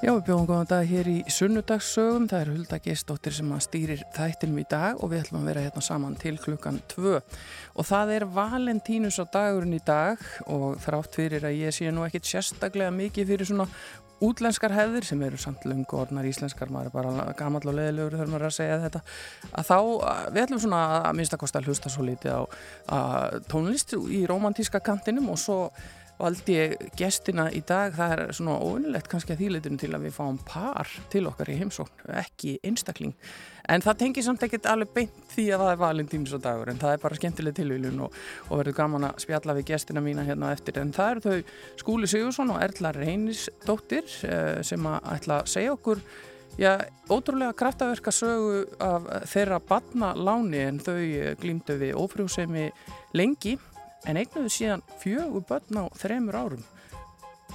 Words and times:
Já, 0.00 0.14
við 0.16 0.22
bjóðum 0.30 0.46
góðan 0.48 0.68
dag 0.70 0.86
hér 0.88 1.08
í 1.12 1.18
sunnudagssögum. 1.28 2.24
Það 2.30 2.40
er 2.40 2.50
Hulda 2.54 2.76
Geistóttir 2.80 3.34
sem 3.36 3.50
stýrir 3.60 4.00
þættinum 4.16 4.62
í 4.62 4.64
dag 4.64 4.96
og 4.96 5.10
við 5.12 5.26
ætlum 5.26 5.42
að 5.42 5.50
vera 5.50 5.64
hérna 5.66 5.82
saman 5.84 6.14
til 6.16 6.38
klukkan 6.40 6.78
tvö. 6.88 7.18
Og 7.76 7.84
það 7.84 8.12
er 8.14 8.26
Valentínus 8.32 9.20
á 9.20 9.28
dagurinn 9.28 9.76
í 9.76 9.82
dag 9.84 10.22
og 10.48 10.80
þrátt 10.80 11.20
fyrir 11.20 11.44
að 11.44 11.58
ég 11.66 11.76
sé 11.76 11.92
nú 11.92 12.06
ekkit 12.06 12.32
sérstaklega 12.32 12.94
mikið 12.96 13.28
fyrir 13.34 13.50
svona 13.50 13.68
útlenskar 14.24 14.72
hefðir 14.72 15.04
sem 15.04 15.20
eru 15.28 15.36
samt 15.40 15.68
lungu 15.68 16.00
orðnar 16.00 16.28
íslenskar, 16.28 16.72
maður 16.72 16.88
er 16.88 16.96
bara 16.96 17.36
gammal 17.36 17.60
og 17.64 17.76
leðilegur 17.76 18.16
þegar 18.16 18.32
maður 18.32 18.46
er 18.46 18.50
að 18.50 18.56
segja 18.56 18.80
þetta, 18.82 19.00
að 19.52 19.68
þá, 19.70 19.78
við 20.32 20.42
ætlum 20.42 20.60
svona 20.64 20.82
að 20.98 21.14
minnstakosta 21.20 21.62
hlusta 21.64 21.92
svo 21.92 22.04
litið 22.04 22.36
á 22.36 22.40
tónlist 23.48 23.96
í 23.96 24.26
romantíska 24.28 24.82
kantinum 24.84 25.32
og 25.32 25.40
svo 25.40 25.62
valdi 26.20 26.56
ég 26.56 26.74
gestina 26.98 27.46
í 27.52 27.62
dag, 27.66 27.94
það 27.96 28.12
er 28.14 28.22
svona 28.36 28.58
óvinnilegt 28.60 29.08
kannski 29.10 29.34
að 29.34 29.42
þýleitinu 29.44 29.80
til 29.80 29.90
að 29.96 30.06
við 30.06 30.16
fáum 30.16 30.38
par 30.46 30.90
til 31.12 31.24
okkar 31.30 31.50
í 31.52 31.56
heimsókn, 31.60 32.04
ekki 32.20 32.56
einstakling, 32.66 33.14
en 33.70 33.84
það 33.84 34.00
tengir 34.02 34.26
samt 34.26 34.44
ekkert 34.46 34.68
alveg 34.70 34.92
beint 34.96 35.20
því 35.34 35.46
að 35.54 35.64
það 35.64 35.72
er 35.72 35.82
valentínus 35.84 36.34
og 36.36 36.44
dagur, 36.44 36.72
en 36.72 36.80
það 36.80 36.96
er 36.96 37.04
bara 37.04 37.20
skemmtileg 37.20 37.56
tilvílun 37.58 38.02
og, 38.06 38.18
og 38.48 38.62
verður 38.62 38.78
gaman 38.80 39.08
að 39.10 39.22
spjalla 39.24 39.56
við 39.58 39.70
gestina 39.72 40.04
mína 40.04 40.26
hérna 40.28 40.52
eftir, 40.56 40.80
en 40.82 40.92
það 40.96 41.14
eru 41.14 41.24
þau 41.26 41.54
Skúli 41.84 42.10
Sigursson 42.10 42.52
og 42.54 42.60
Erla 42.64 42.92
Reynisdóttir 42.96 44.18
eh, 44.28 44.60
sem 44.66 44.90
að 44.90 45.14
ætla 45.16 45.40
að 45.40 45.54
segja 45.56 45.78
okkur 45.78 46.04
Já, 46.58 46.82
ótrúlega 47.08 47.54
kraftaverka 47.54 48.10
sögu 48.12 48.64
af 48.82 49.06
þeirra 49.30 49.60
badna 49.62 50.10
láni 50.18 50.58
en 50.66 50.80
þau 50.82 50.98
glýmdu 51.40 51.76
við 51.78 51.94
ófrjósemi 51.96 52.66
lengi 53.16 53.54
en 54.08 54.20
eignuðu 54.20 54.52
síðan 54.52 54.84
fjögur 55.02 55.44
börn 55.48 55.82
á 55.82 55.84
þremur 56.00 56.38
árum 56.38 56.68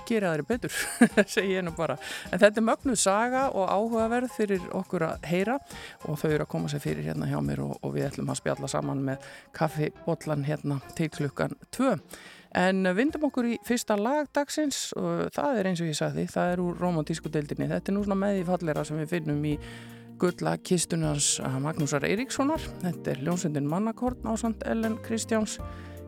gera 0.06 0.34
þeirri 0.34 0.46
betur, 0.50 0.76
segi 1.34 1.56
ég 1.56 1.66
nú 1.66 1.74
bara. 1.76 1.98
En 2.30 2.42
þetta 2.42 2.62
er 2.62 2.68
mögnuð 2.68 3.00
saga 3.02 3.46
og 3.56 3.72
áhugaverð 3.72 4.34
fyrir 4.36 4.68
okkur 4.76 5.08
að 5.08 5.28
heyra 5.32 5.58
og 6.06 6.20
þau 6.22 6.30
eru 6.30 6.46
að 6.46 6.52
koma 6.52 6.72
sér 6.72 6.84
fyrir 6.84 7.08
hérna 7.10 7.30
hjá 7.32 7.40
mér 7.42 7.64
og, 7.66 7.76
og 7.82 7.96
við 7.96 8.10
ætlum 8.10 8.30
að 8.30 8.42
spjalla 8.42 8.70
saman 8.72 9.04
með 9.08 9.26
kaffibotlan 9.56 10.46
hérna 10.46 10.80
til 10.98 11.10
klukkan 11.14 11.58
2 11.76 11.96
en 12.56 12.88
vindum 12.96 13.26
okkur 13.28 13.50
í 13.52 13.58
fyrsta 13.68 13.98
lagdagsins 14.00 14.94
og 15.00 15.26
það 15.36 15.60
er 15.60 15.70
eins 15.72 15.82
og 15.84 15.90
ég 15.90 15.98
sagði 15.98 16.24
það 16.32 16.54
er 16.54 16.64
úr 16.64 16.80
romantísku 16.80 17.32
deildinni, 17.32 17.68
þetta 17.72 17.92
er 17.92 17.98
nú 17.98 18.06
svona 18.06 18.22
með 18.22 18.40
í 18.40 18.48
fallera 18.48 18.86
sem 18.88 19.02
við 19.02 19.12
finnum 19.18 19.44
í 19.50 19.58
gulla 20.20 20.54
kistunars 20.64 21.42
Magnúsar 21.60 22.06
Eiríkssonar. 22.08 22.62
Þetta 22.80 23.12
er 23.12 23.24
ljónsendin 23.26 23.68
Mannakorn 23.68 24.30
ásand 24.32 24.64
Ellen 24.64 24.96
Kristjáns 25.04 25.58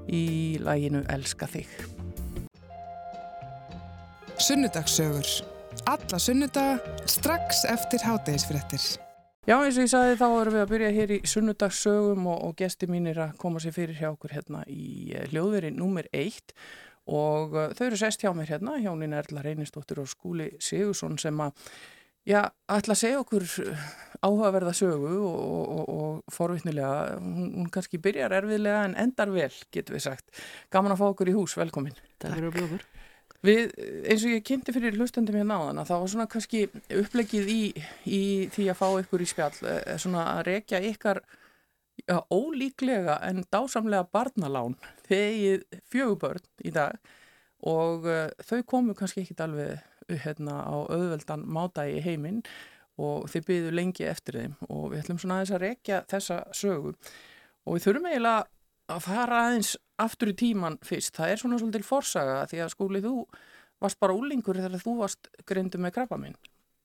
í 0.08 0.58
læginu 0.64 1.04
Elska 1.14 1.50
þig. 1.52 1.72
Sunnudagssögur. 4.38 5.28
Alla 5.88 6.20
sunnudaga 6.20 7.04
strax 7.10 7.66
eftir 7.70 8.04
hátægisfrettir. 8.06 8.98
Já, 9.48 9.56
eins 9.64 9.78
og 9.80 9.86
ég 9.86 9.92
sagði 9.94 10.18
þá 10.20 10.26
erum 10.28 10.56
við 10.58 10.62
að 10.62 10.72
byrja 10.74 10.90
hér 10.92 11.12
í 11.16 11.18
sunnudagssögum 11.32 12.26
og, 12.28 12.42
og 12.50 12.58
gesti 12.60 12.90
mínir 12.92 13.22
að 13.24 13.38
koma 13.40 13.62
sér 13.64 13.76
fyrir 13.78 13.96
hjá 13.96 14.10
okkur 14.10 14.34
hérna 14.36 14.66
í 14.68 15.14
eh, 15.16 15.24
hljóðveri 15.32 15.72
nummer 15.72 16.10
eitt 16.12 16.52
og 17.08 17.56
uh, 17.56 17.70
þau 17.72 17.86
eru 17.86 18.00
sest 18.02 18.26
hjá 18.26 18.34
mér 18.36 18.52
hérna, 18.52 18.76
hjónin 18.84 19.16
Erla 19.16 19.46
Reynistóttir 19.46 20.02
og 20.04 20.10
Skúli 20.12 20.50
Sigursson 20.60 21.16
sem 21.22 21.40
að 21.40 21.56
Já, 22.28 22.42
ætla 22.68 22.92
að 22.92 23.00
segja 23.00 23.20
okkur 23.22 23.46
áhugaverða 24.26 24.74
sögu 24.76 25.14
og, 25.24 25.38
og, 25.48 25.84
og 25.88 26.34
forvittnilega, 26.34 27.20
hún, 27.22 27.52
hún 27.56 27.70
kannski 27.72 28.00
byrjar 28.04 28.36
erfiðlega 28.42 28.84
en 28.90 28.98
endar 29.00 29.32
vel, 29.32 29.52
getur 29.72 29.96
við 29.96 30.08
sagt. 30.10 30.42
Gaman 30.74 30.96
að 30.96 31.04
fá 31.04 31.06
okkur 31.08 31.32
í 31.32 31.36
hús, 31.38 31.56
velkomin. 31.60 31.96
Takk 32.20 32.36
fyrir 32.36 32.50
að 32.50 32.58
bjóður. 32.58 32.86
Við, 33.48 33.74
eins 34.10 34.26
og 34.26 34.34
ég 34.34 34.46
kynnti 34.48 34.74
fyrir 34.76 34.98
hlustendum 34.98 35.38
hérna 35.38 35.60
á 35.62 35.66
þann 35.70 35.82
að 35.82 35.90
það 35.92 36.02
var 36.02 36.12
svona 36.14 36.30
kannski 36.34 36.64
upplegið 37.00 37.52
í, 37.54 37.62
í 38.10 38.22
því 38.56 38.70
að 38.74 38.80
fá 38.80 38.88
ykkur 39.04 39.24
í 39.24 39.28
spjall, 39.30 39.54
eh, 39.70 39.92
svona 40.02 40.24
að 40.34 40.44
rekja 40.50 40.82
ykkar 40.90 41.22
já, 42.02 42.18
ólíklega 42.34 43.20
en 43.30 43.44
dásamlega 43.54 44.08
barnalán 44.12 44.76
þegið 45.08 45.64
fjögubörn 45.92 46.50
í 46.66 46.74
dag 46.76 46.98
og 47.68 48.06
uh, 48.06 48.28
þau 48.46 48.60
komu 48.70 48.98
kannski 48.98 49.24
ekkit 49.24 49.46
alveg 49.46 49.80
hérna 50.10 50.62
á 50.64 50.76
auðveldan 50.88 51.46
mádagi 51.46 52.02
heiminn 52.06 52.42
og 52.98 53.28
þið 53.32 53.48
byggðu 53.50 53.74
lengi 53.78 54.08
eftir 54.10 54.40
þeim 54.42 54.56
og 54.70 54.86
við 54.92 55.02
ætlum 55.04 55.20
svona 55.22 55.40
aðeins 55.40 55.54
að 55.54 55.64
rekja 55.66 56.00
þessa 56.10 56.38
sögu 56.56 56.94
og 57.68 57.76
við 57.76 57.86
þurfum 57.86 58.10
eiginlega 58.10 58.48
að 58.88 59.04
fara 59.04 59.44
aðeins 59.46 59.76
aftur 60.00 60.32
í 60.32 60.38
tíman 60.38 60.78
fyrst, 60.86 61.16
það 61.18 61.32
er 61.32 61.42
svona 61.42 61.60
svolítið 61.62 61.88
forsaga 61.88 62.42
því 62.50 62.62
að 62.64 62.74
skúlið 62.74 63.08
þú 63.08 63.16
varst 63.84 64.00
bara 64.02 64.16
úlingur 64.18 64.58
þegar 64.58 64.84
þú 64.84 64.94
varst 65.02 65.30
grindu 65.50 65.82
með 65.82 65.98
krabba 66.00 66.20
minn 66.22 66.38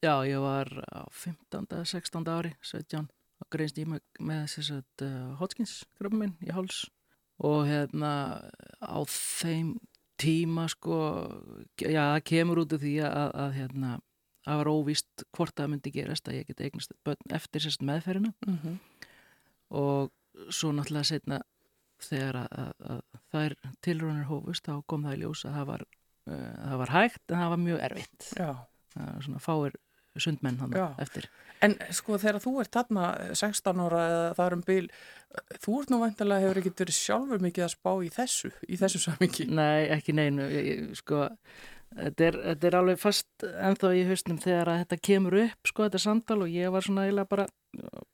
Já, 0.02 0.18
ég 0.26 0.42
var 0.42 0.66
á 0.90 1.06
15. 1.14 1.68
16. 1.86 2.26
ári 2.26 2.56
17 2.60 3.06
og 3.06 3.48
greinst 3.54 3.78
ég 3.78 3.88
með, 3.88 4.02
með 4.18 4.42
þess 4.50 4.74
að 4.74 5.06
uh, 5.06 5.30
Hodgkins 5.38 5.76
krabba 5.98 6.18
minn 6.24 6.34
í 6.42 6.52
háls 6.52 6.84
og 7.42 7.64
hérna 7.70 8.12
á 8.82 8.98
þeim 9.08 9.76
tíma 10.22 10.66
sko, 10.70 10.96
já 11.78 12.00
það 12.14 12.24
kemur 12.30 12.62
út 12.62 12.74
af 12.76 12.82
því 12.82 12.94
að, 13.08 13.28
að 13.44 13.54
hérna, 13.58 13.92
það 14.46 14.60
var 14.62 14.72
óvíst 14.72 15.24
hvort 15.36 15.54
það 15.58 15.72
myndi 15.72 15.94
gerast 15.94 16.28
að 16.28 16.38
ég 16.40 16.50
geti 16.50 16.68
eignast 16.68 16.94
eftir 17.38 17.64
sérst 17.64 17.86
meðferðina. 17.86 18.34
Mm 18.46 18.58
-hmm. 18.62 18.76
og 19.82 20.12
svo 20.50 20.72
náttúrulega 20.72 21.10
setna 21.10 21.42
þegar 22.02 22.36
að, 22.42 22.70
að, 22.92 23.00
að 23.32 23.40
er 23.42 23.54
tilröðanir 23.84 24.28
hófust 24.30 24.66
þá 24.66 24.82
kom 24.86 25.04
það 25.06 25.16
í 25.16 25.20
ljós 25.22 25.44
að 25.46 25.56
það 25.58 25.66
var, 25.70 25.84
uh, 26.26 26.52
það 26.68 26.78
var 26.82 26.94
hægt 26.96 27.24
en 27.28 27.42
það 27.42 27.52
var 27.54 27.62
mjög 27.66 27.80
erfitt. 27.88 28.28
Það 28.32 28.54
var 28.96 29.22
svona 29.26 29.42
fáir 29.42 29.78
sundmenn 30.20 30.60
hann 30.60 30.74
eftir. 31.00 31.28
En 31.62 31.76
sko 31.94 32.18
þegar 32.18 32.42
þú 32.42 32.54
ert 32.60 32.74
þarna 32.74 33.10
16 33.38 33.82
ára 33.86 34.00
eða 34.08 34.32
það 34.36 34.46
er 34.46 34.56
um 34.56 34.64
bíl 34.66 34.86
þú 35.62 35.76
ert 35.80 35.92
nú 35.92 36.00
vantilega 36.02 36.44
hefur 36.44 36.60
ekkert 36.60 36.82
verið 36.84 36.98
sjálfur 36.98 37.44
mikið 37.44 37.66
að 37.66 37.74
spá 37.74 37.92
í 38.04 38.10
þessu 38.12 38.50
í 38.68 38.78
þessu 38.80 39.02
samingi 39.06 39.46
Nei, 39.48 39.88
ekki 39.94 40.14
neinu 40.16 40.48
sko, 40.98 41.28
þetta 41.96 42.26
er, 42.28 42.38
þetta 42.48 42.68
er 42.68 42.78
alveg 42.80 43.00
fast 43.00 43.46
ennþá 43.48 43.92
í 43.96 44.04
hausnum 44.10 44.40
þegar 44.42 44.72
að 44.72 44.82
þetta 44.82 45.00
kemur 45.08 45.38
upp 45.46 45.72
sko, 45.72 45.88
þetta 45.88 46.02
samtal 46.02 46.40
og 46.44 46.52
ég 46.52 46.74
var 46.74 46.86
svona 46.86 47.06
eiginlega 47.06 47.32
bara, 47.32 47.48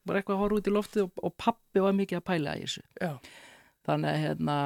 bara 0.07 0.23
eitthvað 0.23 0.37
að 0.37 0.43
horfa 0.45 0.61
út 0.61 0.71
í 0.71 0.77
loftið 0.77 1.07
og, 1.07 1.23
og 1.25 1.37
pappi 1.41 1.85
var 1.85 1.99
mikið 1.99 2.21
að 2.21 2.27
pæla 2.31 2.57
í 2.59 2.65
þessu. 2.67 2.85
Já. 3.03 3.13
þannig 3.89 4.13
að 4.13 4.23
hérna 4.27 4.59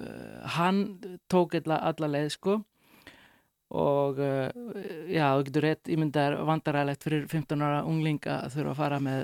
uh, 0.00 0.56
hann 0.56 0.82
tók 1.30 1.58
alla 1.60 2.10
leið 2.16 2.32
sko 2.38 2.60
og 3.74 4.20
uh, 4.22 4.46
já, 5.10 5.26
þú 5.34 5.46
getur 5.48 5.66
rétt 5.66 5.90
ímyndar 5.90 6.38
vandaræðilegt 6.46 7.06
fyrir 7.06 7.26
15 7.32 7.64
ára 7.66 7.82
unglinga 7.88 8.40
að 8.44 8.56
þurfa 8.56 8.74
að 8.74 8.80
fara 8.82 9.00
með 9.02 9.22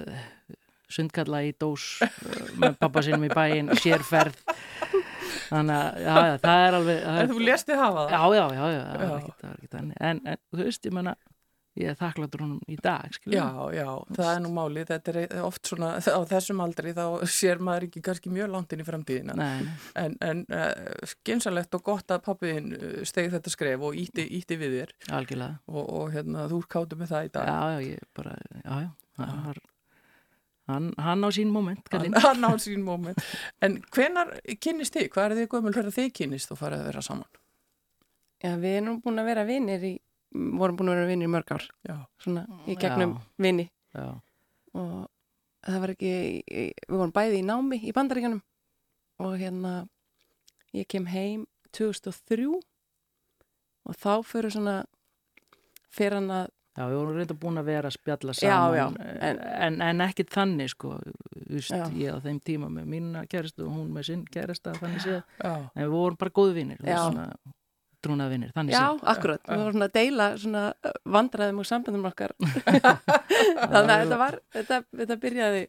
sundkalla 0.92 1.42
í 1.47 1.53
dós 1.62 1.86
uh, 2.04 2.41
með 2.60 2.78
pappa 2.82 3.04
sínum 3.06 3.28
í 3.28 3.32
bæin, 3.32 3.70
sérferð. 3.80 4.41
Þannig 5.53 5.76
að 5.76 6.00
já, 6.03 6.14
já, 6.16 6.34
það 6.42 6.64
er 6.66 6.78
alveg 6.78 6.98
það 7.03 7.16
er, 7.19 7.22
En 7.22 7.30
þú 7.30 7.44
lesti 7.47 7.76
hafa 7.76 8.06
það? 8.06 8.12
Já, 8.12 8.22
já, 8.38 8.44
já, 8.56 8.64
já 8.72 8.82
ekki, 8.82 9.34
það 9.38 9.48
var 9.48 9.56
ekki 9.58 9.72
þannig. 9.76 9.97
En, 10.08 10.22
en 10.32 10.42
þú 10.50 10.64
veist, 10.64 10.88
ég 10.88 10.97
menna 10.97 11.14
ég 11.78 11.88
er 11.88 11.97
þakkladur 11.97 12.43
honum 12.44 12.60
í 12.69 12.77
dag 12.83 13.15
skilja. 13.15 13.44
Já, 13.47 13.77
já, 13.78 13.87
það 14.19 14.31
er 14.33 14.41
nú 14.44 14.50
máli 14.53 14.84
þetta 14.88 15.12
er 15.15 15.34
oft 15.41 15.71
svona, 15.71 15.94
á 15.99 16.21
þessum 16.28 16.60
aldri 16.65 16.92
þá 16.97 17.04
sér 17.33 17.63
maður 17.65 17.89
ekki 17.89 18.03
kannski 18.04 18.33
mjög 18.33 18.53
langt 18.53 18.74
inn 18.74 18.84
í 18.84 18.86
framtíðina. 18.86 19.36
Nei. 19.39 19.72
en, 20.03 20.16
en 20.24 20.45
uh, 20.53 21.09
skynsalegt 21.15 21.78
og 21.78 21.84
gott 21.89 22.13
að 22.13 22.24
pappiðin 22.28 22.72
stegi 23.09 23.33
þetta 23.33 23.54
skref 23.54 23.86
og 23.89 23.98
ítti, 23.98 24.27
ítti 24.39 24.60
við 24.60 24.78
þér. 24.78 24.95
Algjörlega. 25.19 25.60
Og, 25.72 25.84
og 26.01 26.15
hérna, 26.16 26.47
þú 26.53 26.63
káttu 26.77 27.01
með 27.01 27.15
það 27.15 27.28
í 27.28 27.34
dag. 27.39 27.53
Já, 27.53 27.60
já, 27.72 27.86
ég 27.89 28.09
bara, 28.21 28.36
já, 28.60 28.75
já. 28.86 28.91
Hann, 29.22 29.42
var, 29.47 29.59
hann, 30.68 30.92
hann 31.09 31.25
á 31.25 31.28
sín 31.36 31.51
moment 31.53 31.92
hann, 31.92 32.15
hann 32.25 32.48
á 32.48 32.53
sín 32.60 32.84
moment. 32.84 33.21
En 33.65 33.80
hvenar 33.92 34.36
kynist 34.60 34.97
þið? 34.97 35.10
Hvað 35.13 35.27
er 35.27 35.41
þið 35.41 35.53
gömul? 35.53 35.75
Hverða 35.77 35.97
þið 35.98 36.15
kynist 36.21 36.53
og 36.53 36.60
farið 36.60 36.84
að 36.84 36.89
vera 36.92 37.04
saman? 37.04 37.28
Já, 38.42 38.57
við 38.59 38.80
erum 38.80 38.97
búin 39.04 39.22
að 39.22 39.28
vera 39.30 39.45
vinnir 39.47 39.84
í 39.86 39.92
vorum 40.32 40.78
búin 40.78 40.92
að 40.92 40.98
vera 40.98 41.10
vinnir 41.10 41.28
í 41.28 41.32
mörg 41.32 41.52
ár. 41.54 41.66
Já. 41.88 41.96
svona 42.22 42.46
í 42.66 42.76
gegnum 42.80 43.16
vinni 43.40 43.68
Já. 43.94 44.08
og 44.74 44.94
það 45.62 45.80
var 45.84 45.94
ekki 45.94 46.14
við 46.46 46.96
vorum 46.96 47.14
bæði 47.14 47.42
í 47.42 47.46
námi 47.46 47.80
í 47.82 47.94
bandaríkanum 47.94 48.42
og 49.22 49.36
hérna 49.38 49.74
ég 50.74 50.88
kem 50.90 51.06
heim 51.12 51.46
2003 51.76 52.48
og 52.52 53.98
þá 53.98 54.12
fyrir 54.26 54.54
svona 54.54 54.82
fyrir 55.92 56.20
hann 56.20 56.34
að 56.40 56.50
Já, 56.72 56.86
við 56.88 56.94
vorum 56.96 57.16
reynda 57.18 57.34
búin 57.36 57.60
að 57.60 57.66
vera 57.68 57.88
að 57.90 57.98
spjalla 57.98 58.32
saman 58.32 58.52
já, 58.72 58.78
já, 58.78 59.08
en, 59.28 59.40
en, 59.66 59.74
en 59.84 59.98
ekkit 60.06 60.30
þannig 60.32 60.70
sko, 60.72 60.94
Vist, 61.52 61.74
ég 62.00 62.16
á 62.16 62.24
þeim 62.24 62.38
tíma 62.40 62.70
með 62.72 62.86
mína 62.94 63.26
kærastu 63.28 63.66
og 63.66 63.74
hún 63.76 63.90
með 63.92 64.06
sinn 64.08 64.22
kærasta 64.24 64.72
þannig 64.78 65.02
séð, 65.04 65.18
en 65.44 65.82
við 65.82 65.92
vorum 65.92 66.16
bara 66.22 66.32
góðu 66.32 66.54
vinnir 66.56 66.80
svona 68.03 68.09
trúnaðvinnir, 68.09 68.53
þannig 68.57 68.75
Já, 68.75 68.83
séð. 68.83 69.04
akkurat, 69.15 69.45
við 69.47 69.63
vorum 69.63 69.77
svona 69.77 69.89
að 69.89 69.95
deila 69.99 70.27
svona 70.43 70.65
vandræðum 71.16 71.63
og 71.63 71.69
sambandum 71.69 72.10
okkar. 72.10 72.34
Þannig 73.72 73.95
að 73.95 74.03
þetta 74.03 74.19
var 74.21 74.39
þetta, 74.57 74.83
þetta 75.03 75.19
byrjaði 75.22 75.63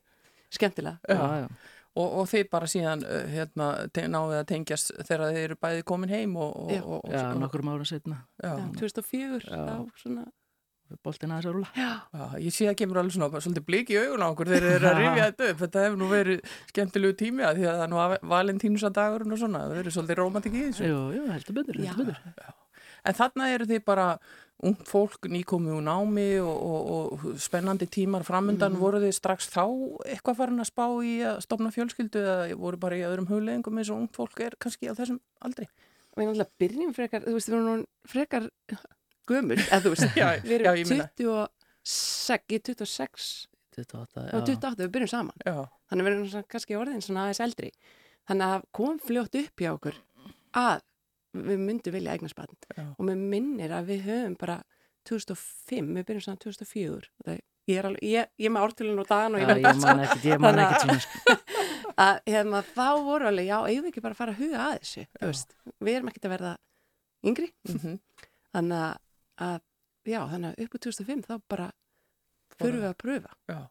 skemmtilega. 0.53 0.97
Já, 1.07 1.45
já 1.45 1.47
Og, 1.93 2.07
og 2.23 2.23
þið 2.25 2.47
bara 2.49 2.65
síðan 2.65 3.03
hérna, 3.29 3.65
náðu 4.09 4.37
að 4.39 4.47
tengjast 4.49 4.87
þegar 5.05 5.27
þið 5.27 5.43
eru 5.43 5.57
bæði 5.61 5.83
komin 5.85 6.09
heim 6.09 6.31
og, 6.41 6.55
og, 6.73 7.03
Já, 7.05 7.19
já 7.19 7.25
nokkur 7.37 7.61
ára 7.69 7.85
setna 7.85 8.17
Já, 8.41 8.55
2004 8.79 9.43
já. 9.45 9.59
þá 9.67 10.01
svona 10.01 10.23
boltin 11.03 11.31
aðeins 11.33 11.47
að 11.49 11.55
rúla 11.57 11.69
Já, 11.77 11.89
ég 12.43 12.53
sé 12.53 12.67
að 12.69 12.77
kemur 12.81 12.99
alveg 13.01 13.15
svona 13.15 13.41
svolítið 13.43 13.65
blík 13.67 13.91
í 13.93 13.99
augun 13.99 14.23
á 14.23 14.27
okkur 14.29 14.51
þegar 14.51 14.67
þeir 14.67 14.75
eru 14.77 14.89
að 14.89 14.99
rifja 14.99 15.27
þetta 15.27 15.49
upp. 15.49 15.59
Þetta 15.63 15.85
hefur 15.85 15.99
nú 16.01 16.09
verið 16.11 16.55
skemmtilegu 16.69 17.17
tími 17.19 17.45
að 17.47 17.59
því 17.59 17.67
að 17.69 17.77
það 17.79 17.85
er 17.85 17.93
nú 17.93 18.29
valentínusandagurinn 18.33 19.35
og 19.35 19.41
svona. 19.41 19.63
Það 19.63 19.77
verið 19.79 19.95
svolítið 19.97 20.19
romantik 20.21 20.57
í 20.57 20.63
þessu. 20.67 20.89
Jú, 20.89 20.99
jú, 21.17 21.23
heldur 21.33 21.57
betur, 21.59 21.79
heldur 21.81 22.11
Já. 22.11 22.17
betur. 22.23 22.51
En 23.03 23.17
þarna 23.17 23.49
eru 23.51 23.67
þið 23.67 23.81
bara 23.83 24.07
ung 24.63 24.77
fólk 24.87 25.27
nýkomið 25.27 25.75
úr 25.75 25.83
námi 25.83 26.27
og, 26.39 26.55
og, 26.55 26.91
og 26.93 27.39
spennandi 27.41 27.87
tímar 27.91 28.23
framundan. 28.23 28.77
Voru 28.79 29.01
þið 29.03 29.15
strax 29.17 29.49
þá 29.51 29.65
eitthvað 30.07 30.39
farin 30.39 30.63
að 30.63 30.69
spá 30.69 30.85
í 31.03 31.15
að 31.27 31.41
stopna 31.43 31.71
fjölskyldu 31.73 32.21
eða 32.23 32.59
voru 32.61 32.79
bara 32.79 32.99
í 32.99 33.03
öðrum 33.03 33.27
hugleðingum 33.31 33.81
eins 33.81 33.91
og 33.91 34.03
ung 34.05 34.11
fólk 34.15 34.39
er 34.45 34.55
kannski 34.61 34.87
á 34.87 34.95
þessum 34.95 35.19
aldri 35.43 35.67
Gömul, 39.29 39.57
eða 39.63 39.79
þú 39.85 39.91
veist, 39.93 40.15
Já, 40.19 40.27
við 40.43 40.51
já, 40.51 40.71
erum 40.73 40.79
ég 40.81 40.89
meina. 40.91 41.09
26, 41.17 42.53
ég 42.53 42.59
er 42.59 42.65
26 42.73 43.27
28, 43.73 44.23
og 44.37 44.43
28, 44.47 44.83
við 44.83 44.91
byrjum 44.93 45.09
saman. 45.13 45.37
Já, 45.47 45.55
Þannig 45.89 46.05
við 46.07 46.11
erum 46.13 46.27
svona, 46.29 46.47
kannski 46.53 46.75
orðin 46.77 47.01
svona 47.05 47.23
aðeins 47.27 47.39
eldri. 47.47 47.69
Þannig 48.29 48.51
að 48.57 48.65
kom 48.77 48.99
fljótt 49.01 49.37
upp 49.39 49.63
hjá 49.63 49.71
okkur 49.75 49.97
að 50.59 50.83
við 51.33 51.63
myndum 51.63 51.95
vilja 51.95 52.13
eignaspann. 52.13 52.51
Já. 52.77 52.83
Og 52.93 53.07
mér 53.07 53.17
minnir 53.33 53.73
að 53.73 53.87
við 53.89 54.03
höfum 54.05 54.35
bara 54.43 54.59
2005, 55.09 55.89
við 55.97 56.05
byrjum 56.11 56.25
saman 56.27 56.41
2004. 56.43 57.09
Það, 57.25 57.39
ég 57.71 57.79
er 57.81 57.87
alveg, 57.89 58.03
ég, 58.05 58.29
ég 58.43 58.49
er 58.49 58.53
með 58.53 58.67
ártölun 58.67 59.01
og 59.01 59.09
dagan 59.09 59.37
og 59.37 59.41
Já, 59.41 59.47
ég 59.47 59.49
veit 59.53 59.65
ég 59.65 59.81
man 59.81 60.03
ekkert, 60.05 60.27
ég 60.29 60.43
man 60.43 60.59
Þannig 60.59 60.67
að- 60.67 60.83
svona 60.83 60.99
sko. 61.07 61.35
að 62.05 62.19
hérna, 62.29 62.61
þá 62.73 62.85
voru 63.07 63.27
alveg, 63.31 63.47
já, 63.49 63.57
eigum 63.69 63.85
við 63.87 63.89
ekki 63.93 64.03
bara 64.05 64.15
að 64.15 64.21
fara 64.21 64.33
að 64.35 64.39
huga 64.43 64.61
að 64.67 64.77
þessu, 64.83 65.03
þú 65.17 65.31
veist, 65.31 65.55
við 65.87 65.97
erum 65.97 66.09
ekkert 66.13 66.27
að 66.29 66.33
verða 66.37 66.53
yngri, 67.31 67.49
mhm, 67.69 67.97
þannig 68.55 68.79
að, 68.83 68.95
að 69.41 69.61
já, 70.09 70.19
þannig 70.31 70.49
að 70.51 70.65
upp 70.65 70.75
á 70.75 70.77
2005 70.87 71.23
þá 71.29 71.35
bara 71.49 71.69
fyrir 72.57 72.81
við 72.81 72.89
að 72.91 72.99
pröfa. 73.05 73.37
já. 73.51 73.61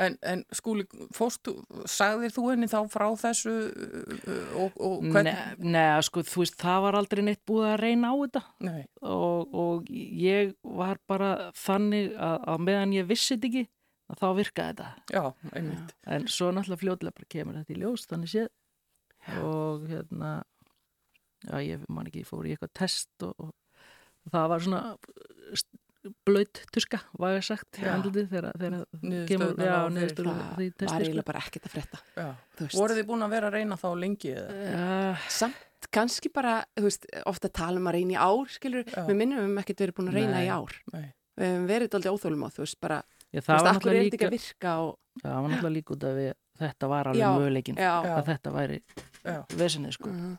En, 0.00 0.14
en 0.24 0.40
skúli, 0.56 0.86
fórstu, 1.14 1.52
sagðir 1.90 2.32
þú 2.32 2.46
henni 2.48 2.66
þá 2.70 2.78
frá 2.90 3.04
þessu 3.20 3.52
uh, 3.52 4.54
og, 4.64 4.78
og 4.82 5.04
Nei, 5.04 5.34
nei, 5.60 5.84
sko, 6.02 6.24
þú 6.26 6.42
veist, 6.42 6.56
það 6.58 6.78
var 6.86 6.98
aldrei 6.98 7.22
neitt 7.26 7.42
búið 7.46 7.68
að 7.68 7.76
reyna 7.82 8.10
á 8.10 8.14
þetta. 8.22 8.42
Nei, 8.66 8.80
og, 9.04 9.52
og 9.52 9.92
ég 9.92 10.54
var 10.64 10.98
bara 11.10 11.52
þannig 11.60 12.16
að, 12.16 12.38
að 12.54 12.64
meðan 12.66 12.96
ég 12.96 13.10
vissi 13.10 13.36
þetta 13.36 13.50
ekki 13.50 13.64
að 14.12 14.22
þá 14.22 14.26
virkaði 14.40 14.72
þetta. 14.72 14.88
Já, 15.12 15.52
einmitt. 15.52 15.94
en 16.16 16.26
svo 16.32 16.50
náttúrulega 16.50 16.82
fljótilega 16.82 17.18
bara 17.20 17.32
kemur 17.36 17.60
þetta 17.60 17.76
í 17.76 17.80
ljós 17.84 18.08
þannig 18.10 18.32
séð. 18.32 18.50
Og 19.44 19.86
hérna 19.92 20.32
já, 21.46 21.56
ég 21.62 21.84
man 21.92 22.08
ekki, 22.08 22.24
ég 22.24 22.32
fór 22.32 22.48
í 22.48 22.56
eitthvað 22.56 22.74
test 22.80 23.28
og, 23.28 23.36
og 23.38 23.52
það 24.30 24.48
var 24.52 24.60
svona 24.66 24.82
blöyt 26.26 26.64
tuska, 26.74 26.98
var 27.18 27.36
ég 27.36 27.44
sagt 27.46 27.78
Já. 27.78 27.92
andlitið 27.94 28.30
þegar, 28.32 28.56
kemur, 29.28 29.52
já, 29.54 29.74
Það 29.86 30.88
var 30.90 31.04
eiginlega 31.04 31.26
bara 31.28 31.42
ekkert 31.44 31.68
að 31.68 31.74
Já. 32.18 32.24
veist. 32.66 32.74
Voru 32.80 32.96
þið 32.96 33.06
búin 33.06 33.22
að 33.26 33.34
vera 33.36 33.50
að 33.50 33.54
reyna 33.58 33.78
þá 33.78 33.86
lengi 34.00 34.32
eða? 34.34 34.56
Já, 34.72 35.28
Samt 35.30 35.88
kannski 35.94 36.32
bara, 36.34 36.56
þú 36.78 36.84
veist, 36.88 37.06
ofta 37.30 37.50
tala 37.54 37.78
um 37.78 37.86
að 37.90 37.96
reyna 38.00 38.16
í 38.16 38.18
ár, 38.18 38.50
skilur, 38.50 38.82
Já. 38.86 39.04
við 39.06 39.18
minnum 39.20 39.38
við 39.38 39.46
höfum 39.46 39.62
ekkert 39.62 39.84
verið 39.84 39.96
búin 40.00 40.10
að 40.10 40.18
reyna 40.18 40.34
Nei. 40.38 40.42
í 40.46 40.50
ár. 40.50 40.76
Nei. 40.92 41.06
Við 41.38 41.48
höfum 41.52 41.66
verið 41.70 41.94
aldrei 41.98 42.12
óþólum 42.16 42.42
á, 42.42 42.48
þú 42.50 42.64
veist, 42.66 42.80
bara, 42.82 42.98
ég, 43.30 43.38
þú 43.38 43.46
það 43.46 43.54
veist, 43.54 43.66
var 43.68 43.74
akkur 43.78 43.92
er 43.92 43.94
þetta 43.94 44.02
ekki 44.02 44.18
líka 44.18 44.26
að 44.26 44.36
virka 44.38 44.74
og, 44.82 44.92
það 45.22 45.38
var 45.38 45.50
náttúrulega 45.54 45.76
líka 45.78 45.94
út 45.96 46.08
af 46.10 46.18
þetta 46.62 46.88
var 46.92 47.12
alveg 47.12 47.22
Já, 47.22 47.30
möguleikin 47.38 47.78
já. 47.78 47.92
Já. 48.02 48.12
að 48.18 48.26
þetta 48.32 48.52
væri 48.58 48.78
Já. 49.22 49.38
vesinni 49.62 49.92
sko 49.94 50.08
Mhm. 50.10 50.36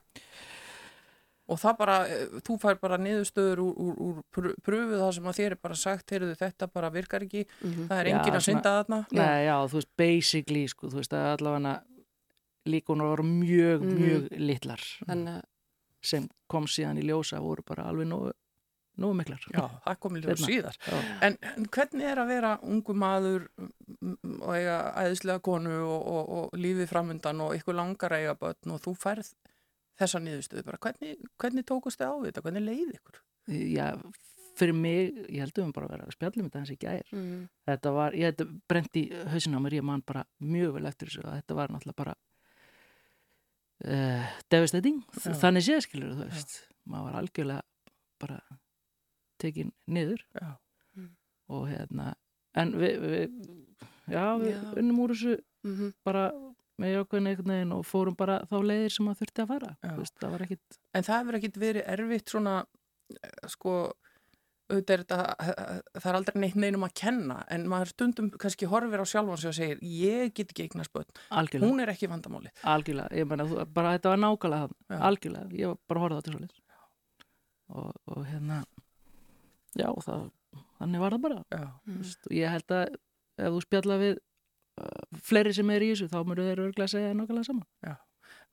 Og 1.52 1.58
það 1.60 1.78
bara, 1.78 1.96
eh, 2.08 2.28
þú 2.48 2.56
fær 2.62 2.78
bara 2.80 2.98
niðurstöður 2.98 3.60
úr, 3.60 3.74
úr, 3.84 3.96
úr 4.00 4.22
pr- 4.32 4.56
pröfu 4.64 4.96
það 5.02 5.10
sem 5.14 5.24
að 5.28 5.40
þér 5.40 5.52
er 5.52 5.60
bara 5.62 5.76
sagt, 5.76 6.10
heyrðu 6.16 6.36
þetta 6.40 6.68
bara 6.74 6.90
virkar 6.90 7.22
ekki, 7.26 7.46
Mhm. 7.62 7.88
það 7.90 7.98
er 8.00 8.06
Já, 8.08 8.14
engin 8.20 8.34
að 8.34 8.44
svona- 8.44 8.62
synda 8.64 8.72
þarna. 8.86 9.06
Nei, 9.12 9.46
já, 9.46 9.58
þú 9.68 9.74
veist, 9.80 9.92
basically, 9.98 10.68
sko, 10.68 10.88
þú 10.88 11.02
veist, 11.02 11.12
að 11.12 11.38
allavega 11.38 11.82
líkunar 12.66 13.10
voru 13.12 13.24
mjög, 13.24 13.82
Mhm. 13.82 13.98
mjög 14.00 14.30
litlar 14.40 14.80
Þannig 15.06 15.36
að, 15.36 15.44
sem 16.02 16.30
kom 16.48 16.66
síðan 16.66 16.98
í 17.00 17.04
ljósa 17.04 17.40
voru 17.42 17.62
bara 17.66 17.84
alveg 17.90 18.08
nógu, 18.08 18.32
nógu 19.00 19.16
miklar. 19.16 19.40
Já, 19.52 19.70
það 19.86 20.00
kom 20.00 20.14
líka 20.14 20.36
Seinna. 20.38 20.48
síðar. 20.48 20.78
Já. 20.88 21.22
En, 21.24 21.38
en 21.42 21.66
hvernig 21.66 22.04
er 22.04 22.18
að 22.18 22.28
vera 22.28 22.58
ungu 22.64 22.94
maður 22.94 23.48
mm, 23.60 24.18
mm, 24.24 24.42
og 24.42 24.54
eiga 24.56 24.94
æðislega 24.96 25.42
konu 25.42 25.76
og, 25.84 26.08
og, 26.08 26.30
og 26.30 26.52
lífið 26.54 26.88
framundan 26.88 27.42
og 27.42 27.56
ykkur 27.58 27.76
langar 27.76 28.12
að 28.12 28.22
eiga 28.22 28.36
börn 28.40 28.72
og 28.74 28.82
þú 28.82 28.96
færð 28.98 29.34
þessa 30.04 30.22
niðurstöðu 30.24 30.66
bara, 30.68 30.82
hvernig, 30.86 31.26
hvernig 31.42 31.68
tókust 31.70 32.02
þið 32.02 32.12
á 32.12 32.16
þetta, 32.28 32.46
hvernig 32.46 32.66
leið 32.68 32.94
ykkur? 32.98 33.20
Já, 33.74 33.88
fyrir 34.60 34.78
mig, 34.78 35.16
ég 35.28 35.42
heldum 35.44 35.74
bara 35.76 35.90
að 35.90 35.96
vera 35.96 36.08
að 36.08 36.16
spjallum 36.18 36.50
þetta 36.50 36.62
hans 36.62 36.74
í 36.74 36.78
gær. 36.80 37.08
mm, 37.12 37.42
Þetta 37.70 37.94
var, 37.96 38.18
ég 38.20 38.34
þetta 38.34 38.48
brent 38.70 39.00
í 39.00 39.04
hausinn 39.34 39.58
á 39.58 39.64
mér, 39.64 39.80
ég 39.80 39.88
man 39.88 40.06
bara 40.06 40.26
mjög 40.40 40.78
vel 40.78 40.86
eftir 40.90 41.10
þessu 41.10 41.26
að 41.26 41.40
þetta 41.42 41.58
var 41.60 41.74
náttúrulega 41.74 42.02
bara 42.04 42.16
uh, 43.88 44.34
devastating, 44.54 45.02
Já. 45.18 45.34
þannig 45.42 45.68
séð 45.68 45.86
skilur 45.88 46.18
þú 46.18 46.28
veist, 46.30 46.58
maður 46.90 47.10
var 47.10 47.20
algjörlega 47.22 47.64
bara 48.24 48.40
tekin 49.42 49.74
niður 49.92 50.24
Já. 50.38 50.54
og 51.52 51.68
hérna 51.72 52.14
en 52.60 52.76
við, 52.80 53.00
við 53.04 53.38
já, 54.14 54.26
við 54.40 54.54
Já. 54.54 54.62
unnum 54.80 55.02
úr 55.04 55.16
þessu 55.16 55.38
mhm. 55.66 55.94
bara 56.06 56.28
með 56.82 56.96
jákvæðin 56.98 57.30
einhvern 57.32 57.54
veginn 57.54 57.76
og 57.76 57.84
fórum 57.86 58.16
bara 58.18 58.40
þá 58.50 58.56
leiðir 58.64 58.96
sem 58.96 59.06
maður 59.08 59.20
þurfti 59.24 59.44
að 59.44 59.52
fara 59.52 59.74
veist, 60.00 60.16
það 60.22 60.46
ekkit 60.48 60.80
En 60.94 61.06
það 61.08 61.20
hefur 61.20 61.38
ekkit 61.40 61.60
verið 61.62 61.92
erfitt 61.94 62.34
svona, 62.34 62.56
eh, 63.14 63.48
sko, 63.54 63.76
auðvitað 64.72 64.94
er 64.96 65.04
þetta, 65.04 65.20
það 66.00 66.10
er 66.12 66.18
aldrei 66.20 66.40
neitt 66.42 66.58
neinum 66.64 66.86
að 66.88 66.96
kenna, 67.04 67.40
en 67.54 67.68
maður 67.70 67.94
stundum 67.94 68.30
kannski 68.42 68.70
horfir 68.72 69.04
á 69.04 69.06
sjálfan 69.06 69.42
sig 69.42 69.52
og 69.52 69.58
segir, 69.58 69.82
ég 69.86 70.34
get 70.34 70.54
ekki 70.54 70.68
eignast 70.68 70.94
börn, 70.96 71.10
algjörlega, 71.30 71.70
hún 71.70 71.84
er 71.84 71.94
ekki 71.94 72.10
vandamálið. 72.10 72.54
algjörlega 72.74 73.22
ég 73.22 73.30
meina, 73.30 73.48
þú, 73.50 73.66
bara 73.76 73.96
þetta 73.98 74.14
var 74.14 74.22
nákvæmlega 74.24 74.70
það. 74.70 75.02
Algjörlega, 75.10 75.58
ég 75.62 75.82
bara 75.92 76.06
horfa 76.06 76.18
á 76.18 76.20
þetta 76.22 76.36
svolítið 76.38 76.62
og, 77.74 77.92
og 78.14 78.26
hérna 78.28 78.60
já, 79.78 79.90
það, 80.06 80.30
þannig 80.80 81.04
var 81.04 81.16
það 81.18 81.26
bara. 81.28 81.64
Veist, 81.90 82.28
og 82.30 82.38
ég 82.38 82.54
held 82.54 82.76
að 82.78 82.98
ef 83.42 83.56
þú 83.56 83.64
spjalla 83.66 84.00
við 84.02 84.20
fleiri 85.24 85.54
sem 85.54 85.70
er 85.70 85.86
í 85.86 85.92
þessu, 85.94 86.10
þá 86.12 86.20
mörgur 86.26 86.48
þeir 86.50 86.64
örglega 86.68 86.88
að 86.88 86.94
segja 86.96 87.14
nákvæmlega 87.18 87.50
saman 87.50 87.98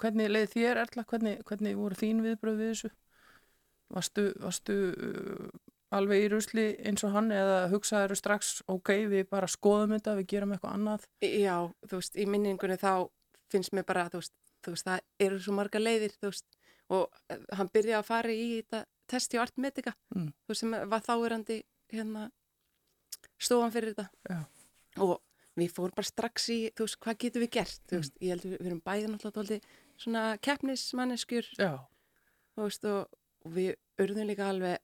hvernig 0.00 0.31
leið 0.31 0.49
þér 0.55 0.81
Erla, 0.85 1.05
hvernig, 1.09 1.41
hvernig 1.49 1.77
voru 1.77 1.97
þín 1.99 2.23
viðbröð 2.25 2.61
við 2.61 2.71
þessu? 2.73 2.91
Varstu, 3.91 4.25
varstu 4.41 4.77
uh, 4.95 5.49
alveg 5.97 6.25
í 6.25 6.29
rusli 6.31 6.67
eins 6.87 7.03
og 7.05 7.12
hann 7.17 7.33
eða 7.35 7.65
hugsaður 7.73 8.15
strax, 8.19 8.53
ok, 8.71 8.93
við 9.11 9.27
bara 9.33 9.49
skoðum 9.50 9.97
þetta, 9.97 10.15
við 10.21 10.29
gerum 10.35 10.55
eitthvað 10.55 10.77
annað? 10.79 11.07
Já, 11.27 11.57
þú 11.91 11.99
veist, 12.00 12.17
í 12.17 12.27
minningunni 12.31 12.79
þá 12.81 12.93
finnst 13.50 13.75
mér 13.77 13.87
bara, 13.89 14.07
þú 14.12 14.23
veist, 14.23 14.35
þú 14.65 14.75
veist 14.77 14.87
það 14.87 15.27
eru 15.27 15.41
svo 15.43 15.57
marga 15.59 15.83
leiðir, 15.83 16.15
þú 16.21 16.31
veist, 16.31 16.47
og 16.95 17.21
eh, 17.33 17.43
hann 17.59 17.73
byrjaði 17.75 17.99
að 17.99 18.09
fara 18.12 18.37
í 18.37 18.47
þetta 18.61 18.85
testi 19.11 19.41
á 19.41 19.43
artmetika, 19.43 19.97
Mm. 20.15 20.31
þú 20.47 20.55
veist, 20.55 20.61
sem 20.62 20.77
var 20.95 21.03
þáverandi 21.03 21.59
hérna 21.91 22.29
stofan 23.41 23.75
fyrir 23.75 23.97
þetta. 23.97 24.09
Já. 24.31 24.41
Og 25.03 25.19
við 25.59 25.73
fórum 25.75 25.95
bara 25.97 26.07
strax 26.11 26.49
í, 26.54 26.59
þú 26.76 26.87
veist, 26.87 26.99
hvað 27.02 27.19
getum 27.25 27.42
við 27.45 27.50
gert, 27.59 27.80
þú 27.90 27.97
veist, 28.02 28.14
ég 28.21 28.30
held 28.35 28.45
við, 28.47 28.59
við 28.61 28.66
erum 28.71 28.83
bæði 28.87 29.09
náttúrulega 29.14 29.61
svona 30.00 30.23
keppnismanneskjur, 30.47 31.49
Já, 31.59 31.73
þú 32.57 32.69
veist, 32.69 32.85
og, 32.85 33.19
og 33.45 33.57
við 33.59 33.75
urðum 34.00 34.30
líka 34.30 34.49
alveg 34.52 34.78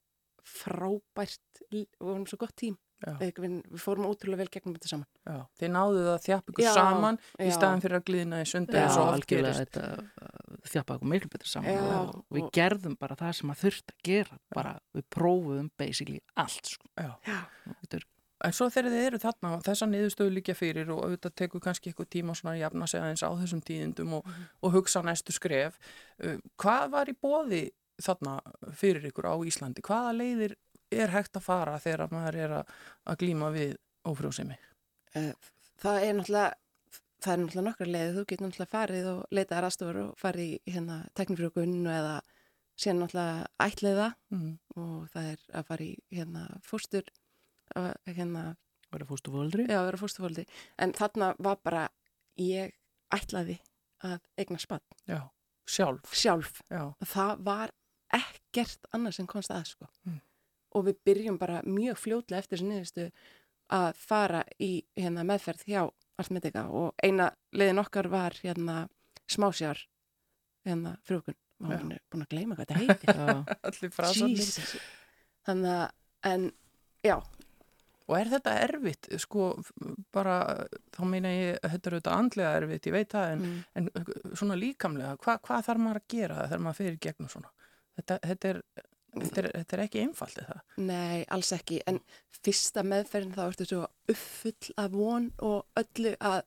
frábært, 0.46 1.62
og 1.74 2.04
vorum 2.06 2.26
svo 2.28 2.38
gott 2.40 2.54
tím. 2.56 2.76
já, 3.04 3.12
Við, 3.20 3.32
við, 3.42 3.54
við 3.74 3.80
fórum 3.82 4.06
ótrúlega 4.08 4.40
vel 4.40 4.48
gegnum 4.54 4.74
þetta 4.76 4.88
saman. 4.88 5.08
já. 5.26 5.40
Þið 5.60 5.70
náðuð 5.74 6.06
að 6.14 6.20
þjappa 6.26 6.52
ykkur 6.52 6.64
Já, 6.64 6.70
saman 6.78 7.18
í 7.36 7.48
já. 7.50 7.54
staðan 7.58 7.82
fyrir 7.84 7.98
að 7.98 8.04
glýðna 8.08 8.38
í 8.40 8.46
sundi 8.48 8.72
Já, 8.72 8.84
eins 8.86 8.96
og 8.96 9.10
algjörlega 9.12 9.52
gerist. 9.52 9.76
þetta 9.76 9.82
uh, 10.22 10.56
þjappaði 10.72 10.96
okkur 10.96 11.10
miklu 11.12 11.30
betur 11.34 11.50
saman 11.50 11.74
Já, 11.76 11.82
og 12.00 12.22
við 12.32 12.46
og- 12.46 12.52
gerðum 12.56 12.96
bara 13.02 13.18
það 13.20 13.32
sem 13.40 13.52
að 13.52 13.60
þurft 13.66 13.92
að 13.92 14.00
gera 14.08 14.38
bara 14.56 14.72
við 14.96 15.06
prófuðum 15.12 15.68
basically 15.76 16.22
allt 16.40 16.72
sko. 16.72 16.88
Já. 16.96 17.10
Já. 17.28 17.38
Þetta 17.82 18.00
er, 18.00 18.06
En 18.46 18.54
svo 18.54 18.68
þegar 18.70 18.92
þið 18.94 19.06
eru 19.08 19.18
þarna 19.22 19.52
þessa 19.66 19.88
niðurstöðu 19.90 20.34
líka 20.36 20.54
fyrir 20.54 20.90
og 20.94 21.00
auðvitað 21.04 21.34
tekur 21.40 21.62
kannski 21.64 21.90
eitthvað 21.90 22.10
tíma 22.14 22.36
svona 22.38 22.54
að 22.54 22.60
jafna 22.62 22.86
sig 22.90 23.00
aðeins 23.02 23.24
á 23.26 23.30
þessum 23.40 23.62
tíðindum 23.66 24.12
og, 24.20 24.28
og 24.62 24.76
hugsa 24.76 25.02
næstu 25.02 25.34
skref. 25.34 25.80
Uh, 26.22 26.36
Hvað 26.62 26.92
var 26.94 27.10
í 27.10 27.16
bóði 27.26 27.62
þarna 28.02 28.36
fyrir 28.76 29.08
ykkur 29.10 29.26
á 29.26 29.34
Íslandi? 29.48 29.82
Hvaða 29.86 30.12
leiðir 30.20 30.54
er 30.94 31.10
hægt 31.10 31.36
að 31.40 31.46
fara 31.48 31.78
þegar 31.82 32.12
maður 32.12 32.38
er 32.44 32.54
að, 32.60 32.76
að 33.10 33.18
glíma 33.24 33.50
við 33.56 33.74
ófrjósemi? 34.06 34.56
Eh, 35.18 35.32
það 35.82 36.00
er 36.06 36.16
náttúrulega 36.20 36.54
það 37.24 37.32
er 37.32 37.40
náttúrulega 37.42 37.66
nokkra 37.66 37.86
leiði, 37.90 38.10
þú 38.14 38.24
getur 38.30 38.46
náttúrulega 38.46 38.70
farið 38.76 39.06
og 39.10 39.22
leitað 39.34 39.66
aðstofur 39.66 40.00
og 40.04 40.10
farið 40.20 40.52
í 40.52 40.74
hérna 40.76 40.98
teknifrjókun 41.18 41.72
eða 41.90 42.16
síðan 42.76 43.00
náttúrulega 43.02 43.46
ætliða 43.66 44.08
Mm. 44.30 44.52
og 44.76 45.08
það 45.14 45.30
er 45.32 45.42
að 45.58 45.66
fara 45.72 45.84
í 45.86 45.92
hérna 46.12 46.44
fóstur 46.62 47.08
að, 47.76 47.88
hérna, 48.16 48.44
verið 48.94 49.10
fóstufóldri 49.12 49.66
já, 49.66 49.78
að 49.80 49.88
vera 49.90 50.00
fósturfóldi 50.00 50.44
en 50.82 50.92
þarna 50.96 51.32
var 51.42 51.58
bara 51.64 51.86
ég 52.40 52.76
ætlaði 53.14 53.58
að 54.06 54.20
eigna 54.38 54.60
spann 54.62 54.84
Já, 55.08 55.20
sjálf. 55.68 56.12
sjálf, 56.14 56.60
Já, 56.70 56.92
það 57.04 57.42
var 57.46 57.74
ekkert 58.14 58.86
annað 58.94 59.16
sem 59.18 59.26
komst 59.26 59.50
að 59.50 59.64
sko. 59.72 59.88
Mm. 60.06 60.20
og 60.76 60.84
við 60.86 61.00
byrjum 61.08 61.38
bara 61.40 61.62
mjög 61.66 61.98
fljótlega 61.98 62.44
eftir 62.44 62.58
þessu 62.60 62.68
niðurstu 62.70 63.06
að 63.74 63.88
fara 63.98 64.44
í 64.62 64.84
hérna, 64.94 65.24
meðferð 65.26 65.64
hjá 65.66 65.80
Artmedica 66.16 66.68
og 66.70 66.94
eina 67.04 67.30
leiðin 67.52 67.82
okkar 67.82 68.08
var 68.08 68.36
hérna 68.38 68.86
smásjár 69.28 69.80
hérna 70.64 70.94
frjókun 71.04 71.36
og 71.64 71.72
hún 71.72 71.92
er 71.96 72.02
búin 72.12 72.22
að 72.24 72.30
gleyma 72.34 72.56
hvað 72.56 72.68
þetta 72.68 72.80
heitir. 72.80 73.20
Allir 73.68 73.92
frasarnir. 73.94 74.40
Jesus. 74.42 74.76
Þannig 75.46 75.72
að, 75.72 75.86
en 76.30 76.46
já 77.06 77.16
Og 78.06 78.14
er 78.20 78.28
þetta 78.30 78.52
erfitt, 78.62 79.08
sko, 79.18 79.48
bara, 80.14 80.36
þá 80.94 81.00
meina 81.10 81.32
ég, 81.34 81.56
þetta 81.62 81.90
er 81.90 81.96
auðvitað 81.96 82.18
andlega 82.20 82.50
erfitt, 82.60 82.86
ég 82.86 82.94
veit 82.94 83.14
það, 83.16 83.32
en, 83.34 83.46
mm, 83.46 83.62
en 83.80 84.36
svona 84.38 84.58
líkamlega, 84.60 85.16
hva, 85.24 85.34
hvað 85.42 85.64
þarf 85.66 85.82
maður 85.82 86.02
að 86.02 86.12
gera 86.14 86.44
þegar 86.44 86.62
maður 86.62 86.78
fyrir 86.78 87.00
gegnum 87.08 87.32
svona? 87.32 87.50
Þetta, 87.96 88.18
þetta, 88.30 88.52
er, 88.52 88.60
þetta, 89.16 89.42
er, 89.42 89.48
þetta 89.56 89.76
er 89.76 89.82
ekki 89.86 90.04
einfalt, 90.04 90.38
er 90.38 90.50
það? 90.52 90.62
nei, 90.92 91.24
alls 91.34 91.50
ekki. 91.56 91.80
En 91.90 91.98
fyrsta 92.38 92.86
meðferðin 92.86 93.34
þá 93.34 93.42
ertu 93.48 93.68
svo 93.72 93.82
uppfull 94.14 94.76
af 94.84 94.94
von 94.94 95.28
og 95.48 95.82
öllu 95.82 96.14
að 96.30 96.44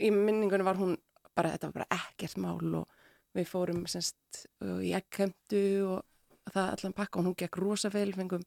í 0.00 0.10
minningunum 0.10 0.66
var 0.66 0.80
hún 0.80 0.96
bara, 1.36 1.52
þetta 1.52 1.68
var 1.68 1.82
bara 1.82 2.00
ekkert 2.00 2.40
mál 2.40 2.80
og 2.80 2.88
við 3.36 3.50
fórum 3.50 3.84
semst 3.90 4.46
uh, 4.64 4.80
í 4.80 4.94
ekkemdu 4.96 5.66
og 5.90 6.52
það 6.54 6.72
allan 6.72 6.96
pakka 6.96 7.20
og 7.20 7.28
hún 7.28 7.38
gekk 7.38 7.60
rosa 7.60 7.90
vel, 7.92 8.08
fengum 8.16 8.44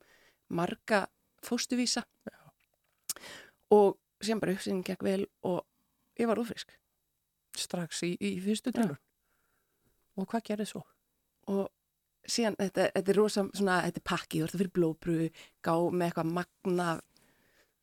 marga 0.56 1.06
fóstuvísa 1.46 2.04
og 3.76 3.98
sem 4.24 4.40
bara 4.40 4.56
uppsýning 4.56 4.86
gekk 4.86 5.04
vel 5.06 5.26
og 5.48 5.64
ég 6.20 6.30
var 6.30 6.42
ófrisk 6.42 6.76
Strax 7.60 8.04
í, 8.06 8.14
í 8.22 8.38
fyrstu 8.44 8.72
tilur. 8.72 9.00
Og 10.20 10.28
hvað 10.30 10.44
gerir 10.52 10.68
svo? 10.70 10.84
og 11.50 11.70
síðan 12.30 12.58
þetta, 12.60 12.90
þetta 12.94 13.14
er 13.14 13.18
rosa 13.18 13.46
svona, 13.58 13.78
þetta 13.88 14.02
er 14.02 14.08
pakki, 14.12 14.40
þú 14.40 14.46
ert 14.46 14.56
að 14.56 14.64
fyrir 14.64 14.74
blóðpröfu 14.78 15.30
gá 15.66 15.74
með 15.90 16.06
eitthvað 16.08 16.34
magna 16.38 16.90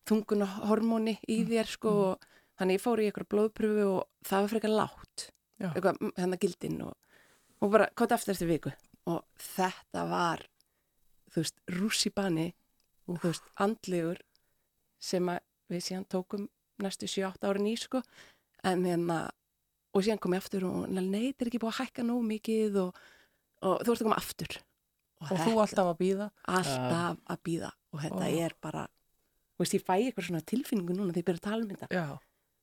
þungunahormóni 0.06 1.16
í 1.32 1.38
þér 1.48 1.72
sko 1.72 1.94
og 2.10 2.28
þannig 2.58 2.78
ég 2.78 2.84
fór 2.84 3.02
í 3.02 3.08
eitthvað 3.08 3.30
blóðpröfu 3.34 3.88
og 3.94 4.28
það 4.28 4.44
var 4.44 4.52
frekar 4.54 4.74
lágt 4.74 5.26
Já. 5.56 5.70
eitthvað 5.72 5.98
mm, 5.98 6.12
hennar 6.20 6.42
gildin 6.42 6.78
og, 6.86 6.94
og 7.64 7.72
bara 7.74 7.88
kótt 7.98 8.14
aftur 8.14 8.36
eftir 8.36 8.52
viku 8.52 8.74
og 9.10 9.24
þetta 9.40 10.06
var 10.10 10.44
þú 11.32 11.42
veist, 11.42 11.58
rússibani 11.74 12.48
þú 13.08 13.18
veist, 13.24 13.50
andlegur 13.62 14.22
sem 15.02 15.26
að 15.32 15.42
við 15.72 15.82
síðan 15.88 16.06
tókum 16.12 16.48
næstu 16.82 17.08
7-8 17.08 17.48
árin 17.48 17.66
í 17.70 17.74
sko 17.80 18.02
en 18.64 18.84
hérna 18.84 19.18
og 19.96 20.04
síðan 20.04 20.20
kom 20.20 20.34
ég 20.36 20.42
aftur 20.44 20.66
og 20.68 20.88
nei, 20.92 21.30
þetta 21.32 21.44
er 21.46 21.50
ekki 21.50 21.60
búið 21.62 21.72
að 21.74 21.80
hækka 21.86 22.04
nóg 22.04 22.24
mikið 22.28 22.76
og, 22.82 22.98
og 23.64 23.76
þú 23.86 23.92
ert 23.94 24.00
að 24.02 24.08
koma 24.10 24.20
aftur 24.22 24.58
Og 25.16 25.30
þú 25.30 25.36
þetta- 25.40 25.60
alltaf 25.64 25.86
að 25.88 25.98
býða? 26.02 26.26
alltaf 26.44 27.20
að 27.32 27.38
býða 27.48 27.70
og 27.92 28.00
þetta 28.04 28.26
Ó. 28.28 28.32
er 28.44 28.54
bara 28.60 28.82
þú 29.56 29.62
veist, 29.64 29.74
ég 29.78 29.84
fæ 29.86 29.94
eitthvað 29.96 30.26
svona 30.28 30.44
tilfinningu 30.44 30.92
núna 30.92 31.14
þegar 31.14 31.22
ég 31.22 31.28
byrja 31.30 31.40
að 31.40 31.46
tala 31.48 31.62
um 31.64 31.70
þetta 31.70 31.88
Já. 31.96 32.06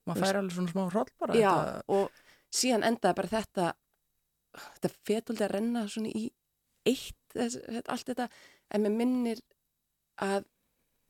Maður 0.05 0.19
Þú 0.19 0.25
fær 0.27 0.37
alveg 0.37 0.53
svona 0.57 0.71
smá 0.73 0.83
hroll 0.91 1.11
bara. 1.19 1.33
já, 1.33 1.53
Þetta, 1.53 1.83
og 1.87 2.11
síðan 2.53 2.83
endaði 2.83 3.15
bara 3.15 3.31
þetta 3.33 3.65
þetta 4.53 4.89
fetuldi 5.09 5.43
að 5.47 5.53
renna 5.55 5.83
svona 5.89 6.11
í 6.13 6.23
eitt, 6.85 7.17
þess, 7.33 7.57
allt 7.89 8.05
þetta 8.11 8.27
en 8.69 8.83
mér 8.83 8.93
minnir 8.99 9.41
að 10.21 10.43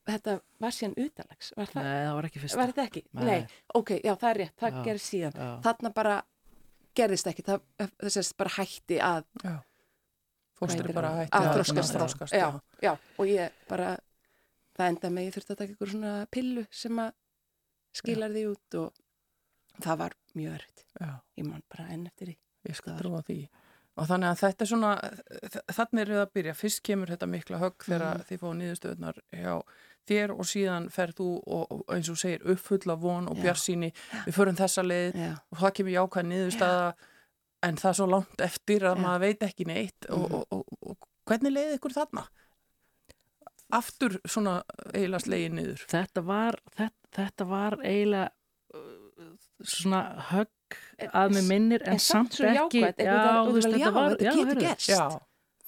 þetta 0.07 0.35
var 0.59 0.71
síðan 0.75 0.95
utalags 1.05 1.51
var, 1.57 1.69
það, 1.71 1.83
nei, 1.83 2.05
það 2.05 2.15
var 2.17 2.27
ekki 2.29 2.41
fyrsta 2.43 2.57
var 2.59 2.71
þetta 2.73 2.85
ekki? 2.89 3.03
Nei. 3.13 3.25
Nei. 3.25 3.47
ok, 3.79 3.91
já 4.03 4.13
það 4.15 4.29
er 4.33 4.39
rétt, 4.43 4.55
það 4.59 4.73
Já. 4.77 4.83
gerði 4.87 5.03
síðan 5.07 5.37
Já. 5.39 5.49
þarna 5.67 5.93
bara 5.93 6.15
gerðist 6.99 7.29
ekki 7.31 7.45
það, 7.47 7.61
þess 8.03 8.17
að 8.23 8.31
bara 8.43 8.53
hætti 8.57 8.99
að 9.01 9.23
já. 9.43 9.53
Fóstur 10.59 10.83
heitir 10.85 10.95
bara 10.95 11.09
það? 11.13 11.21
hætti 11.23 11.37
Að 11.39 11.47
að 11.47 11.55
þroskast. 11.57 11.95
þroskast. 11.97 12.33
já, 12.37 12.47
já, 12.83 12.93
og 13.17 13.25
ég 13.31 13.55
bara 13.69 13.97
það 14.77 14.87
endaði 14.91 15.13
með 15.15 15.27
ég 15.27 15.33
þurfti 15.37 15.53
að 15.55 15.57
taka 15.63 15.73
ykkur 15.77 15.91
svona 15.93 16.13
pillu 16.33 16.65
sem 16.71 16.99
að 17.03 17.11
skilar 17.93 18.31
því 18.33 18.43
út 18.51 18.77
og 18.83 19.01
það 19.83 19.97
var 20.03 20.13
mjög 20.37 20.53
já. 21.01 21.09
ég 21.37 21.45
man 21.49 21.63
bara 21.69 21.87
enn 21.93 22.07
eftir 22.07 22.27
því 22.33 22.37
Ég 22.63 22.75
skal 22.79 22.93
Það 22.93 22.99
trúa 23.01 23.19
því. 23.27 23.35
Og 23.99 24.05
þannig 24.07 24.29
að 24.31 24.37
þetta 24.39 24.63
er 24.63 24.69
svona, 24.69 24.91
þannig 25.75 25.99
er 26.01 26.11
við 26.13 26.19
að 26.21 26.29
byrja. 26.37 26.53
Fyrst 26.55 26.79
kemur 26.87 27.09
þetta 27.11 27.27
mikla 27.27 27.57
högg 27.59 27.83
þegar 27.83 28.15
Mhm. 28.17 28.23
þið 28.29 28.39
fáið 28.39 28.55
nýðustöðunar 28.61 29.17
hjá 29.35 29.55
þér 30.09 30.33
og 30.35 30.45
síðan 30.49 30.89
ferð 30.91 31.15
þú 31.19 31.27
og, 31.47 31.71
og 31.71 31.83
eins 31.95 32.09
og 32.09 32.17
segir 32.19 32.43
uppfull 32.53 32.91
af 32.91 32.99
von 33.01 33.27
og 33.31 33.37
Já. 33.37 33.43
bjarsýni. 33.47 33.91
Við 34.27 34.35
förum 34.37 34.57
þessa 34.59 34.83
leið 34.83 35.15
já, 35.15 35.31
og 35.51 35.57
það 35.63 35.73
kemur 35.79 35.95
jákvæð 35.97 36.29
nýðustöða 36.31 36.93
en 37.63 37.75
það 37.79 37.89
er 37.89 37.97
svo 38.01 38.07
langt 38.11 38.41
eftir 38.43 38.83
að 38.89 38.95
Já. 38.97 39.01
maður 39.05 39.19
veit 39.27 39.43
ekki 39.49 39.65
neitt. 39.69 40.09
Og, 40.09 40.23
Mhm. 40.29 40.33
og, 40.33 40.45
og, 40.51 40.65
og 40.81 40.97
hvernig 41.25 41.53
leiði 41.55 41.77
ykkur 41.79 41.93
þarna? 41.95 42.25
Aftur 43.73 44.19
svona 44.29 44.59
eiginlega 44.93 45.23
slegið 45.23 45.53
niður. 45.57 45.83
þetta 45.89 46.21
var 46.27 46.57
þetta, 46.77 46.97
þetta 47.17 47.45
var 47.49 47.77
eiginlega 47.81 48.29
uh, 48.75 49.29
svona 49.65 50.01
högg 50.29 50.77
að 51.13 51.33
mig 51.33 51.47
minnir 51.47 51.81
en, 51.87 51.95
en 51.95 51.99
samt 52.03 52.35
svo 52.37 52.45
ekki 52.51 52.83
jákvætt, 52.83 53.01
já, 53.01 53.13
einhvern 53.13 53.47
þú 53.47 53.53
veist, 53.55 53.67
veginn, 53.67 53.79
já, 53.79 53.85
þetta 53.87 53.95
var 53.97 54.15
þetta 54.19 54.35
getur 54.37 54.61
gerst 54.61 54.89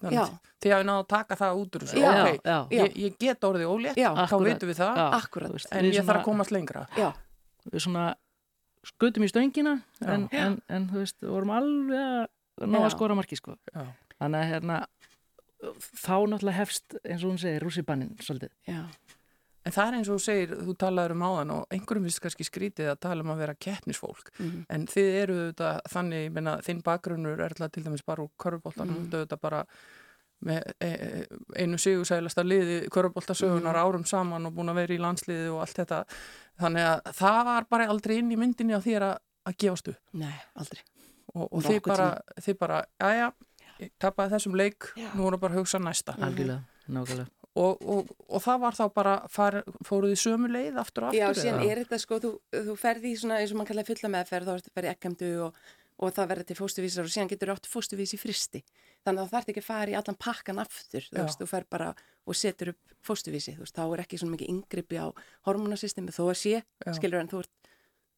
Já, 0.04 0.10
Já. 0.12 0.24
þannig, 0.26 0.40
þið 0.62 0.74
hafið 0.76 0.86
náðu 0.90 1.02
að 1.04 1.08
taka 1.08 1.36
það 1.40 1.60
út 1.62 1.76
úr 1.78 1.84
þessu. 1.86 2.00
já, 2.02 2.10
Ok, 2.12 2.40
já, 2.44 2.58
Já. 2.70 2.84
ég, 2.84 2.96
ég 3.06 3.18
get 3.20 3.40
orðið 3.48 3.70
ólétt, 3.72 3.96
Já, 3.98 4.10
þá 4.28 4.36
veitum 4.44 4.70
við 4.70 4.80
það. 4.82 4.98
veist, 5.56 5.68
En 5.72 5.86
við 5.86 5.92
ég 5.94 5.96
svona- 6.02 6.08
þarf 6.14 6.20
að 6.22 6.26
komast 6.26 6.52
lengra. 6.52 6.88
já, 6.98 7.14
við 7.72 7.82
svona 7.86 8.16
skutum 8.86 9.24
í 9.24 9.30
stöngina 9.32 9.82
en, 10.06 10.28
en, 10.32 10.62
en 10.70 10.90
þú 10.90 11.00
veist, 11.02 11.16
við 11.24 11.30
vorum 11.32 11.50
alveg 11.56 12.28
að 12.62 12.68
ná 12.70 12.78
að 12.86 12.92
skora 12.92 13.16
marki 13.16 13.36
sko 13.40 13.56
Já. 13.74 13.86
þannig 14.20 14.40
að 14.44 14.52
hérna 14.52 14.86
þá 16.06 16.16
náttúrulega 16.30 16.60
hefst 16.60 16.94
eins 17.04 17.24
og 17.24 17.32
hún 17.32 17.40
segir 17.42 17.64
rússibannin 17.64 18.12
svolítið 18.22 18.52
já, 18.68 18.84
En 19.66 19.72
það 19.74 19.88
er 19.88 19.96
eins 19.98 20.10
og 20.14 20.20
þú 20.20 20.24
segir, 20.26 20.52
þú 20.62 20.74
talaður 20.78 21.12
um 21.16 21.24
áðan 21.26 21.52
og 21.56 21.68
einhverjum 21.74 22.04
finnst 22.06 22.22
kannski 22.22 22.46
skrítið 22.46 22.90
að 22.92 23.00
tala 23.02 23.24
um 23.26 23.32
að 23.34 23.38
vera 23.42 23.56
keppnisfólk. 23.56 24.30
mhm, 24.40 24.66
En 24.70 24.86
þið 24.86 25.10
eru 25.24 25.38
þetta 25.52 25.82
þannig, 25.90 26.26
ég 26.28 26.32
meina, 26.36 26.58
þinn 26.62 26.84
bakgrunnur 26.84 27.40
er 27.40 27.50
alltaf 27.50 27.72
til 27.72 27.84
dæmis 27.84 28.06
bara 28.06 28.22
úr 28.24 28.30
körfuboltan, 28.38 28.88
Mhm. 28.88 29.06
mm. 29.06 29.10
þetta 29.26 29.40
bara 29.42 29.66
með 30.46 30.62
e, 30.82 30.88
e, 30.88 31.26
einu 31.64 31.78
sigursælasta 31.78 32.44
liði 32.44 32.90
körfuboltasögunar 32.90 33.74
Mhm. 33.74 33.82
árum 33.86 34.06
saman 34.06 34.46
og 34.46 34.54
búin 34.54 34.70
að 34.70 34.76
vera 34.76 34.94
í 34.94 35.00
landsliði 35.00 35.50
og 35.54 35.62
allt 35.62 35.78
þetta. 35.78 36.06
Þannig 36.60 36.86
að 36.86 37.14
það 37.14 37.46
var 37.46 37.64
bara 37.70 37.88
aldrei 37.88 38.18
inn 38.20 38.32
í 38.32 38.38
myndinni 38.38 38.74
á 38.76 38.82
þér 38.84 39.02
að, 39.02 39.18
að 39.48 39.58
gefast 39.58 39.88
upp. 39.88 39.98
nei, 40.14 40.34
aldrei 40.56 40.82
Og, 41.36 41.50
og 41.52 41.64
þið, 41.64 41.82
bara, 41.84 42.22
þið 42.40 42.58
bara, 42.60 42.86
já, 43.02 43.08
já, 43.12 43.32
ég 43.82 43.90
tapaði 44.00 44.30
þessum 44.36 44.56
leik, 44.56 44.94
Já. 44.96 45.10
nú 45.16 45.24
voru 45.24 45.38
bara 45.40 45.54
að 45.56 45.58
hugsa 45.58 45.80
næsta. 45.80 46.14
Mhm. 46.16 46.24
algjörlega, 46.24 46.64
nákvæmlega 46.90 47.28
Og, 47.56 47.80
og, 47.88 48.10
og 48.28 48.42
það 48.44 48.58
var 48.66 48.76
þá 48.76 48.84
bara, 48.92 49.12
far, 49.32 49.56
fóruð 49.88 50.12
í 50.12 50.20
sömu 50.20 50.50
leið 50.52 50.80
aftur 50.82 51.06
og 51.06 51.14
aftur? 51.14 51.22
Já, 51.22 51.28
síðan 51.40 51.62
eða? 51.62 51.72
er 51.72 51.80
þetta 51.86 52.00
sko, 52.02 52.18
þú, 52.20 52.32
þú 52.68 52.74
ferði 52.82 53.14
í 53.14 53.20
svona 53.22 53.38
eins 53.40 53.54
og 53.54 53.60
mann 53.60 53.70
kallaði 53.70 53.94
fulla 53.94 54.10
meðferð, 54.12 54.50
þá 54.50 54.56
ertu 54.58 54.72
að 54.72 54.80
ferði 54.80 54.90
ekkemdu 54.92 55.30
og, 55.46 55.62
og 55.96 56.12
það 56.18 56.28
verður 56.34 56.50
til 56.50 56.58
fóstuvísar 56.60 57.08
og 57.08 57.14
síðan 57.14 57.30
getur 57.32 57.54
átt 57.54 57.70
fóstuvís 57.72 58.12
í 58.12 58.20
fristi. 58.20 58.62
Þannig 59.06 59.22
að 59.22 59.30
það 59.30 59.36
þarf 59.38 59.54
ekki 59.54 59.64
að 59.64 59.68
fara 59.70 59.94
í 59.94 59.96
allan 60.02 60.20
pakkan 60.26 60.60
aftur, 60.66 61.08
þú 61.08 61.22
veist, 61.22 61.40
þú 61.40 61.48
fer 61.54 61.68
bara 61.72 61.88
og 62.26 62.40
setur 62.40 62.74
upp 62.74 62.96
fóstuvísi, 63.08 63.54
þú 63.56 63.64
veist, 63.64 63.78
þá 63.78 63.86
er 63.86 64.04
ekki 64.04 64.20
svona 64.20 64.36
mikið 64.36 64.52
yngripi 64.52 65.00
á 65.00 65.08
hormonasystemi 65.48 66.16
þó 66.16 66.24
að 66.26 66.40
sé, 66.42 66.60
Já. 66.60 66.92
skilur 66.98 67.22
en 67.22 67.32
þú 67.32 67.44
ert, 67.46 67.72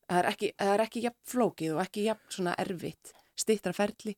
það 0.07 0.21
er 0.21 0.29
ekki, 0.31 0.49
það 0.63 0.73
er 0.73 0.83
ekki 0.87 1.03
jafn 1.03 1.21
flókið 1.33 1.75
og 1.75 1.83
ekki 1.83 2.07
jafn 2.07 2.33
svona 2.39 2.55
erfitt, 2.63 3.13
stittra 3.37 3.75
ferli, 3.75 4.15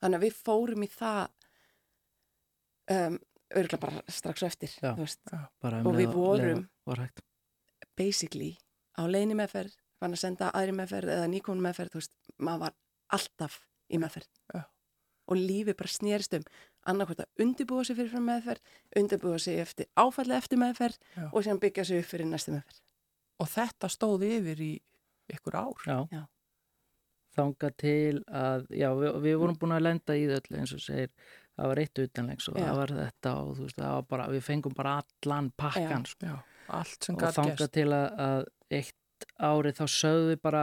þannig 0.00 0.20
að 0.20 0.26
við 0.28 0.40
fórum 0.46 0.86
í 0.86 0.90
það 0.94 1.24
um, 2.96 3.18
örgulega 3.54 3.80
bara 3.80 4.02
strax 4.08 4.42
eftir, 4.42 4.70
Já. 4.82 4.94
veist, 4.98 5.20
Bara 5.60 5.80
Og 5.80 5.86
um 5.92 5.96
við 5.96 6.06
leið 6.08 6.14
vorum- 6.14 6.68
var 6.86 7.10
basically 7.96 8.56
á 8.98 9.02
leiðinni 9.06 9.36
meðferð, 9.38 9.74
fann 10.00 10.12
að 10.16 10.22
senda 10.24 10.50
aðri 10.52 10.74
meðferð 10.76 11.12
eða 11.16 11.28
nýkonu 11.32 11.60
meðferð, 11.64 11.94
veist, 12.00 12.12
maður 12.38 12.58
var 12.66 12.74
alltaf 13.12 13.60
í 13.92 13.98
meðferð. 14.02 14.28
Já. 14.54 14.62
Og 15.28 15.36
lífið 15.38 15.76
bara 15.78 15.88
snerist 15.88 16.34
um 16.34 16.42
annarkvæmt 16.90 17.20
að 17.22 17.44
undirbúa 17.44 17.84
sig 17.86 17.96
fyrir 17.96 18.20
meðferð, 18.26 18.60
undirbúa 18.98 19.38
sig 19.40 19.58
eftir 19.62 19.86
áfallega 19.96 20.42
eftir 20.42 20.58
meðferð 20.58 20.98
Já. 21.16 21.28
og 21.32 21.42
síðan 21.44 21.60
byggja 21.62 21.84
sig 21.86 22.02
upp 22.02 22.10
fyrir 22.10 22.26
næstu 22.26 22.52
meðferð. 22.56 22.80
Og 23.40 23.48
þetta 23.48 23.88
stóði 23.88 24.32
yfir 24.40 24.60
í 24.60 24.72
ykkur 25.32 25.54
ár. 25.54 25.86
Já. 25.86 25.98
Já. 26.12 26.24
Þanga 27.32 27.70
til 27.80 28.18
að, 28.28 28.66
já, 28.76 28.90
við, 28.92 29.14
við 29.24 29.36
vorum 29.40 29.56
búin 29.56 29.72
að 29.72 29.84
lenda 29.86 30.12
í 30.20 30.26
öllu 30.28 30.58
eins 30.60 30.74
og 30.76 30.82
segir, 30.84 31.08
það 31.58 31.68
var 31.72 31.80
eitt 31.82 31.98
utanlegs 32.02 32.48
og 32.48 32.56
Já. 32.58 32.64
það 32.66 32.76
var 32.80 32.92
þetta 32.98 33.32
og 33.42 33.50
þú 33.58 33.66
veist, 33.66 33.76
það 33.78 33.92
var 33.96 34.06
bara, 34.14 34.26
við 34.32 34.42
fengum 34.46 34.74
bara 34.76 34.94
allan 35.02 35.50
pakkan 35.56 36.04
sko. 36.08 36.26
Já, 36.26 36.36
allt 36.80 37.04
sem 37.08 37.14
og 37.16 37.20
gæt 37.22 37.36
þanga 37.38 37.56
gerst. 37.56 37.72
til 37.72 37.88
að, 37.92 38.06
að 38.26 38.44
eitt 38.78 39.26
árið 39.38 39.76
þá 39.78 39.84
sögðu 39.96 40.28
við 40.32 40.40
bara, 40.42 40.62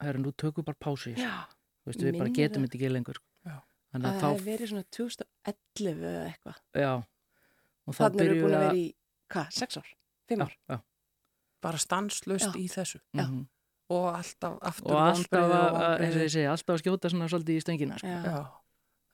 herru, 0.00 0.22
nú 0.22 0.32
tökum 0.32 0.62
við 0.62 0.68
bara 0.70 0.80
þessu. 0.86 1.14
Já. 1.18 1.34
Þú 1.82 1.90
veist, 1.92 2.02
við 2.06 2.18
bara 2.18 2.30
getum 2.38 2.62
það. 2.62 2.68
þetta 2.68 2.78
ekki 2.78 2.92
lengur. 2.94 3.18
sko. 3.18 3.26
Já. 3.48 3.56
Þannig 3.88 4.04
Það 4.04 4.14
að 4.14 4.22
hefði 4.22 4.38
þá, 4.38 4.48
verið 4.48 4.68
svona 4.72 4.84
2011 4.98 6.02
eða 6.12 6.24
eitthvað. 6.28 6.58
já, 6.76 6.92
og 7.88 7.94
Þannig 7.98 8.04
erum 8.04 8.18
við 8.18 8.28
byrjuðum 8.28 8.44
búin 8.48 8.58
að 8.58 8.64
vera 8.68 8.78
í, 8.78 8.86
hvað, 9.32 9.52
sex 9.58 9.78
ár? 9.80 9.88
Fimm 10.28 10.42
ár? 10.44 10.52
Já, 10.68 10.74
já. 10.76 10.80
Bara 11.64 11.78
stanslust 11.82 12.52
Já. 12.52 12.58
í 12.60 12.66
þessu. 12.70 13.00
Já. 13.16 13.24
mhm. 13.26 13.46
Og 13.88 14.04
alltaf 14.12 14.58
aftur 14.68 14.92
Og 14.92 14.98
að, 15.00 15.22
og 15.40 15.78
að- 15.80 16.02
eins 16.04 16.12
og 16.12 16.20
vonbrigði. 16.20 16.24
ég 16.28 16.32
segi, 16.34 16.46
alltaf 16.52 16.74
að 16.76 16.82
skjóta 16.84 17.08
svona 17.10 17.28
svolítið 17.32 17.56
í 17.56 17.62
stöngina, 17.64 17.96
sko. 17.98 18.42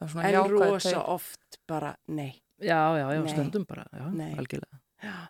Er 0.03 0.09
En 0.27 0.35
jákvæð 0.35 0.61
rosa 0.61 0.91
teikn. 0.91 1.05
oft 1.15 1.59
bara, 1.69 1.95
nei. 2.09 2.43
Já, 2.61 2.97
já, 2.99 3.07
já, 3.15 3.23
Nei. 3.23 3.33
stundum 3.33 3.65
bara, 3.69 3.85
já, 3.93 4.11
Nei. 4.13 4.33
algjörlega. 4.35 4.81
Já. 5.03 5.29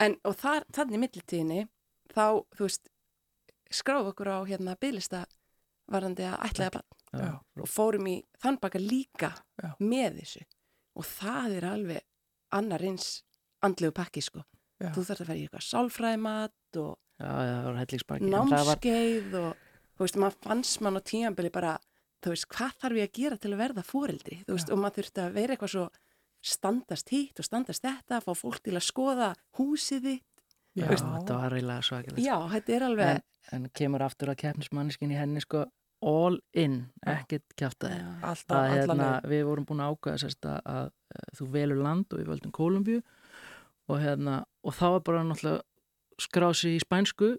En, 0.00 0.16
og 0.24 0.34
þar, 0.36 0.64
þannig 0.72 0.98
millitíðinni, 1.02 1.68
þá, 2.14 2.42
þú 2.56 2.66
veist, 2.66 2.88
skráðu 3.72 4.12
okkur 4.12 4.28
á 4.28 4.38
hérna 4.48 4.76
bygglista 4.80 5.24
varandi 5.92 6.22
að 6.28 6.38
ætlaði 6.48 6.72
bann 6.78 7.38
og 7.60 7.68
fórum 7.68 8.06
í 8.08 8.16
þann 8.40 8.58
baka 8.60 8.78
líka 8.80 9.32
Já. 9.62 9.74
með 9.80 10.20
þessu 10.22 10.42
og 10.96 11.04
það 11.04 11.56
er 11.58 11.64
alveg 11.68 12.00
annar 12.52 12.80
eins 12.88 13.22
andlegu 13.62 13.92
pakki 13.92 14.22
sko. 14.24 14.42
Já. 14.80 14.90
Þú 14.96 15.04
þarf 15.08 15.20
að 15.20 15.26
vera 15.26 15.36
í 15.38 15.42
eitthvað 15.46 15.66
sálfræðimat 15.68 16.78
og 16.82 16.98
já, 17.20 17.28
já, 17.28 17.52
það 17.52 17.66
var 17.68 17.80
hellingsbaki. 17.82 18.24
En 18.24 18.32
það 18.32 18.50
var, 18.50 18.64
námskeið 18.66 19.36
og 19.42 19.56
þú 19.96 20.04
veist, 20.06 20.16
maður 20.24 20.38
fannst 20.48 20.80
mann 20.80 20.98
á 20.98 21.02
tíanbili 21.12 21.52
bara, 21.54 21.74
þú 22.22 22.32
veist, 22.34 22.48
hvað 22.54 22.76
þarf 22.82 22.98
ég 23.00 23.08
að 23.10 23.18
gera 23.20 23.36
til 23.42 23.52
að 23.52 23.60
verða 23.64 23.84
fóreldri, 23.86 24.40
þú 24.46 24.56
veist, 24.56 24.70
og 24.72 24.78
maður 24.82 24.98
þurfti 25.02 25.22
að 25.26 25.36
vera 25.38 25.56
eitthvað 25.56 25.72
svo 25.74 25.86
standast 26.42 27.12
hitt 27.14 27.38
og 27.42 27.46
standast 27.46 27.84
þetta, 27.86 28.20
fá 28.24 28.32
fólk 28.34 28.62
til 28.64 28.74
að 28.78 28.86
skoða 28.86 29.28
húsið 29.58 30.06
þitt, 30.08 30.24
já, 30.78 30.86
veist- 30.90 31.06
þetta 31.06 31.36
var 31.38 31.54
eiginlega 31.58 31.86
svakilegt. 31.86 32.24
já, 32.24 32.36
þetta 32.54 32.74
er 32.78 32.82
alveg 32.88 33.12
En, 33.12 33.22
en 33.64 33.70
kemur 33.74 34.02
aftur 34.06 34.30
að 34.32 34.40
keppnismanniskin 34.42 35.10
í 35.14 35.18
henni 35.18 35.40
sko 35.42 35.64
all 36.02 36.38
in, 36.58 36.88
ekkert 37.06 37.54
kjátaði. 37.58 37.98
Já. 38.00 38.08
alltaf, 38.26 38.56
að 38.58 38.70
hérna, 38.74 38.94
allan 38.94 39.30
við 39.30 39.44
vorum 39.46 39.66
búin 39.68 39.82
að 39.84 39.92
ákvæða 39.94 40.18
sérst 40.24 40.46
að, 40.50 40.60
að, 40.66 40.88
að 41.14 41.36
þú 41.38 41.46
velur 41.54 41.82
land 41.82 42.06
og 42.12 42.18
við 42.22 42.30
völdum 42.32 42.54
Kolumbíu 42.58 43.02
og 43.92 44.00
hérna 44.02 44.40
og 44.66 44.74
þá 44.74 44.84
var 44.96 45.00
bara 45.06 45.22
náttúrulega 45.28 45.62
skrási 46.20 46.76
í 46.76 46.82
spænsku. 46.82 47.34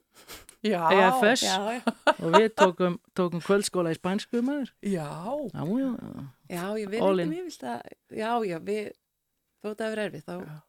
Já, 0.64 0.80
EFS 0.96 1.44
Já, 1.44 1.58
já, 1.76 1.82
og 2.14 2.36
við 2.38 2.46
tókum, 2.56 2.94
tókum 3.18 3.42
kvöldskóla 3.44 3.92
í 3.92 3.98
spænsku 3.98 4.40
maður. 4.46 4.70
Já, 4.80 5.10
já, 5.52 5.64
já, 5.64 5.90
já. 5.92 6.28
já, 6.48 6.64
ég 6.80 6.94
All 7.04 7.24
ekki 7.26 7.58
að, 7.68 7.90
já, 8.16 8.30
já, 8.48 8.60
við, 8.64 8.94
þó 9.60 9.68
þetta 9.74 9.90
er 9.90 10.04
erfið, 10.06 10.24
þá. 10.30 10.62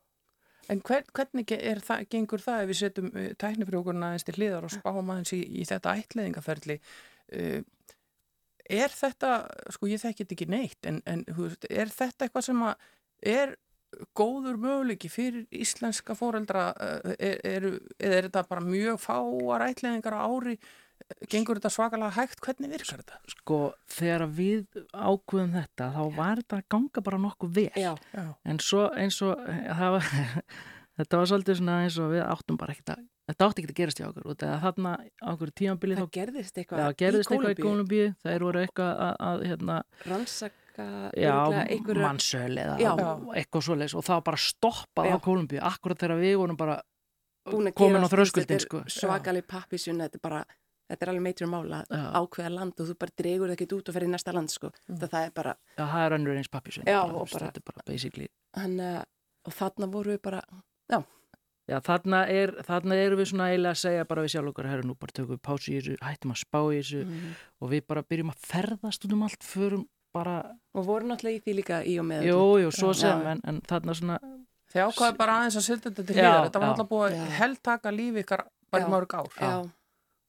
En 0.72 0.80
hvern, 0.80 1.12
hvernig 1.14 1.54
er 1.54 1.80
það, 1.84 2.06
gengur 2.10 2.42
það 2.42 2.64
ef 2.64 2.70
við 2.70 2.80
setjum 2.80 3.10
uh, 3.12 3.30
tæknifrjókurna 3.38 4.10
aðeins 4.10 4.26
til 4.26 4.36
hliðar 4.38 4.66
og 4.66 4.72
spáum 4.72 5.12
aðeins 5.12 5.34
í, 5.36 5.40
í 5.60 5.66
þetta 5.68 5.94
ætliðingaferli? 6.00 6.78
Uh, 7.30 7.60
er 8.64 8.94
þetta, 8.96 9.34
sko 9.76 9.90
ég 9.92 10.02
þekki 10.02 10.24
þetta 10.24 10.36
ekki 10.38 10.50
neitt, 10.50 10.80
en, 10.88 11.02
en 11.06 11.22
er 11.68 11.92
þetta 11.92 12.26
eitthvað 12.26 12.48
sem 12.48 12.64
að 12.64 12.88
er 13.24 13.54
góður 14.16 14.56
möguleiki 14.60 15.10
fyrir 15.12 15.44
íslenska 15.54 16.16
fóreldra, 16.18 16.70
uh, 16.74 17.12
er, 17.18 17.38
er, 17.44 17.68
eða 17.98 18.16
er 18.20 18.28
þetta 18.28 18.46
bara 18.50 18.64
mjög 18.64 18.98
fáar 19.02 19.68
ætliðingar 19.70 20.18
á 20.18 20.26
ári? 20.26 20.58
Gengur 21.28 21.58
þetta 21.58 21.72
svakalega 21.74 22.14
hægt? 22.16 22.40
Hvernig 22.40 22.70
virkar 22.70 23.02
þetta? 23.02 23.18
sko 23.44 23.58
þegar 23.92 24.24
við 24.32 24.84
ákveðum 24.94 25.56
þetta 25.58 25.88
þá 25.92 26.02
var 26.16 26.40
þetta 26.40 26.60
að 26.60 26.68
ganga 26.74 27.02
bara 27.04 27.18
nokkuð 27.24 27.56
vel. 27.58 27.70
Já, 27.76 27.90
Já, 28.14 28.28
en 28.44 28.60
svo 28.62 28.86
eins 28.96 29.18
og 29.26 29.42
eh, 29.42 29.66
það 29.74 29.96
var, 29.96 30.08
þetta 31.00 31.20
var 31.20 31.30
svolítið 31.32 31.60
svona 31.60 31.80
eins 31.84 31.98
og 32.00 32.14
við 32.14 32.24
áttum 32.24 32.60
bara 32.60 32.76
ekkert 32.76 32.94
að 32.94 33.04
þetta 33.30 33.48
átti 33.48 33.62
ekki 33.64 33.72
að 33.72 33.80
gerast 33.80 34.00
hjá 34.00 34.08
okkur. 34.08 34.26
Og 34.30 34.42
þarna 34.64 34.94
á 35.02 35.28
okkur 35.32 35.54
tímanbili 35.60 35.98
það 35.98 36.06
þá 36.06 36.16
gerðist 36.18 36.60
eitthvað 36.60 36.82
Já, 36.82 36.98
gerðist 37.04 37.32
eitthvað 37.32 37.54
í 37.54 37.62
Kolumbíu, 37.62 38.08
þeir 38.24 38.46
voru 38.46 38.62
eitthvað 38.64 39.02
að, 39.06 39.14
að 39.28 39.46
hérna, 39.50 39.78
rannsaka, 40.08 40.63
já, 40.76 41.30
örugglega 41.30 41.66
einhverja- 41.70 42.06
mannsöl 42.08 42.58
eða 42.58 42.74
Já. 42.80 42.92
eitthvað 43.38 43.64
svoleiðis 43.68 43.94
og 43.94 44.04
það 44.04 44.18
var 44.18 44.26
bara 44.28 44.36
stoppað 44.36 45.06
Já. 45.08 45.14
á 45.14 45.18
Kolumbíu, 45.24 45.60
akkurat 45.62 45.98
þegar 45.98 46.20
við 46.20 46.36
vorum 46.40 46.56
bara 46.56 46.82
komin 47.44 48.04
á 48.04 48.08
þröskuldin 48.10 48.60
sko. 48.60 48.84
svakalig 48.88 49.46
pappisun, 49.46 50.00
þetta 50.02 50.14
er 50.18 50.22
bara 50.22 50.44
þetta 50.90 51.02
er 51.02 51.08
alveg 51.12 51.22
meitur 51.22 51.46
mála 51.48 51.84
Já. 51.88 52.12
ákveða 52.18 52.50
land 52.54 52.80
og 52.80 52.88
þú 52.88 52.98
bara 52.98 53.16
dregur 53.16 53.48
það 53.48 53.56
ekki 53.56 53.76
út 53.78 53.88
og 53.88 53.94
fer 53.94 54.04
í 54.04 54.10
næsta 54.10 54.34
land 54.34 54.50
sko. 54.50 54.70
Mm. 54.88 54.98
það, 54.98 55.08
það 55.08 55.26
er 55.26 55.30
bara, 55.34 55.56
Já, 55.78 55.84
það 55.86 56.04
er 56.06 56.18
önnur 56.18 56.36
eins 56.36 56.50
Já, 56.86 57.02
bara- 57.06 57.46
Þetta 57.46 57.56
er 57.56 57.66
bara 57.72 57.82
basically 57.86 58.28
hann 58.54 58.80
uh, 58.80 59.02
og 59.44 59.52
þarna 59.52 59.90
voru 59.90 60.16
við 60.16 60.22
bara 60.22 60.42
Já, 61.64 61.78
þarna, 61.80 62.26
er, 62.28 62.50
þarna 62.66 62.96
erum 63.00 63.20
við 63.22 63.30
svona 63.30 63.48
eiginlega 63.48 63.72
að 63.72 63.80
segja 63.80 64.04
bara 64.08 64.24
við 64.24 64.32
sjálf 64.34 64.50
okkar, 64.50 64.66
herru, 64.68 64.84
nú 64.84 64.96
bara 65.00 65.14
tökum 65.16 65.38
við 65.38 65.42
pásu 65.48 65.70
í 65.72 65.78
þessu, 65.78 65.94
hættum 66.04 66.34
að 66.34 66.40
spá 66.42 66.58
í 66.60 66.76
þessu 66.76 67.00
mm. 67.06 67.30
og 67.64 67.70
við 67.72 67.86
bara 67.88 68.02
byrjum 68.04 68.32
að 68.34 68.42
ferðast 68.50 69.06
út 69.06 69.14
um 69.16 69.22
allt, 69.24 69.46
förum 69.48 69.86
bara, 70.14 70.38
og 70.74 70.86
voru 70.86 71.08
náttúrulega 71.10 71.40
í 71.40 71.44
því 71.44 71.54
líka 71.60 71.78
í 71.84 71.98
og 72.00 72.06
með 72.08 72.26
jú, 72.30 72.40
jú, 72.64 72.72
svo 72.74 72.92
sem, 72.96 73.22
en, 73.34 73.40
en 73.50 73.60
þarna 73.68 73.96
svona, 74.00 74.18
Þið 74.74 74.82
ákvaði 74.88 75.14
bara 75.20 75.34
aðeins 75.38 75.56
að 75.60 75.64
setja 75.68 75.90
þetta 75.90 76.02
til 76.08 76.14
Já, 76.16 76.22
hliðar. 76.24 76.44
Þetta 76.48 76.60
var 76.62 76.70
alltaf 76.72 76.88
búið 76.90 77.12
að 77.14 77.32
heldtaka 77.38 77.90
lífi 77.94 78.22
ykkar 78.24 78.40
bara 78.74 78.88
mörg 78.90 79.12
ár. 79.14 79.28
já, 79.38 79.52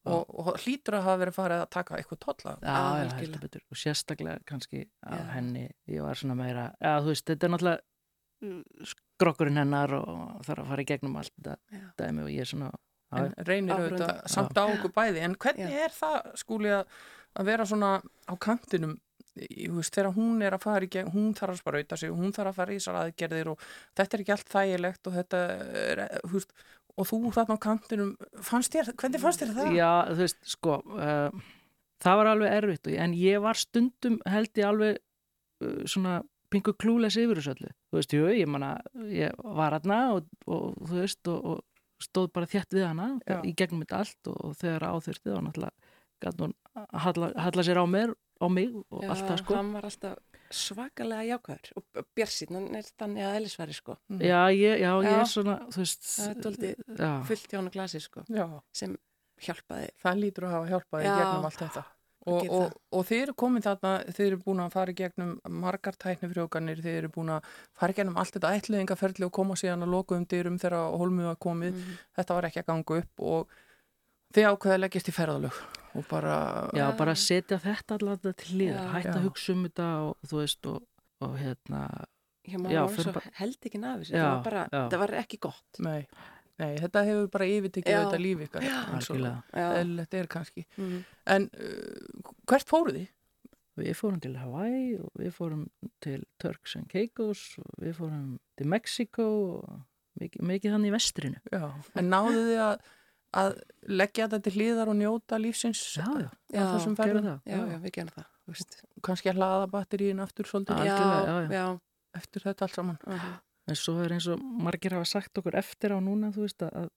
og, 0.06 0.36
og 0.38 0.50
hlýtur 0.62 0.98
að 1.00 1.06
hafa 1.08 1.21
verið 1.24 1.38
farið 1.39 1.62
að 1.63 1.69
taka 1.74 1.95
eitthvað 1.98 2.19
tolla. 2.28 2.54
Já, 2.62 2.76
já, 3.00 3.08
heldur 3.24 3.41
betur. 3.48 3.63
Og 3.74 3.80
sérstaklega 3.82 4.43
kannski 4.45 4.84
af 5.02 5.15
Já. 5.17 5.24
henni, 5.34 5.63
ég 5.89 6.06
var 6.06 6.19
svona 6.19 6.36
meira, 6.38 6.67
já, 6.78 6.91
þú 7.02 7.10
veist, 7.13 7.26
þetta 7.32 7.48
er 7.50 7.54
náttúrulega 7.56 7.82
skrokkurinn 8.91 9.58
hennar 9.63 9.93
og 9.98 10.43
þarf 10.45 10.62
að 10.65 10.69
fara 10.74 10.84
í 10.86 10.89
gegnum 10.91 11.17
allt 11.19 11.34
þetta 11.39 11.56
dæmi 12.02 12.26
og 12.26 12.32
ég 12.34 12.43
er 12.45 12.50
svona, 12.52 12.69
en 13.15 13.34
reynir 13.48 13.80
auðvitað 13.80 14.21
samt 14.36 14.58
á 14.60 14.63
okkur 14.67 14.93
bæði. 14.95 15.24
En 15.26 15.36
hvernig 15.41 15.74
er 15.86 15.93
það 15.95 16.32
skúli 16.41 16.74
að, 16.76 16.86
að 17.39 17.50
vera 17.50 17.67
svona 17.69 17.91
á 18.04 18.34
kantinum 18.38 18.98
veist, 19.36 19.93
þegar 19.95 20.13
hún 20.15 20.41
er 20.45 20.56
að 20.56 20.63
fara 20.63 20.86
í 20.88 20.91
gegn 20.93 21.12
hún 21.15 21.34
þarf 21.36 21.56
að 21.56 21.62
sprauta 21.63 21.98
sig, 22.00 22.13
hún 22.15 22.32
þarf 22.36 22.52
að 22.54 22.60
fara 22.62 22.71
í 22.76 22.80
þessar 22.80 23.00
aðgerðir 23.02 23.50
og 23.54 23.65
þetta 24.00 24.17
er 24.17 24.24
ekki 24.24 24.36
allt 24.36 24.54
þægilegt 24.56 25.10
og 25.12 25.17
þetta 25.19 25.41
er, 25.82 26.04
þú 26.24 26.34
veist 26.38 26.56
og 26.95 27.10
þú 27.10 27.19
þarna 27.36 27.58
á 27.60 27.65
kantinum, 27.65 28.13
fannst 28.48 28.71
þér 28.78 28.93
hvernig 28.95 29.19
fannst 29.26 29.41
þér 29.43 29.50
það? 29.58 29.74
Já, 29.76 29.89
þú 30.13 30.21
veist, 30.21 30.39
sko 30.48 30.78
uh, 30.95 31.41
það 32.06 32.19
var 32.21 32.30
alveg 32.32 32.54
erfitt 32.62 32.88
og- 32.88 32.98
en 33.04 33.17
ég 33.19 33.41
var 33.43 33.60
stundum 33.60 34.21
held 34.32 34.62
ég 34.62 34.69
alveg 34.69 35.02
uh, 35.65 35.82
svona 35.84 36.21
pingu 36.54 36.71
klúles 36.80 37.17
yfir 37.19 37.41
þessu 37.41 37.56
öllu 37.58 37.71
þú 37.91 38.00
veist, 38.00 38.15
jú, 38.15 38.28
ég 38.32 38.48
manna 38.48 38.78
ég 39.12 39.36
var 39.43 39.76
aðna 39.76 40.00
og, 40.15 40.30
og 40.48 40.78
þú 40.88 41.02
veist 41.02 41.28
og, 41.34 41.50
og 41.58 42.06
stóð 42.06 42.32
bara 42.36 42.48
þétt 42.48 42.76
við 42.76 42.86
hana 42.88 43.10
Já. 43.28 43.41
í 43.43 43.52
gegnum 43.58 43.84
þetta 43.84 44.00
allt 44.06 44.30
og, 44.32 44.39
og 44.45 44.56
þegar 44.60 44.88
áþurfti 44.93 45.32
þá 45.36 45.41
náttúrulega 45.50 45.91
gæti 46.24 46.43
hún 46.45 46.54
að 46.80 47.00
halla, 47.06 47.30
halla 47.43 47.63
sér 47.67 47.80
á 47.84 47.86
mér 47.88 48.13
á 48.41 48.45
mig 48.52 48.69
og 48.91 49.02
já, 49.04 49.10
allt 49.10 49.26
það 49.30 49.38
sko 49.43 49.56
hann 49.56 49.74
var 49.74 49.86
alltaf 49.89 50.17
svakalega 50.56 51.24
jákvæður 51.32 51.71
og 51.80 52.06
björsinn, 52.15 52.54
hann 52.54 52.76
er 52.76 52.84
þannig 53.00 53.24
að 53.26 53.38
eðlisværi 53.39 53.74
sko, 53.80 53.98
Mm. 54.10 54.19
Já, 54.21 54.41
ég, 54.54 54.80
já, 54.80 54.91
ég 55.02 55.10
Já. 55.10 55.19
er 55.21 55.26
svona, 55.32 55.56
þú 55.74 55.82
veist 55.82 56.04
Það 56.06 56.30
er 56.30 56.41
dálítið 56.45 56.76
já, 57.00 57.12
fullt 57.26 57.48
hjá 57.52 57.58
hann 57.60 57.71
glasi 57.74 58.00
sko, 58.04 58.24
Já, 58.30 58.45
sem 58.74 58.98
hjálpaði 59.41 59.89
það 60.04 60.19
lítur 60.21 60.45
að 60.48 60.56
hafa 60.56 60.69
hjálpað 60.71 61.02
í 61.02 61.06
Já. 61.10 61.15
gegnum 61.19 61.45
allt 61.50 61.60
þetta 61.65 61.84
og, 62.26 62.48
og, 62.50 62.71
og 62.91 63.04
þið 63.06 63.19
eru 63.21 63.34
komin 63.38 63.62
þarna 63.62 63.89
þið 64.10 64.26
eru 64.28 64.38
búin 64.45 64.62
að 64.63 64.71
fara 64.74 64.91
í 64.93 64.95
gegnum 64.98 65.34
margar 65.62 65.93
tæknifrjókanir, 66.02 66.80
þið 66.82 66.95
eru 67.02 67.10
búin 67.13 67.30
að 67.36 67.43
fara 67.78 67.93
í 67.93 67.98
gegnum 68.00 68.17
allt 68.17 68.34
þetta 68.38 68.54
ætliðingaferli 68.58 69.26
og 69.28 69.32
koma 69.36 69.54
síðan 69.60 69.84
að 69.86 69.93
loka 69.93 70.15
um 70.17 70.26
dyrum 70.26 70.58
þegar 70.62 70.95
holmið 70.98 71.26
var 71.30 71.36
komið 71.38 71.74
Mhm. 71.76 71.98
þetta 72.17 72.34
var 72.39 72.43
ekki 72.50 72.63
að 72.63 72.69
ganga 72.71 72.98
upp 73.02 73.19
og 73.21 73.48
þið 74.36 74.50
ákveða 74.52 74.76
að 74.78 74.84
leggjast 74.84 75.10
í 75.10 75.15
ferðalög 75.15 75.63
og 75.95 76.06
bara 76.10 76.36
já, 76.76 76.86
bara 77.00 77.15
setja 77.15 77.58
þetta 77.63 77.98
allavega 78.00 78.36
til 78.41 78.62
Já. 78.67 78.76
hætta 78.91 79.13
Já. 79.13 79.15
að 79.15 79.26
hugsa 79.30 79.56
um 79.56 79.65
þetta 79.67 79.88
og 80.04 80.30
þú 80.30 80.39
veist 80.41 80.69
og, 80.71 80.86
og 81.24 81.36
hérna 81.39 81.82
Já, 82.45 82.54
Já, 82.54 82.60
maður 82.62 82.78
var 82.78 82.93
fyrir 82.93 83.08
svo 83.08 83.13
bara- 83.15 83.36
held 83.39 83.67
ekki 83.69 83.80
Já, 83.82 83.89
það 83.89 84.30
var 84.30 84.43
bara, 84.45 84.63
já. 84.71 84.82
það 84.91 85.00
var 85.00 85.13
ekki 85.21 85.39
gott. 85.41 85.80
nei, 85.80 86.08
nei, 86.62 86.71
þetta 86.78 87.06
hefur 87.08 87.28
bara 87.34 87.45
yfirtekið 87.45 87.95
Já. 87.95 88.00
þetta 88.04 88.21
líf 88.21 88.43
ykkar 88.45 88.67
og 88.69 88.93
algjörlega 89.00 89.43
Já, 89.56 89.67
eðlilegt 89.80 90.13
er 90.13 90.28
kannski 90.28 90.65
mm. 90.78 91.00
en 91.26 91.50
uh, 91.56 92.34
hvert 92.45 92.69
fóruð 92.69 93.00
þið? 93.00 93.12
Við 93.76 93.98
fórum 94.00 94.21
til 94.24 94.36
Hawaii 94.39 94.93
og 95.04 95.10
við 95.19 95.34
fórum 95.36 95.63
til 96.00 96.21
Turks 96.39 96.78
and 96.80 96.88
Caicos 96.88 97.58
og 97.60 97.74
við 97.84 97.98
fórum 97.98 98.38
til 98.56 98.67
Mexiko 98.71 99.26
og 99.58 99.82
mikið, 100.21 100.45
mikið 100.48 100.76
þannig 100.76 100.91
í 100.91 100.95
vestrinu. 100.95 101.41
Já. 101.52 101.65
en 102.00 102.08
náðu 102.13 102.45
þið 102.45 102.62
að, 102.69 102.86
að 103.36 103.58
leggja 103.91 104.28
þetta 104.28 104.39
til 104.45 104.54
hliðar 104.56 104.91
og 104.91 104.98
njóta 105.00 105.39
lífsins 105.41 105.82
Já, 105.98 106.06
já, 106.24 106.30
á 106.62 106.63
þessum 106.76 106.95
gerðu 106.95 107.02
ferðum 107.02 107.28
það. 107.30 107.39
já, 107.52 107.58
já, 107.58 107.78
við 107.84 107.95
gerum 107.98 108.13
það. 108.15 108.30
þú 108.45 108.54
veist. 108.54 108.78
kannski 109.08 109.32
að 109.32 109.41
hlaða 109.41 109.67
batteríin 109.74 110.24
aftur 110.24 110.50
svolítið 110.50 110.86
Já. 110.88 110.95
Já, 110.95 111.34
já. 111.36 111.52
já. 111.56 111.65
eftir 112.21 112.48
þetta 112.48 112.67
allt 112.67 112.80
saman 112.80 113.02
mhm. 113.06 113.36
En 113.65 113.78
svo 113.80 113.95
er 114.04 114.13
eins 114.13 114.28
og 114.30 114.41
margir 114.62 114.93
hafa 114.93 115.08
sagt 115.10 115.39
okkur 115.41 115.56
eftir 115.58 115.89
á 115.89 115.98
núna, 115.98 116.28
þú 116.30 116.43
veist, 116.43 116.62
að, 116.62 116.91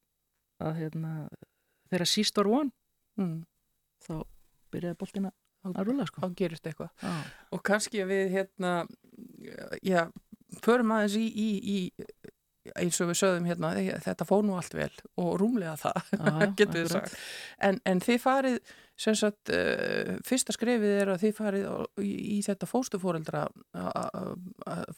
að 0.60 0.74
hérna, 0.82 1.12
þegar 1.88 2.10
síst 2.10 2.36
var 2.36 2.50
von, 2.52 2.72
mm. 3.16 3.38
þá 4.04 4.12
byrjaði 4.74 4.98
boltina 5.00 5.30
að 5.64 5.88
rúla, 5.88 6.04
sko. 6.10 6.20
þá 6.20 6.36
gerist 6.36 6.68
eitthvað 6.68 6.90
Já, 7.00 7.14
og 7.56 7.62
kannski 7.64 8.02
að 8.04 8.12
við 8.12 8.34
hérna 8.34 8.74
já, 9.80 10.02
förum 10.60 10.92
aðeins 10.92 11.16
í, 11.16 11.24
í, 11.32 11.48
í 11.72 11.78
eins 12.76 12.98
og 13.02 13.10
við 13.10 13.20
sögðum 13.22 13.48
hérna 13.48 13.70
þetta 14.04 14.26
fór 14.28 14.44
nú 14.46 14.58
allt 14.58 14.74
vel 14.76 14.90
og 15.20 15.30
rúmlega 15.40 15.76
það 15.80 16.12
já, 16.12 16.28
getur 16.60 16.82
við 16.82 16.92
sagt 16.92 17.16
en, 17.64 17.80
en 17.88 18.02
þið 18.04 18.20
farið 18.22 18.60
sem 18.98 19.14
sagt, 19.14 19.52
uh, 19.54 20.16
fyrsta 20.26 20.54
skrefið 20.56 20.94
er 21.04 21.12
að 21.12 21.22
þið 21.22 21.34
farið 21.36 21.66
á, 21.70 21.76
í, 22.02 22.12
í 22.34 22.38
þetta 22.42 22.66
fóstufóreldra 22.66 23.44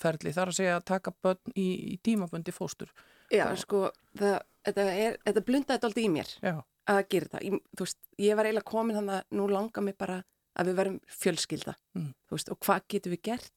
ferli 0.00 0.33
þar 0.33 0.52
að 0.52 0.56
segja 0.56 0.76
að 0.78 0.87
taka 0.88 1.12
börn 1.20 1.54
í, 1.54 1.68
í 1.92 1.96
tímabundi 2.04 2.54
fóstur 2.56 2.92
Já, 3.30 3.44
sko, 3.61 3.85
það, 4.18 4.40
þetta, 4.66 4.85
er, 4.90 5.18
þetta 5.28 5.46
blundaði 5.46 5.87
alltaf 5.87 6.02
í 6.02 6.09
mér 6.11 6.33
já, 6.42 6.54
að 6.90 7.00
gera 7.12 7.30
það. 7.35 7.44
Ég, 7.46 7.61
veist, 7.78 7.98
ég 8.18 8.38
var 8.38 8.48
eiginlega 8.48 8.70
komin 8.72 8.98
þannig 8.98 9.20
að 9.20 9.38
nú 9.38 9.46
langar 9.52 9.85
mig 9.87 9.96
bara 10.00 10.16
að 10.59 10.70
við 10.70 10.78
verum 10.80 10.96
fjölskylda. 11.20 11.76
Mm. 11.94 12.09
Veist, 12.33 12.50
og 12.50 12.59
hvað 12.66 12.88
getum 12.90 13.14
við 13.14 13.22
gert? 13.30 13.54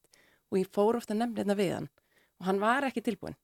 Og 0.54 0.60
ég 0.62 0.70
fór 0.70 1.00
ofta 1.00 1.18
nefnir 1.18 1.42
þetta 1.42 1.58
við 1.58 1.74
hann 1.80 1.90
og 2.44 2.50
hann 2.50 2.62
var 2.62 2.88
ekki 2.88 3.04
tilbúin 3.06 3.38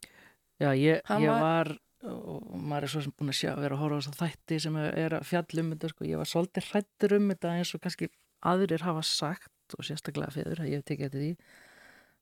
Já, 0.59 0.69
ég, 0.75 1.01
ég 1.23 1.29
var- 1.41 1.77
og 2.03 2.43
maður 2.55 2.83
er 2.83 2.87
svo 2.93 3.01
sem 3.03 3.11
búin 3.19 3.29
að 3.31 3.37
sjá, 3.39 3.51
vera 3.59 3.75
að 3.75 3.79
horfa 3.83 3.95
á 3.95 3.99
þess 3.99 4.11
að 4.13 4.19
þætti 4.23 4.59
sem 4.61 4.75
er 4.77 5.09
að 5.19 5.25
fjalla 5.27 5.61
um 5.63 5.71
þetta, 5.73 5.89
sko, 5.89 6.05
ég 6.05 6.17
var 6.17 6.29
svolítið 6.31 6.67
hrættur 6.71 7.15
um 7.17 7.29
þetta 7.33 7.53
eins 7.59 7.73
og 7.75 7.81
kannski 7.81 8.09
aðrir 8.43 8.81
hafa 8.87 9.01
sagt 9.03 9.75
og 9.77 9.83
sérstaklega 9.85 10.31
feður, 10.31 10.59
að 10.63 10.69
ég 10.71 10.79
hef 10.79 10.85
tekið 10.85 11.09
þetta 11.09 11.19
því, 11.23 11.31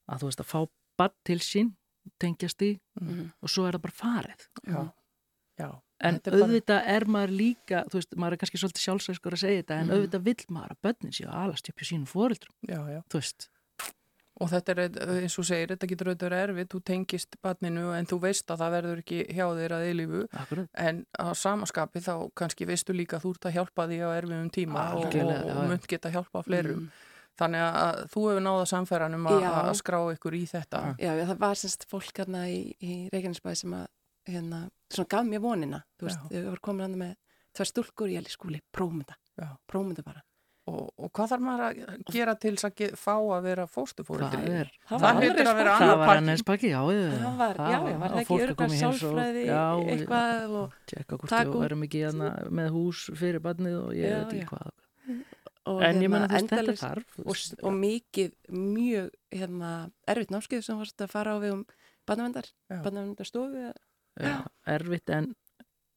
að 0.10 0.20
þú 0.24 0.30
veist 0.32 0.42
að 0.42 0.50
fá 0.52 0.60
bann 0.98 1.14
til 1.26 1.38
sín, 1.40 1.74
tengjast 2.20 2.62
í 2.66 2.80
Mhm. 3.02 3.32
og 3.44 3.50
svo 3.50 3.68
er 3.68 3.74
það 3.78 3.82
bara 3.82 4.00
farið. 4.02 4.48
Já, 4.66 4.94
já. 5.60 5.82
En 6.00 6.16
er 6.16 6.20
bara- 6.22 6.38
auðvitað 6.48 6.88
er 6.88 7.06
maður 7.06 7.32
líka, 7.38 7.86
þú 7.90 7.94
veist, 7.98 8.16
maður 8.18 8.34
er 8.34 8.38
kannski 8.38 8.58
svolítið 8.62 8.86
sjálfsvegskur 8.86 9.34
að 9.34 9.44
segja 9.44 9.64
þetta, 9.64 9.80
en 9.82 9.88
Mhm. 9.88 9.94
auðvitað 9.94 10.24
vill 10.24 10.46
maður 10.50 10.72
að 10.74 10.82
börnin 10.84 11.12
séu 11.14 11.28
að 11.28 11.34
alast 11.44 11.70
upp 11.70 11.76
hjá 11.78 11.86
sínum 11.92 12.08
já. 12.90 13.04
þú 13.10 13.18
veist. 13.22 13.50
Og 14.38 14.52
þetta 14.52 14.74
er, 14.76 14.82
eins 15.24 15.36
og 15.42 15.48
segir, 15.50 15.72
þetta 15.74 15.90
getur 15.90 16.12
auðvitað 16.12 16.30
verið 16.30 16.44
erfitt, 16.46 16.70
þú 16.74 16.82
tengist 16.86 17.38
barninu 17.42 17.88
en 17.98 18.06
þú 18.06 18.20
veist 18.22 18.52
að 18.54 18.62
það 18.62 18.76
verður 18.76 19.02
ekki 19.02 19.20
hjá 19.34 19.46
þér 19.58 19.76
að 19.78 19.86
eilífu 19.88 20.22
Akkurat. 20.44 20.70
en 20.78 21.04
á 21.18 21.28
samaskapi 21.34 22.04
þá 22.06 22.14
kannski 22.38 22.68
veistu 22.70 22.94
líka 22.94 23.18
að 23.18 23.26
þú 23.26 23.34
ert 23.34 23.50
að 23.50 23.58
hjálpa 23.58 23.88
því 23.90 24.00
á 24.06 24.10
erfiðum 24.14 24.52
tíma 24.54 24.84
og, 24.92 25.00
og, 25.00 25.08
Algjörlega, 25.08 25.42
já, 25.42 25.56
og 25.56 25.64
já. 25.64 25.70
mynd 25.74 25.90
geta 25.90 26.14
hjálpa 26.14 26.44
fleirum. 26.46 26.86
Mm. 26.86 27.06
Þannig 27.38 27.66
að 27.68 28.00
þú 28.14 28.22
hefur 28.28 28.46
náða 28.46 28.70
samferðanum 28.72 29.28
að 29.30 29.44
að 29.48 29.76
skrá 29.78 29.98
ykkur 30.14 30.38
í 30.38 30.46
þetta. 30.50 30.80
Já, 30.98 31.12
já, 31.14 31.26
það 31.30 31.42
var 31.44 31.60
semst 31.62 31.86
fólk 31.90 32.22
hérna 32.22 32.46
í, 32.50 32.62
í 32.82 32.94
Reykjanesbæði 33.14 33.60
sem 33.62 33.76
að 33.78 33.86
hérna, 34.32 34.64
svona 34.94 35.12
gaf 35.12 35.28
mér 35.28 35.44
vonina, 35.44 35.82
þú 35.98 36.10
veist, 36.10 36.24
Já. 36.24 36.30
þau 36.34 36.50
voru 36.52 36.64
komin 36.68 36.86
hann 36.88 36.98
með 37.00 37.14
tvær 37.58 37.70
stúlkur 37.72 38.12
í 38.12 38.18
alveg 38.20 38.34
skúli, 38.34 38.62
prófum 38.76 39.04
þetta, 39.04 39.52
prófum 39.70 39.94
þetta 39.94 40.08
bara. 40.08 40.24
Og, 40.68 40.90
og 41.00 41.12
hvað 41.16 41.30
þarf 41.32 41.44
maður 41.48 41.62
að 41.64 42.00
gera 42.12 42.34
til 42.44 42.52
þess 42.58 42.66
að 42.68 42.96
fá 43.00 43.14
að 43.16 43.46
vera 43.46 43.66
fóstufóreldri? 43.72 44.40
Það 44.42 44.56
er, 44.62 44.72
Það 44.90 44.98
Það 44.98 45.06
var 45.06 45.20
hlýtur 45.22 45.48
að 45.52 45.56
vera 45.62 45.76
það 45.78 45.84
annar 45.86 45.98
var 46.02 46.10
pakki. 46.10 46.22
ennins 46.24 46.44
pakki, 46.50 46.72
já. 46.74 46.82
Það 46.88 47.38
var, 47.40 47.62
já, 47.72 47.78
var 47.86 48.12
það 48.12 48.18
og 48.18 48.20
ekki 48.24 48.40
örgar 48.48 48.74
sálfræði 48.82 49.46
eitthvað 49.94 50.58
og, 50.60 50.76
hvort 51.08 51.32
Taka 51.32 51.46
við 51.48 51.54
út- 51.56 51.64
verðum 51.64 51.86
ekki 51.88 52.02
hérna 52.04 52.32
með 52.60 52.70
hús 52.76 53.06
fyrir 53.22 53.40
barnið 53.48 53.78
og 53.80 53.96
ég 53.96 54.18
veit 54.18 54.36
ekki 54.36 54.50
hvað. 54.52 54.76
og 55.68 55.82
En 55.84 55.96
ég 55.96 56.04
hérna, 56.04 56.12
menna 56.18 56.28
þú 56.28 56.36
veist, 56.36 56.52
þetta 56.52 56.76
þarf. 56.84 57.16
og, 57.24 57.42
og 57.70 57.74
mikið, 57.80 58.36
mjög 58.52 59.10
hérna, 59.40 59.72
erfitt 60.08 60.36
námskeið 60.36 60.64
sem 60.68 60.78
varst 60.84 61.02
að 61.08 61.12
fara 61.16 61.36
á 61.36 61.38
við 61.44 61.56
um 61.58 61.66
barnavendar, 62.08 62.52
barnavendarstofu 62.72 63.72
Já, 64.20 64.38
erfitt 64.66 65.10
en 65.16 65.32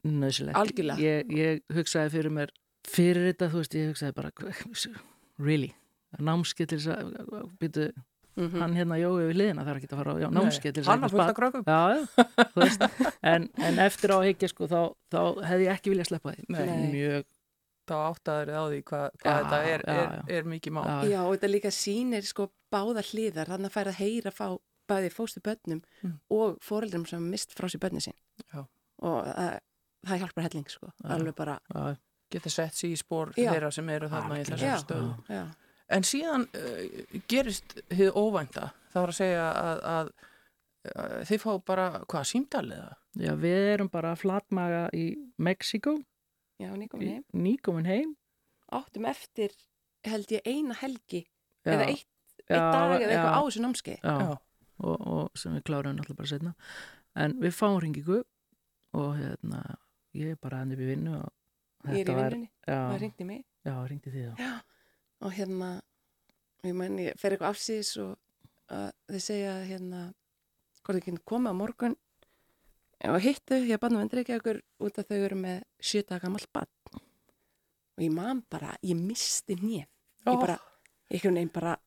nöðsilegt. 0.07 0.57
Algjörlega. 0.59 1.27
Ég 1.35 1.63
hugsaði 1.75 2.11
fyrir 2.15 2.31
mér, 2.35 2.51
fyrir 2.95 3.27
þetta, 3.31 3.49
þú 3.53 3.63
veist, 3.63 3.75
ég 3.79 3.91
hugsaði 3.93 4.15
bara, 4.21 4.31
hva- 4.31 5.01
really, 5.41 5.73
námskeið 6.21 6.69
til 6.73 6.79
þess 6.79 6.95
að, 6.95 7.51
byrju, 7.63 7.91
mm 8.41 8.55
hann 8.63 8.73
hérna 8.79 8.97
jói 8.97 9.27
við 9.27 9.37
liðina 9.37 9.65
þarf 9.67 9.81
ekki 9.83 9.89
að 9.91 9.99
fara 10.01 10.13
á 10.15 10.17
já, 10.23 10.29
námskeið 10.33 10.73
til 10.77 10.83
þess 10.83 10.89
að 10.89 10.93
Hann 10.95 11.05
að 11.05 11.11
já, 11.67 12.47
þú 12.55 12.63
veist, 12.63 12.85
en, 13.33 13.49
en 13.69 13.79
eftir 13.85 14.15
á 14.15 14.17
að 14.21 14.27
higgja 14.31 14.49
sko, 14.53 14.69
þá, 14.71 14.81
þá 15.13 15.21
hefði 15.51 15.67
ég 15.67 15.75
ekki 15.75 15.93
viljað 15.93 16.09
sleppa 16.13 16.35
því. 16.39 16.47
Mjög, 16.95 17.29
Þá 17.91 17.95
áttaður 18.07 18.51
á 18.55 18.63
því 18.71 18.77
hvað, 18.87 19.07
hvað 19.19 19.33
Já, 19.35 19.39
þetta 19.43 19.59
er, 19.75 19.83
já, 19.83 19.95
er, 20.01 20.35
er 20.39 20.45
mikið 20.47 20.73
má. 20.77 20.81
já, 20.87 20.97
Já, 21.11 21.21
og 21.27 21.33
þetta 21.35 21.49
líka 21.51 21.71
sýnir 21.75 22.27
sko 22.29 22.45
báða 22.71 23.03
hliðar, 23.09 23.49
þannig 23.51 23.67
að 23.67 23.75
færa 23.75 23.91
að 23.91 23.99
heyra 24.05 24.31
fá 24.37 24.47
bæði 24.91 25.11
fóstu 25.15 25.43
börnum 25.43 25.81
Mm. 26.05 26.13
og 26.31 26.61
foreldrum 26.63 27.07
sem 27.07 27.19
hafa 27.19 27.31
mist 27.33 27.53
frá 27.59 27.67
sér 27.69 27.83
börni 27.83 28.01
sín. 28.05 28.15
Já. 28.55 28.63
Og 29.03 29.27
það, 29.27 29.59
það 30.07 30.21
hjálpar 30.23 30.47
helling 30.47 30.71
sko, 30.71 30.87
Já. 31.03 31.09
alveg 31.17 31.35
bara, 31.37 31.59
já, 31.75 31.97
Geta 32.31 32.51
sett 32.53 32.77
sér 32.79 32.93
í 32.95 32.99
spór 33.01 33.33
þeirra 33.35 33.71
sem 33.75 33.89
eru 33.91 34.09
þarna 34.11 34.39
í 34.39 34.45
Algjörlega. 34.45 34.79
þessari 34.79 35.35
Já. 35.35 35.45
En 35.91 36.07
síðan 36.07 36.45
uh, 36.55 37.17
gerist 37.31 37.75
þið 37.91 38.13
óvænta. 38.15 38.69
Það 38.93 39.03
var 39.03 39.13
að 39.13 39.19
segja 39.19 39.47
að, 39.51 39.81
að, 39.91 40.11
að 40.95 41.15
þið 41.31 41.43
fá 41.43 41.51
bara, 41.73 41.87
hvað, 42.07 42.29
símtalið 42.31 42.83
það? 42.85 42.95
já, 43.19 43.33
við 43.43 43.65
erum 43.73 43.91
bara 43.91 44.13
að 44.15 44.21
flatmaga 44.23 44.85
í 44.95 45.07
Mexiko, 45.43 45.97
já, 46.63 46.71
nýkomin 46.79 47.11
heim. 47.17 47.25
nýkomin 47.35 47.91
heim. 47.91 48.15
Áttum 48.71 49.09
eftir, 49.11 49.57
held 50.07 50.31
ég, 50.31 50.47
eina 50.47 50.77
helgi 50.79 51.25
Já, 51.67 51.75
eða 51.75 51.89
eitt, 51.91 52.07
eitt 52.47 52.55
já, 52.55 52.63
dag 52.71 52.95
eða 53.01 53.11
eitthvað 53.11 53.35
á 53.35 53.43
þessu 53.43 53.65
námskeið. 53.67 53.99
Já, 54.07 54.15
Já. 54.23 54.31
Og, 54.81 55.03
og 55.13 55.37
sem 55.37 55.53
við 55.59 55.65
klárum 55.69 55.99
náttúrulega 55.99 56.23
bara 56.23 56.31
setna. 56.31 56.55
En 57.21 57.35
við 57.43 57.53
fáum 57.53 57.81
ringingu 57.83 58.23
og 58.97 59.11
hérna, 59.19 59.65
ég 60.17 60.33
er 60.33 60.39
bara 60.41 60.63
upp 60.65 60.81
í 60.81 60.87
vinnu 60.89 61.19
og 61.19 61.29
Ég 61.89 62.03
er 62.03 62.11
í 62.13 62.15
vinnunni, 62.15 62.51
Já, 62.67 62.77
það 62.77 62.99
ringdi 63.01 63.25
mig. 63.25 63.45
já, 63.65 63.75
ringdi 63.89 64.11
því 64.13 64.25
þá. 64.27 64.41
Já, 64.45 64.51
og 65.25 65.33
hérna, 65.37 65.69
ég 66.67 66.75
menn, 66.77 66.99
ég 67.01 67.17
fer 67.21 67.33
eitthvað 67.35 67.55
afsýðis 67.55 67.93
og 68.05 68.11
uh, 68.71 68.91
þið 69.09 69.23
segja 69.25 69.55
hérna, 69.65 70.03
hvort 70.85 71.01
ekki 71.01 71.15
koma 71.25 71.53
á 71.53 71.57
morgun 71.57 71.97
og 73.09 73.21
hittu, 73.25 73.57
ég 73.65 73.81
banna 73.81 74.03
vendur 74.03 74.21
ekki 74.21 74.37
okkur 74.37 74.61
út 74.85 74.99
að 75.01 75.09
þau 75.09 75.21
eru 75.25 75.39
með 75.41 75.63
sjöta 75.81 76.19
gammal 76.21 76.45
bann. 76.53 76.69
Og 77.97 78.05
ég 78.05 78.13
man 78.13 78.43
bara, 78.53 78.75
ég 78.85 78.97
misti 78.99 79.57
nýð. 79.57 79.87
Ég 80.29 80.43
bara, 80.45 80.59
einhvern 81.09 81.39
veginn 81.41 81.55
bara 81.55 81.79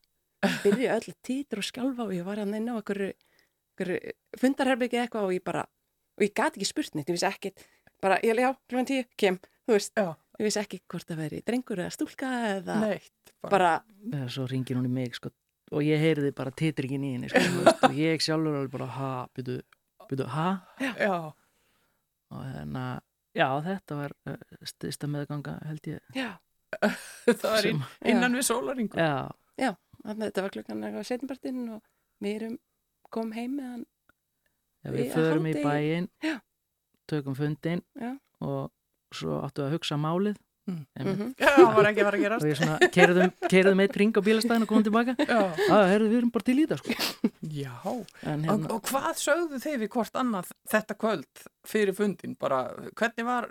byrja 0.63 0.97
öll 0.97 1.11
að 1.13 1.19
títra 1.23 1.61
og 1.61 1.67
skjálfa 1.69 2.07
og 2.07 2.15
ég 2.17 2.25
var 2.25 2.41
hann 2.41 2.57
inn 2.57 2.65
á 2.69 2.75
einhverju, 2.75 3.13
einhverju 3.77 4.13
fundarherbyggi 4.41 4.99
eitthvað 5.03 5.29
og 5.29 5.35
ég 5.37 5.45
bara, 5.45 5.63
og 6.17 6.25
ég 6.25 6.33
gati 6.35 6.59
ekki 6.59 6.69
spurt 6.71 6.97
neitt, 6.97 7.09
ég 7.13 7.15
vissi 7.19 7.29
ekkit, 7.29 7.61
bara, 8.01 8.17
ég 8.25 8.41
já, 8.41 8.49
klukkan 8.67 8.89
tíu, 8.89 9.05
kem, 9.21 9.37
þú 9.67 9.75
veist, 9.77 9.93
Já. 9.97 10.07
ég 10.39 10.47
vissi 10.47 10.59
ekki 10.63 10.79
hvort 10.91 11.07
það 11.09 11.21
veri 11.23 11.41
drengur 11.47 11.81
eða 11.83 11.93
stúlka 11.95 12.31
eða 12.57 12.79
Neitt. 12.83 13.33
bara, 13.49 13.71
Já, 14.11 14.25
svo 14.29 14.47
ringir 14.49 14.77
hún 14.79 14.89
í 14.89 14.91
mig 14.91 15.15
sko, 15.19 15.31
og 15.71 15.85
ég 15.85 16.01
heyriði 16.03 16.33
bara 16.35 16.51
titringin 16.51 17.03
í 17.07 17.13
henni 17.15 17.29
sko, 17.31 17.43
veist, 17.63 17.83
og 17.87 17.95
ég 17.97 18.21
sjálfur 18.23 18.57
alveg 18.59 18.73
bara 18.75 18.89
ha, 18.97 19.11
byrju, 19.35 19.61
byrju, 20.09 20.27
ha 20.35 20.49
Já. 20.99 21.15
og 22.33 22.43
hérna, 22.49 22.85
já 23.37 23.47
þetta 23.65 23.95
var 24.01 24.13
uh, 24.29 24.37
styrsta 24.67 25.07
meðganga 25.09 25.55
held 25.69 25.87
ég 25.89 26.17
já, 26.17 26.31
það 27.29 27.47
var 27.49 27.65
inn, 27.71 27.81
Já. 27.81 28.09
innan 28.13 28.37
við 28.37 28.47
sólaringu. 28.49 28.97
já, 28.99 29.71
þannig 30.03 30.19
að 30.19 30.27
þetta 30.27 30.45
var 30.45 30.53
klukkan 30.57 30.83
eitthvað 30.87 31.09
setjumpartinn 31.09 31.63
og 31.77 31.81
við 32.23 32.35
erum 32.41 32.55
kom 33.13 33.31
heim 33.37 33.57
með 33.59 33.67
hann 33.71 33.83
já 34.83 34.91
við 34.91 35.03
að 35.05 35.13
förum 35.17 35.45
í 35.47 35.53
bæinn 35.63 36.07
Já. 36.25 36.35
tökum 37.07 37.35
fundin 37.37 37.83
Já. 37.99 38.15
og 38.43 38.71
svo 39.13 39.41
áttu 39.45 39.65
að 39.67 39.77
hugsa 39.77 39.97
málið 39.99 40.35
Mm. 40.63 40.85
Einmitt. 40.95 41.17
Mhm. 41.19 41.31
Já, 41.43 41.47
það 41.59 41.73
var 41.75 41.87
ekki 41.89 41.99
að 41.99 42.05
fara 42.07 42.17
að 42.17 42.21
og 42.21 42.23
gerast. 42.23 42.45
ég 42.47 42.55
svona 42.55 42.87
kerðum, 42.95 43.31
kerðum 43.51 43.79
eitt 43.83 43.95
ring 43.99 44.13
á 44.15 44.21
bílastæðin 44.23 44.61
og 44.63 44.69
komum 44.69 44.83
tilbaka 44.85 45.15
Já. 45.19 45.39
að 45.75 45.83
herðu 45.91 46.07
við 46.07 46.17
erum 46.21 46.29
bara 46.31 46.45
til 46.47 46.55
í 46.55 46.67
það 46.69 46.79
sko. 46.79 46.93
Já. 47.51 47.73
en 48.23 48.45
Og, 48.47 48.47
hérna, 48.47 48.69
og 48.71 48.81
hvað 48.87 49.19
sögðu 49.19 49.59
þið 49.59 49.75
við 49.83 49.89
hvort 49.91 50.15
annað 50.21 50.53
þetta 50.71 50.95
kvöld 51.03 51.41
fyrir 51.67 51.91
fundin? 51.97 52.37
Bara, 52.39 52.61
hvernig 52.95 53.25
var 53.27 53.49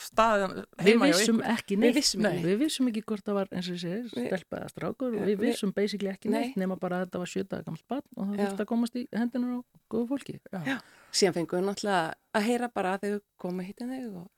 staðan 0.00 0.52
við 0.76 0.90
heima 0.90 1.08
hjá 1.08 1.16
vissum 1.16 1.40
ekki 1.48 1.76
Við 1.76 1.80
neitt 1.86 1.96
vissum 1.96 2.28
ekki 2.28 2.44
við 2.44 2.58
vissum 2.60 2.90
ekki 2.92 3.02
hvort 3.08 3.24
það 3.24 3.38
var 3.40 3.48
eins 3.56 3.68
og 3.70 3.74
ég 3.76 3.80
segir 3.80 4.04
Við- 4.12 4.28
stelpa 4.28 4.60
eða 4.60 4.68
strákur 4.74 5.14
Já, 5.16 5.20
og 5.22 5.24
við 5.24 5.32
við- 5.32 5.44
vissum 5.48 5.72
basically 5.80 6.10
ekki 6.12 6.28
Nei. 6.28 6.40
neitt 6.44 6.56
nema 6.60 6.76
bara 6.80 7.00
að 7.00 7.06
þetta 7.08 7.22
var 7.24 7.32
sjöta 7.32 7.62
gammalt 7.64 7.88
barn 7.88 8.04
og 8.20 8.26
það 8.28 8.36
Já. 8.36 8.44
þurfti 8.44 8.64
að 8.66 8.70
komast 8.74 9.00
í 9.00 9.06
hendunar 9.16 9.56
á 9.56 9.60
góðu 9.88 10.08
fólki 10.12 10.36
síðan 11.10 11.34
fengum 11.40 11.56
við 11.56 11.66
náttúrulega 11.72 12.14
að 12.36 12.46
heyra 12.52 12.68
bara 12.68 12.98
að 12.98 13.00
þau 13.08 13.20
koma 13.40 13.62
hitt 13.64 13.80
en 13.80 13.88
þau 13.96 14.20
og, 14.20 14.28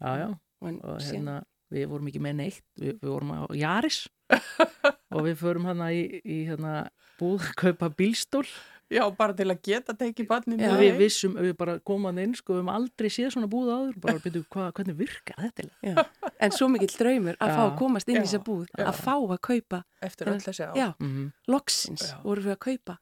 já, 0.00 0.10
já, 0.24 0.28
og, 0.60 0.80
og 0.84 1.00
síðan, 1.04 1.14
hérna 1.14 1.38
við 1.70 1.86
vorum 1.92 2.08
ekki 2.10 2.22
með 2.24 2.34
neitt, 2.40 2.64
við, 2.80 2.96
við 2.98 3.12
vorum 3.12 3.30
á 3.36 3.40
Jaris 3.54 4.00
og 5.14 5.22
við 5.26 5.38
förum 5.40 5.68
hérna 5.70 5.92
í, 5.94 6.02
í 6.24 6.42
hérna 6.48 6.74
búð 7.20 7.46
að 7.50 7.56
kaupa 7.64 7.90
bílstól 7.94 8.46
Já, 8.90 9.04
bara 9.14 9.30
til 9.38 9.44
að 9.46 9.60
geta 9.62 9.94
tekið 9.94 10.26
barninu 10.26 10.64
Já. 10.66 10.72
og 10.74 10.80
við 10.82 10.96
vissum, 10.98 11.36
við 11.38 11.52
bara 11.60 11.76
komum 11.86 12.16
inn 12.18 12.32
sko, 12.34 12.56
við 12.56 12.58
höfum 12.58 12.70
aldrei 12.74 13.06
séð 13.14 13.28
svona 13.36 13.46
búð 13.50 13.68
áður 13.70 14.00
bara 14.02 14.18
byrju, 14.24 14.42
hva, 14.50 14.64
hvernig 14.74 14.96
virkar 14.98 15.38
þetta 15.44 16.06
en 16.42 16.56
svo 16.56 16.66
mikill 16.72 16.90
draumur 16.98 17.38
að 17.38 17.52
Já. 17.52 17.54
fá 17.54 17.62
að 17.68 17.76
komast 17.78 18.10
inn 18.10 18.18
í 18.18 18.18
Já. 18.18 18.24
þessa 18.26 18.42
búð 18.48 18.64
Já. 18.74 18.86
að 18.88 18.98
fá 19.04 19.14
að 19.14 19.36
kaupa, 19.46 19.80
eftir 20.08 20.32
öll 20.32 20.42
þessi 20.42 20.66
á. 20.66 20.72
já, 20.74 20.88
Mm 20.98 21.28
loksins 21.50 22.08
Já. 22.10 22.16
vorum 22.24 22.48
við 22.48 22.56
að 22.56 22.60
kaupa 22.66 22.98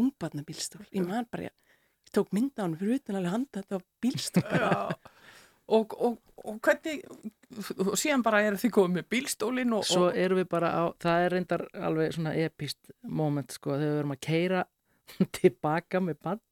ungbarnabílstól 0.00 0.84
ég 0.92 1.08
man 1.08 1.26
bara, 1.32 1.48
ég, 1.48 1.56
tók 2.12 2.30
mynda 2.36 2.60
á 2.60 2.64
hann 2.66 2.76
fyrir 2.76 3.00
utan 3.00 3.18
alveg 3.20 3.32
handa 3.38 3.62
þetta 3.62 3.80
á 3.80 3.80
bílstól 4.04 4.44
Já. 4.44 4.72
Og, 5.70 5.94
og, 6.02 6.16
og 6.42 6.58
hvernig, 6.64 7.00
og 7.84 7.94
síðan 8.00 8.24
bara 8.26 8.42
eru 8.46 8.58
þið 8.58 8.72
komið 8.74 8.96
með 8.98 9.08
bílstólinn 9.14 9.74
og, 9.76 9.84
svo 9.86 10.08
erum 10.10 10.40
við 10.40 10.48
bara 10.50 10.72
á, 10.74 10.82
það 10.98 11.24
er 11.24 11.34
reyndar 11.36 11.64
alveg 11.78 12.16
svona 12.16 12.34
epist 12.42 12.92
moment 13.06 13.54
sko, 13.54 13.76
þegar 13.76 13.94
við 13.94 14.00
erum 14.00 14.14
að 14.16 14.22
keira 14.26 14.64
tilbaka 15.40 16.02
með 16.02 16.20
bann 16.26 16.42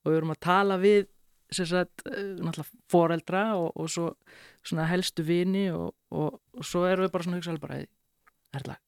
og 0.00 0.10
við 0.10 0.18
erum 0.18 0.34
að 0.34 0.42
tala 0.48 0.78
við 0.80 1.08
sagt, 1.54 2.04
eh, 2.10 2.60
foreldra 2.90 3.44
og, 3.58 3.72
og 3.74 3.90
svo 3.90 4.10
svona 4.66 4.86
helstu 4.90 5.24
vini 5.26 5.68
og, 5.74 5.92
og, 6.14 6.38
og 6.56 6.66
svo 6.66 6.84
erum 6.88 7.06
við 7.06 7.14
bara 7.14 7.26
svona 7.26 7.40
hugsaðlega 7.40 7.66
bara, 7.66 7.80
erla, 8.58 8.78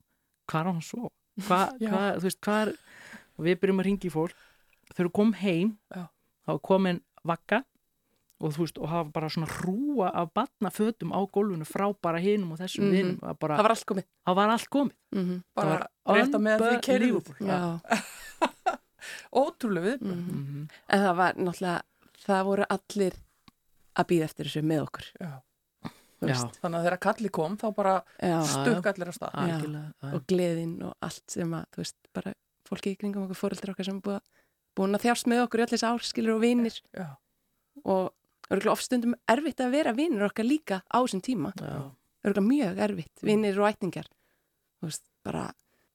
hvað 0.51 0.63
er 0.63 0.71
hann 0.71 0.87
svo? 0.87 1.11
Hvað, 1.47 1.77
Já. 1.85 1.91
hva, 1.91 2.05
þú 2.19 2.29
veist, 2.29 2.43
hvað 2.45 2.63
er 2.65 2.75
og 3.33 3.47
við 3.47 3.61
byrjum 3.63 3.83
að 3.83 3.89
ringi 3.89 4.13
fólk 4.13 4.49
þegar 4.93 5.09
við 5.09 5.15
komum 5.19 5.37
heim 5.41 5.75
Já. 5.93 6.05
þá 6.45 6.55
er 6.55 6.65
komin 6.69 7.01
vakka 7.27 7.63
og 8.43 8.53
þú 8.57 8.65
veist, 8.65 8.79
og 8.83 8.89
hafa 8.91 9.11
bara 9.15 9.29
svona 9.31 9.47
hrúa 9.61 10.09
af 10.13 10.33
batnafötum 10.35 11.13
á 11.15 11.21
gólfinu 11.31 11.65
frá 11.69 11.87
bara 12.03 12.19
hinum 12.19 12.53
og 12.53 12.59
þessum 12.59 12.85
Mhm. 12.89 12.93
vinum, 12.97 13.19
að 13.23 13.39
bara, 13.39 13.57
það 13.59 13.63
var 13.69 13.75
allt 13.77 13.87
komið 13.87 14.07
það 14.27 14.35
var 14.41 14.49
allt 14.57 14.69
komið 14.71 14.97
mm 15.15 15.43
bara 15.55 15.77
það 15.79 16.13
var 16.13 16.17
rétt 16.23 16.35
að 16.35 16.43
með 16.43 16.59
að 16.59 16.75
unbelievable. 16.75 17.35
já, 17.41 17.81
ótrúlega 19.43 19.87
við 19.87 20.01
Mhm. 20.03 20.35
Mhm. 20.43 20.69
En 20.89 20.99
það 21.07 21.17
var 21.17 21.33
náttúrulega, 21.35 21.81
það 22.27 22.45
voru 22.45 22.67
allir 22.71 23.15
að 23.97 24.07
býða 24.09 24.25
eftir 24.25 24.47
þessu 24.47 24.63
með 24.65 24.83
okkur. 24.87 25.07
Þannig 26.23 26.79
að 26.79 26.85
þegar 26.87 27.01
kalli 27.03 27.29
kom 27.35 27.57
þá 27.59 27.75
bara 27.75 27.95
Já. 28.23 28.43
stukk 28.47 28.87
allir 28.87 29.11
á 29.11 29.15
stað 29.17 29.33
Já. 29.35 29.59
Já. 30.03 30.15
Og 30.15 30.27
gleðin 30.27 30.83
og 30.87 30.95
allt 31.03 31.23
sem 31.31 31.51
að, 31.51 31.65
þú 31.75 31.77
veist, 31.83 31.97
bara 32.15 32.33
fólki 32.69 32.93
í 32.95 32.97
kringum 32.99 33.25
okkur, 33.27 33.35
fóreldrar 33.51 33.75
okkar 33.75 33.85
sem 33.85 34.01
búið, 34.01 34.21
búin 34.77 34.95
að 34.95 35.03
þjást 35.03 35.27
með 35.27 35.43
okkur 35.47 35.59
í 35.59 35.63
allir 35.67 35.79
þessi 35.79 35.91
árskilur 35.91 36.35
og 36.37 36.41
vinir 36.41 36.81
Já. 36.95 37.09
og 37.85 38.13
örgulega 38.53 38.75
oft 38.77 38.85
stundum 38.87 39.15
erfitt 39.33 39.61
að 39.65 39.73
vera 39.75 39.93
vinir 39.97 40.23
okkar 40.29 40.47
líka 40.49 40.83
á 40.87 40.99
þessum 41.03 41.23
tíma. 41.25 41.53
Örgulega 42.23 42.47
mjög 42.47 42.79
erfitt, 42.87 43.15
vinir 43.27 43.59
og 43.59 43.69
ætningar. 43.73 44.07
Þú 44.83 44.91
veist, 44.91 45.05
bara, 45.27 45.47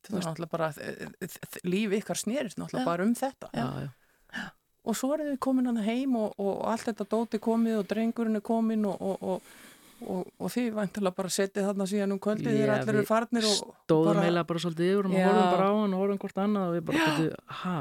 þetta 0.03 0.15
var 0.17 0.25
náttúrulega 0.27 0.51
bara 0.55 0.67
eh, 0.79 1.07
eh, 1.27 1.61
líf 1.67 1.95
ykkar 2.01 2.19
snerist 2.19 2.59
náttúrulega 2.59 2.87
bara 2.87 3.03
um 3.07 3.15
þetta 3.19 3.49
Já, 3.53 3.65
já. 3.83 4.43
og 4.87 4.95
svo 4.95 5.09
er 5.17 5.23
þið 5.27 5.39
komin 5.43 5.65
hann 5.67 5.81
heim 5.83 6.13
og, 6.15 6.35
og 6.39 6.61
allt 6.71 6.85
þetta 6.87 7.07
dóti 7.11 7.39
komið 7.43 7.81
og 7.81 7.87
drengurinn 7.89 8.39
er 8.39 8.45
komin 8.47 8.85
og, 8.87 9.01
og, 9.03 9.17
og, 9.27 9.41
og, 10.07 10.21
og 10.39 10.53
þið 10.53 10.69
væntilega 10.77 11.17
bara 11.17 11.33
setið 11.35 11.67
þarna 11.67 11.87
síðan 11.91 12.15
um 12.15 12.21
kvöldið 12.23 12.55
þegar 12.55 12.73
allir 12.77 12.95
eru 13.01 13.09
farnir 13.09 13.49
og 13.49 13.75
Stóðum 13.83 14.21
bara- 14.21 14.45
bara 14.47 14.63
svolítið 14.63 14.91
yfir 14.93 15.09
og 15.11 15.17
Já. 15.19 15.27
horfum 15.27 15.51
bara 15.57 15.67
á 15.67 15.73
hann 15.81 15.93
og 15.97 16.03
horfum 16.05 16.21
hvort 16.23 16.41
annað 16.45 16.69
og 16.69 16.77
við 16.77 16.85
bara, 16.87 17.09
betur, 17.11 17.35
ha, 17.59 17.75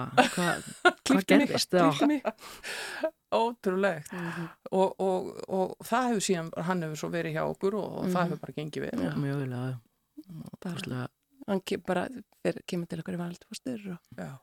hvað 1.06 1.26
gerðist? 1.26 1.72
Mig. 2.06 2.22
ótrúlegt 3.36 4.12
Mhm. 4.12 4.48
og, 4.72 4.94
og, 5.00 5.30
og 5.48 5.76
það 5.84 6.08
hefur 6.10 6.24
síðan, 6.28 6.50
hann 6.64 6.82
hefur 6.82 6.96
svo 7.02 7.10
verið 7.12 7.34
hjá 7.36 7.44
okkur 7.50 7.74
og, 7.74 7.92
og 7.98 8.04
það 8.06 8.22
Mhm. 8.22 8.30
hefur 8.30 8.40
bara 8.40 8.56
gengið 8.56 8.80
vel 8.86 9.04
Já, 9.04 9.12
mjög 9.14 9.48
já. 9.50 9.80
Bara, 10.62 11.08
hann 11.46 11.60
ke 11.60 11.76
bara 11.78 12.08
fer, 12.42 12.54
kemur 12.66 12.86
til 12.88 12.98
okkur 13.02 13.14
í 13.14 13.22
valdfóstur 13.22 13.92
og 13.92 13.98
Já. 14.18 14.38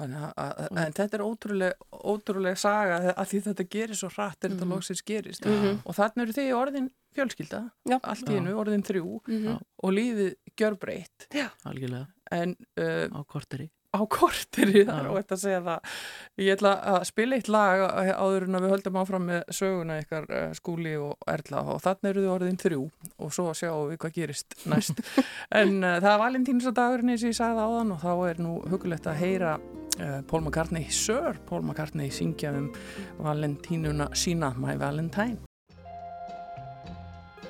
Þannig 0.00 0.16
að, 0.16 0.32
að, 0.40 0.78
en 0.80 0.92
þetta 0.96 1.14
er 1.18 1.22
ótrúlega, 1.26 1.72
ótrúlega 1.92 2.56
saga 2.56 3.12
að 3.12 3.26
því 3.28 3.40
þetta 3.44 3.64
gerir 3.68 3.94
svo 3.98 4.08
hratt 4.08 4.44
er 4.44 4.48
þetta 4.54 4.64
Mhm. 4.64 4.72
loksins 4.72 5.02
gerist 5.04 5.44
Mhm. 5.44 5.82
og 5.84 5.94
þannig 5.94 6.22
eru 6.22 6.32
þið 6.32 6.54
orðin 6.56 6.90
fjölskylda 7.14 7.70
Já. 7.84 7.98
allt 8.02 8.24
í 8.24 8.32
Já. 8.32 8.38
einu, 8.40 8.54
orðin 8.56 8.82
þrjú 8.82 9.20
Mhm. 9.28 9.60
og 9.82 9.90
lífið 9.92 10.34
gjör 10.56 10.78
breytt 10.78 11.26
algjörlega, 11.66 12.06
en 12.30 12.56
uh, 12.78 13.08
á 13.12 13.24
korteri. 13.26 13.70
Á 13.90 14.00
korteri 14.06 14.84
það 14.86 14.96
er 14.96 15.08
Já. 15.08 15.10
óætt 15.10 15.34
að 15.34 15.42
segja 15.42 15.62
það 15.66 15.96
ég 16.44 16.52
ætla 16.54 16.72
að 16.92 16.98
spila 17.08 17.38
eitt 17.38 17.50
lag 17.50 17.82
áður 18.14 18.46
en 18.46 18.58
að 18.58 18.64
við 18.64 18.74
höldum 18.74 19.00
áfram 19.00 19.26
með 19.26 19.52
söguna 19.58 19.98
ykkar 20.04 20.28
uh, 20.30 20.46
skúli 20.56 20.94
og 21.00 21.28
Erla 21.30 21.64
og 21.74 21.82
þannig 21.82 22.10
eru 22.12 22.24
þið 22.24 22.32
orðin 22.36 22.62
þrjú 22.62 22.80
og 23.18 23.34
svo 23.34 23.48
sjáum 23.58 23.90
við 23.90 24.00
hvað 24.04 24.16
gerist 24.20 24.56
næst 24.70 25.02
en 25.60 25.76
uh, 25.82 25.98
það 25.98 26.10
er 26.14 26.24
valentínsadagurinn 26.24 27.14
eins 27.14 27.26
og 27.26 27.34
ég 27.34 27.38
sagði 27.40 27.66
áðan 27.66 27.94
og 27.96 28.02
þá 28.06 28.12
er 28.30 28.42
nú 28.46 28.56
hugulegt 28.70 29.10
að 29.10 29.22
heyra 29.24 29.58
uh, 29.58 30.18
Paul 30.30 30.44
McCartney, 30.44 30.86
Sir 30.94 31.42
Paul 31.50 31.64
McCartney 31.64 32.14
syngja 32.14 32.54
um 32.54 32.70
valentínuna 33.18 34.10
sína 34.14 34.54
My 34.58 34.78
Valentine 34.78 35.40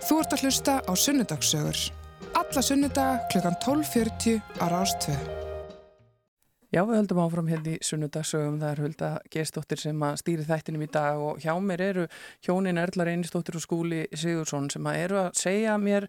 Þú 0.00 0.16
ert 0.22 0.32
að 0.32 0.44
hlusta 0.46 0.74
á 0.80 0.92
Sunnudagssögur. 0.96 1.80
Alla 2.40 2.62
sunnudaga 2.64 3.20
klukkan 3.30 3.58
12.40 3.62 4.40
á 4.58 4.64
Rástvö. 4.72 5.39
Já, 6.70 6.84
við 6.86 7.00
höldum 7.00 7.18
áfram 7.18 7.48
hérna 7.50 7.72
í 7.72 7.78
sunnudagsögum. 7.82 8.60
Það 8.60 8.68
er 8.70 8.80
Hulda 8.84 9.06
Gerstóttir 9.34 9.80
sem 9.82 10.02
að 10.06 10.20
stýri 10.20 10.44
þættinum 10.46 10.84
í 10.84 10.86
dag 10.94 11.18
og 11.18 11.40
hjá 11.42 11.56
mér 11.58 11.82
eru 11.82 12.04
hjónin 12.46 12.78
Erla 12.78 13.08
Reynistóttir 13.08 13.58
og 13.58 13.64
Skúli 13.64 14.04
Sigursson 14.14 14.68
sem 14.70 14.86
að 14.86 14.98
eru 15.00 15.18
að 15.24 15.32
segja 15.40 15.74
mér 15.82 16.06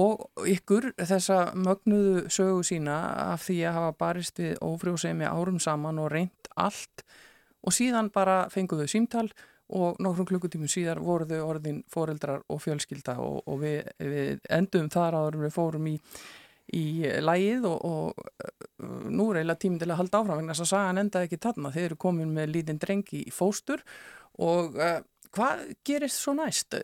og 0.00 0.24
ykkur 0.48 0.94
þessa 0.96 1.42
mögnuðu 1.60 2.24
sögu 2.32 2.64
sína 2.64 2.96
af 3.34 3.44
því 3.50 3.58
að 3.68 3.78
hafa 3.82 3.92
barist 4.00 4.40
við 4.40 4.56
ófrjósemi 4.64 5.28
árum 5.28 5.60
saman 5.60 6.00
og 6.00 6.08
reynt 6.16 6.48
allt 6.56 7.04
og 7.60 7.76
síðan 7.76 8.08
bara 8.14 8.46
fenguðu 8.48 8.88
símtal 8.88 9.26
og 9.76 10.00
nokkrum 10.00 10.32
klukkutímum 10.32 10.72
síðar 10.72 11.04
voru 11.04 11.28
þau 11.28 11.44
orðin 11.50 11.84
foreldrar 11.92 12.40
og 12.48 12.64
fjölskylda 12.64 13.20
og, 13.20 13.42
og 13.44 13.60
við, 13.60 13.92
við 14.00 14.38
endum 14.48 14.88
þar 14.88 15.20
áður 15.20 15.42
við 15.44 15.58
fórum 15.60 15.92
í 15.92 15.98
í 16.76 16.84
lægið 17.24 17.66
og, 17.70 17.84
og 17.88 18.24
uh, 18.44 19.08
nú 19.08 19.30
er 19.32 19.40
eiginlega 19.40 19.62
tíminn 19.64 19.80
til 19.82 19.90
að 19.92 20.00
halda 20.02 20.20
áfram 20.22 20.40
vegna 20.42 20.54
þess 20.56 20.66
að 20.66 20.72
sagan 20.74 21.02
endaði 21.04 21.28
ekki 21.30 21.40
þarna. 21.46 21.72
Þeir 21.76 21.86
eru 21.90 22.00
komin 22.04 22.34
með 22.36 22.52
lítinn 22.56 22.80
drengi 22.82 23.22
í 23.24 23.32
fóstur 23.34 23.84
og 24.38 24.76
uh, 24.78 24.98
hvað 25.34 25.66
gerist 25.88 26.22
svo 26.22 26.36
næst? 26.38 26.76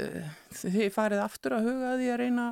Þið 0.61 0.89
farið 0.95 1.25
aftur 1.25 1.59
að 1.59 1.69
huga 1.71 1.97
því 2.01 2.13
að 2.15 2.21
reyna 2.25 2.47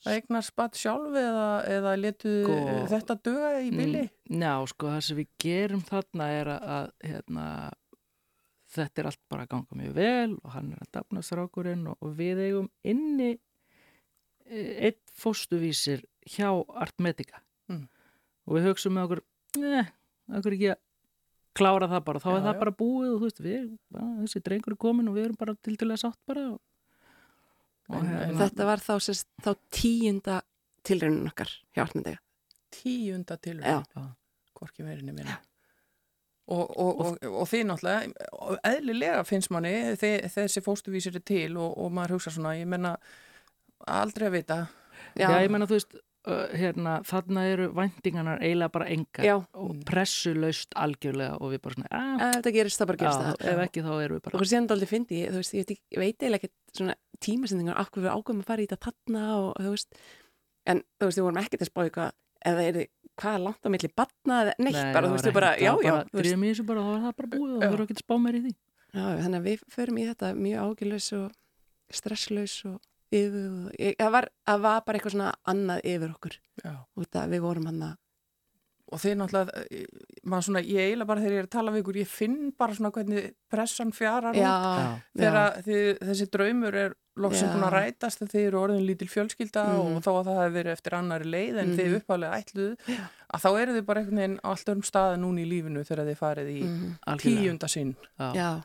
að 0.00 0.14
eigna 0.16 0.40
spatt 0.40 0.78
sjálf 0.80 1.12
eða, 1.20 1.48
eða 1.68 1.90
letu 2.00 2.30
Sko- 2.46 2.86
þetta 2.88 3.16
döga 3.20 3.50
í? 3.60 3.68
Mm, 3.74 4.40
Já, 4.40 4.54
sko, 4.70 4.88
það 4.94 5.02
sem 5.04 5.18
við 5.20 5.28
gerum 5.44 5.82
þarna 5.84 6.28
er 6.38 6.50
að, 6.54 6.64
að 6.76 6.88
hérna, 7.10 7.44
þetta 8.70 9.02
er 9.02 9.10
allt 9.10 9.22
bara 9.28 9.44
að 9.44 9.50
ganga 9.52 9.78
mjög 9.82 9.94
vel 9.98 10.32
og 10.38 10.54
hann 10.54 10.72
er 10.72 10.80
að 10.86 10.92
dafna 10.96 11.24
strákurinn 11.26 11.84
og, 11.90 11.98
og 12.00 12.14
við 12.16 12.40
eigum 12.46 12.70
inni 12.94 13.30
eh, 14.48 14.88
einn 14.88 14.98
fóstuvísir 15.20 16.06
hjá 16.34 16.50
Artmedica 16.84 17.42
Mm. 17.70 17.84
og 18.46 18.56
við 18.56 18.64
hugsaum 18.66 18.96
með 18.96 19.04
okkur 19.06 19.20
neð, 19.62 19.90
okkur 20.40 20.54
ekki 20.56 20.70
að 20.72 20.78
klára 21.54 21.86
það 21.90 22.00
bara, 22.08 22.18
þá 22.22 22.26
Já, 22.30 22.36
er 22.36 22.42
það 22.46 22.54
já. 22.54 22.60
bara 22.64 22.72
búið 22.80 23.10
og 23.12 23.20
þú 23.20 23.26
veist, 23.28 23.40
við, 23.44 23.68
að, 23.94 24.08
þessi 24.24 24.42
drengur 24.48 24.74
er 24.74 24.80
komin 24.86 25.08
og 25.10 25.14
við 25.18 25.24
erum 25.28 25.38
bara 25.38 25.54
til 25.62 25.76
til 25.78 25.88
að 25.90 26.00
sátt 26.02 26.18
bara 26.26 26.44
og, 26.50 26.58
og 27.90 27.96
En- 28.00 28.06
hérna, 28.10 28.24
en- 28.28 28.40
Þetta 28.42 28.66
var 28.66 28.82
þá, 28.82 28.92
sérst, 29.06 29.26
þá 29.42 29.50
tíunda 29.70 30.40
tilraunin 30.82 31.30
okkar 31.30 31.50
hjá 31.76 31.82
Arnendega. 31.86 32.18
Tíunda 32.70 33.38
Já. 33.44 33.82
hvorki 34.54 34.82
meirinni 34.86 35.12
minna. 35.14 35.38
Og, 36.50 36.66
og, 36.76 37.00
og, 37.00 37.18
og 37.22 37.46
þið 37.46 37.64
náttúrulega, 37.70 38.58
eðlilega 38.66 39.24
finnst 39.26 39.50
manni 39.54 39.70
þessi 40.00 40.62
fóstuvísir 40.66 41.14
er 41.14 41.22
til 41.22 41.56
og, 41.56 41.76
og 41.78 41.92
maður 41.94 42.16
hugsa 42.18 42.30
svona, 42.34 42.56
ég 42.58 42.66
menna 42.66 42.96
aldrei 43.86 44.26
að 44.26 44.32
vita. 44.40 44.58
já, 45.14 45.28
ég 45.42 45.50
menna 45.50 45.66
þú 45.70 45.76
veist 45.78 45.94
uh, 46.28 46.46
hérna, 46.56 46.96
þarna 47.08 47.44
eru 47.52 47.68
væntingarnar 47.76 48.42
eiginlega 48.44 48.72
bara 48.74 48.88
engar 48.92 49.24
Já, 49.26 49.34
og 49.56 49.80
pressulaust 49.88 50.74
algjörlega 50.76 51.38
og 51.40 51.52
við 51.54 51.62
bara 51.64 51.78
svona, 51.78 51.90
að, 51.90 52.24
ef 52.26 52.34
þetta 52.38 52.54
gerist, 52.58 52.80
það 52.82 52.90
bara 52.92 53.02
gerist 53.04 53.20
já, 53.20 53.26
það. 53.30 53.50
ef 53.54 53.62
ekki 53.66 53.84
þá 53.86 53.90
erum 53.96 54.16
við 54.16 54.20
Og 54.20 54.26
bara 54.28 54.40
hvað 54.42 54.50
síðan 54.52 54.70
dálítið 54.70 54.92
fyndi, 54.94 55.20
ég, 55.24 55.34
þú 55.34 55.42
veist, 55.42 55.54
ég 55.54 55.60
veit, 55.64 55.74
ekki- 55.76 55.96
ég 55.96 56.02
veit 56.04 56.16
eiginlega 56.24 56.40
ekkert 56.40 56.80
svona 56.80 56.96
tímasendingar 57.20 57.80
af 57.80 57.90
hverju 57.94 58.14
ákveðum 58.14 58.42
að 58.44 58.50
fara 58.50 58.64
í 58.64 58.70
þetta 58.70 58.90
þarna 58.90 59.26
og 59.40 59.52
þú 59.60 59.74
veist, 59.76 60.00
en 60.70 60.82
þú 61.00 61.08
veist, 61.10 61.20
við 61.20 61.26
vorum 61.28 61.42
ekkert 61.44 61.64
að 61.66 61.70
spá 61.72 61.82
eitthvað, 61.84 62.12
eða 62.50 62.66
er 62.70 62.80
hvað 63.20 63.36
er 63.36 63.42
langt 63.44 63.66
á 63.66 63.68
milli 63.68 63.90
batna 64.00 64.36
eða 64.44 64.52
neitt, 64.64 64.80
bara, 64.94 65.08
þú 65.10 65.16
veist, 65.16 65.26
við 65.28 65.36
bara, 65.36 65.50
já, 65.60 65.72
já, 65.84 65.94
þú 66.08 66.20
veist, 66.20 66.36
þessu 66.40 66.64
bara, 66.70 66.84
þá 66.86 66.92
er 66.94 67.02
það 67.04 67.16
bara 67.20 67.30
búið 67.34 67.50
og 67.52 67.60
við 67.60 67.74
erum 67.74 67.84
ekki 67.84 67.96
að 67.98 68.04
spá 68.04 68.14
meir 68.20 68.38
í 68.38 68.42
því. 68.46 68.52
Já, 68.90 69.02
þannig 69.20 69.38
að 69.40 69.44
við 69.50 69.64
förum 69.74 69.98
í 70.00 70.06
þetta 70.08 70.30
mjög 70.34 70.62
ágjörlaus 70.64 71.08
og 71.18 71.26
stresslaus 72.00 72.54
og 72.70 72.78
yfir, 73.12 73.48
og, 73.50 73.96
það, 73.98 74.12
var, 74.12 74.28
það 74.46 74.60
var 74.68 74.84
bara 74.86 74.98
eitthvað 74.98 75.16
svona 75.16 75.32
annað 75.54 75.80
yfir 75.84 76.14
okkur, 76.14 76.38
Já. 76.64 76.74
út 76.96 77.12
að 77.22 77.34
við 77.34 77.40
vorum 77.48 77.66
hann 77.72 77.82
að, 77.90 77.96
Og 78.90 78.98
þið 78.98 79.12
náttúrulega, 79.20 79.60
eh, 79.70 79.84
maður 80.26 80.44
svona, 80.48 80.60
ég 80.66 80.80
eiginlega 80.82 81.06
bara 81.06 81.20
þegar 81.22 81.30
ég 81.36 81.38
er 81.38 81.46
að 81.46 81.50
tala 81.54 81.70
við 81.70 81.82
ykkur, 81.84 81.98
ég 82.00 82.08
finn 82.10 82.38
bara 82.58 82.74
svona 82.74 82.90
hvernig 82.90 83.34
pressan 83.48 83.92
fjarar 83.94 84.34
út. 84.34 84.40
já, 84.42 85.00
Þegar 85.14 85.62
já, 85.62 85.94
þessi 86.00 86.26
draumur 86.28 86.74
er 86.74 86.96
loksum 87.16 87.46
Já. 87.46 87.52
búin 87.54 87.66
að 87.68 87.76
rætast 87.76 88.18
þegar 88.18 88.32
þið 88.34 88.46
eru 88.48 88.58
orðin 88.64 88.86
lítil 88.88 89.08
fjölskylda 89.12 89.62
Mhm. 89.68 89.94
og 89.94 90.02
þó 90.02 90.10
að 90.10 90.26
það 90.26 90.40
hefur 90.42 90.56
verið 90.58 90.72
eftir 90.74 90.92
annari 90.98 91.24
leið 91.30 91.58
en 91.62 91.76
þið 91.76 91.86
Mhm. 91.86 92.00
uppálega 92.00 92.42
ætluðu, 92.42 92.76
að 93.30 93.40
þá 93.40 93.60
eru 93.62 93.72
þið 93.78 93.86
bara 93.86 94.00
einhvern 94.00 94.18
veginn 94.18 94.40
á 94.42 94.48
allt 94.50 94.66
örum 94.66 94.82
staða 94.82 95.16
núna 95.22 95.38
í 95.38 95.46
lífinu 95.46 95.86
þegar 95.86 96.06
þið 96.10 96.18
farið 96.18 96.48
í 96.50 96.62
mhm, 96.64 96.98
Algjörlega. 97.06 97.42
tíunda 97.46 97.68
sinn. 97.70 97.94
Já, 98.18 98.32
já, 98.34 98.34
já, 98.34 98.62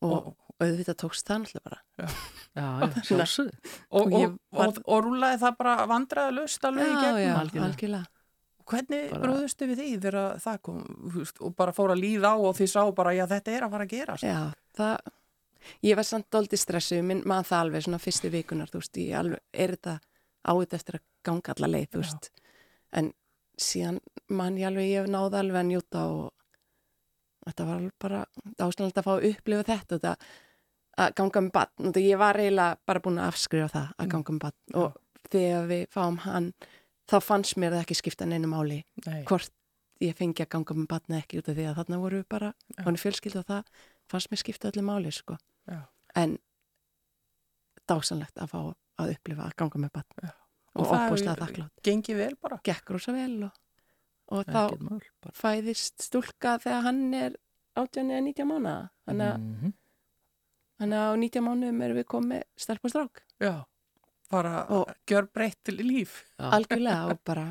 og, 0.00 0.34
og 0.62 0.70
auðvitað 0.70 0.98
tókst 1.02 1.26
það 1.28 1.42
náttúrulega 1.42 1.66
bara. 1.66 2.08
já, 2.56 2.66
sjálfsögðu 3.08 3.52
Og, 3.90 4.00
Og 4.06 4.12
og, 4.22 4.34
var- 4.52 4.68
og, 4.72 4.80
og 4.86 5.04
rúlaði 5.08 5.38
það 5.42 5.56
bara 5.58 5.74
vandræða 5.90 6.34
löst 6.38 6.64
alveg 6.68 6.86
í 6.86 6.92
Já, 6.92 7.00
gegnum. 7.02 7.22
já, 7.26 7.34
algjörlega. 7.42 7.68
algjörlega. 7.68 8.06
Hvernig 8.72 9.10
Bara- 9.10 9.22
brúðustu 9.26 9.66
við 9.68 9.80
því 9.82 9.88
þegar 10.00 10.38
það 10.40 10.60
kom 10.62 10.82
þú 11.10 11.18
veist, 11.18 11.40
og 11.42 11.56
bara 11.58 11.72
fór 11.74 11.90
að 11.92 12.00
líða 12.04 12.30
á 12.30 12.36
og 12.38 12.54
þið 12.56 12.70
sá 12.72 12.82
bara 12.94 13.10
já 13.18 13.24
þetta 13.26 13.56
er 13.56 13.62
að 13.66 13.70
fara 13.74 13.84
að 13.84 13.90
gerast. 13.96 14.22
Já, 14.22 14.52
það, 14.78 14.98
ég 15.82 15.96
var 15.98 16.04
samt 16.06 16.28
doldið 16.30 16.58
stressuð, 16.62 17.02
minn 17.04 17.22
maður 17.26 17.48
það 17.50 17.64
alveg 17.66 17.82
svona 17.88 17.98
fyrstu 17.98 18.30
vikunar, 18.30 18.70
þú 18.70 18.78
veist, 18.80 18.96
ég 19.02 19.18
alveg, 19.18 19.40
er 19.52 19.74
þetta 19.76 19.96
áið 20.46 20.76
eftir 20.78 20.94
að 21.00 21.02
ganga 21.26 21.54
alla 21.56 21.68
leið, 21.74 21.88
þú 21.90 21.98
Já. 21.98 22.02
veist, 22.06 22.30
en 22.92 23.12
síðan 23.58 23.98
mann 24.30 24.56
ég 24.62 24.66
alveg, 24.70 24.88
ég 24.94 25.10
náði 25.10 25.38
alveg 25.42 25.60
að 25.60 25.68
njóta 25.72 26.06
og 26.06 26.32
þetta 27.46 27.66
var 27.66 27.76
alveg 27.80 27.92
bara 27.98 28.22
áslanlega 28.62 29.02
að 29.02 29.06
fá 29.08 29.12
að 29.18 29.26
upplifa 29.32 29.66
þetta, 29.66 29.98
þetta 29.98 30.16
að 30.98 31.14
ganga 31.14 31.40
með 31.40 31.52
batn, 31.52 31.86
og 31.88 31.96
ég 31.96 32.18
var 32.18 32.34
eiginlega 32.36 32.76
bara 32.86 33.00
búin 33.00 33.18
að 33.18 33.28
afskrifa 33.32 33.68
það 33.72 33.88
að 33.96 34.04
Mm. 34.06 34.10
ganga 34.12 34.32
með 34.32 34.38
batn 34.40 34.74
og 34.74 34.96
þegar 35.30 35.66
við 35.68 35.86
fáum 35.88 36.18
hann, 36.18 36.52
þá 37.08 37.16
fannst 37.22 37.56
mér 37.56 37.72
það 37.72 37.82
ekki 37.86 37.94
skipta 37.96 38.26
neinu 38.26 38.46
máli 38.48 38.84
Nei. 39.06 39.24
hvort 39.24 39.50
ég 40.00 40.14
fengi 40.16 40.42
að 40.44 40.48
ganga 40.50 40.74
með 40.74 40.88
batna 40.88 41.18
ekki 41.22 41.38
út 41.38 41.48
af 41.48 41.56
því 41.56 41.64
að 41.70 41.76
þarna 41.80 41.98
voru 42.02 42.20
við 42.22 42.28
bara 42.28 42.52
Já. 42.76 42.82
hann 42.84 42.96
fjölskyld 42.96 43.36
og 43.36 43.46
það 43.46 43.64
fannst 44.10 44.30
mér 44.30 44.38
skipta 44.42 44.70
öllu 44.70 44.82
máli 44.82 45.12
sko. 45.12 45.36
Já. 45.68 45.80
en 46.14 46.38
dásanlegt 47.88 48.38
að 48.38 48.50
fá 48.52 48.60
að 49.02 49.12
upplifa 49.16 49.46
að 49.48 49.56
ganga 49.56 49.80
með 49.86 49.92
batna 49.96 50.28
Já. 50.28 50.32
og 50.74 50.86
Og 50.86 50.92
opbúslega 50.96 51.36
þakklátt 51.40 51.82
Gengi 51.84 52.14
vel 52.16 52.34
bara. 52.40 52.58
gekk 52.64 52.90
rosa 52.94 53.12
vel 53.12 53.44
og, 53.44 53.52
og 54.28 54.44
þá 54.46 54.78
mál 54.80 55.00
fæðist 55.32 56.00
stúlka 56.06 56.58
þegar 56.62 56.82
hann 56.86 57.14
er 57.14 57.36
18 57.76 58.10
eða 58.10 58.22
19 58.28 58.48
mánuða 58.48 58.90
þannig 59.08 59.32
að 59.32 59.38
Mhm. 59.40 59.72
Þannig 60.82 60.98
að 61.00 61.10
á 61.10 61.14
19 61.22 61.46
mánuðum 61.48 61.84
erum 61.86 62.00
við 62.02 62.08
komið 62.12 62.42
stelp 62.66 62.88
og 62.88 62.92
strák 62.94 63.22
Já, 63.42 63.54
bara 64.32 64.54
Og- 64.74 64.90
gjör 65.08 65.28
breytt 65.34 65.58
til 65.64 65.76
líf. 65.82 66.18
Já. 66.38 66.50
algjörlega 66.58 67.12
og 67.14 67.22
bara 67.30 67.46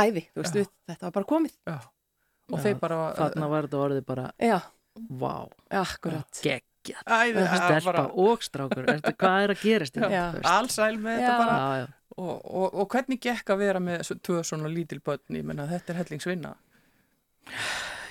æði, 0.00 0.26
þú 0.34 0.42
veist 0.44 0.72
þetta 0.88 1.06
var 1.08 1.14
bara 1.20 1.30
komið 1.34 1.54
Já. 1.66 1.76
Og 2.46 2.58
Já, 2.60 2.62
þeir 2.62 2.76
bara... 2.78 2.96
Þarna 3.18 3.46
var 3.50 3.66
þetta 3.66 3.78
orðið 3.82 4.04
bara, 4.06 4.24
já, 4.38 4.58
vá, 5.18 5.32
akkurat 5.74 6.38
geggjað. 6.44 7.00
Æði, 7.10 7.42
Stelpa 7.58 8.04
og 8.22 8.44
strákur, 8.46 8.86
Ertu, 8.92 9.12
hvað 9.18 9.38
er 9.48 9.52
að 9.56 9.64
gerast? 9.66 9.98
Allsæl 10.46 10.92
með 11.02 11.16
Já. 11.18 11.26
þetta 11.26 11.38
bara. 11.40 11.56
já, 11.58 11.80
já. 11.82 11.88
Og, 12.16 12.30
og, 12.46 12.68
og 12.80 12.86
hvernig 12.94 13.18
gekk 13.26 13.50
að 13.52 13.58
vera 13.64 13.80
með 13.82 14.04
svo- 14.06 14.16
tvö 14.24 14.44
svona 14.46 14.70
lítil 14.72 15.00
börn? 15.04 15.26
Ég 15.34 15.42
menna, 15.44 15.66
þetta 15.68 15.92
er 15.92 15.98
hellingsvinna. 16.04 16.52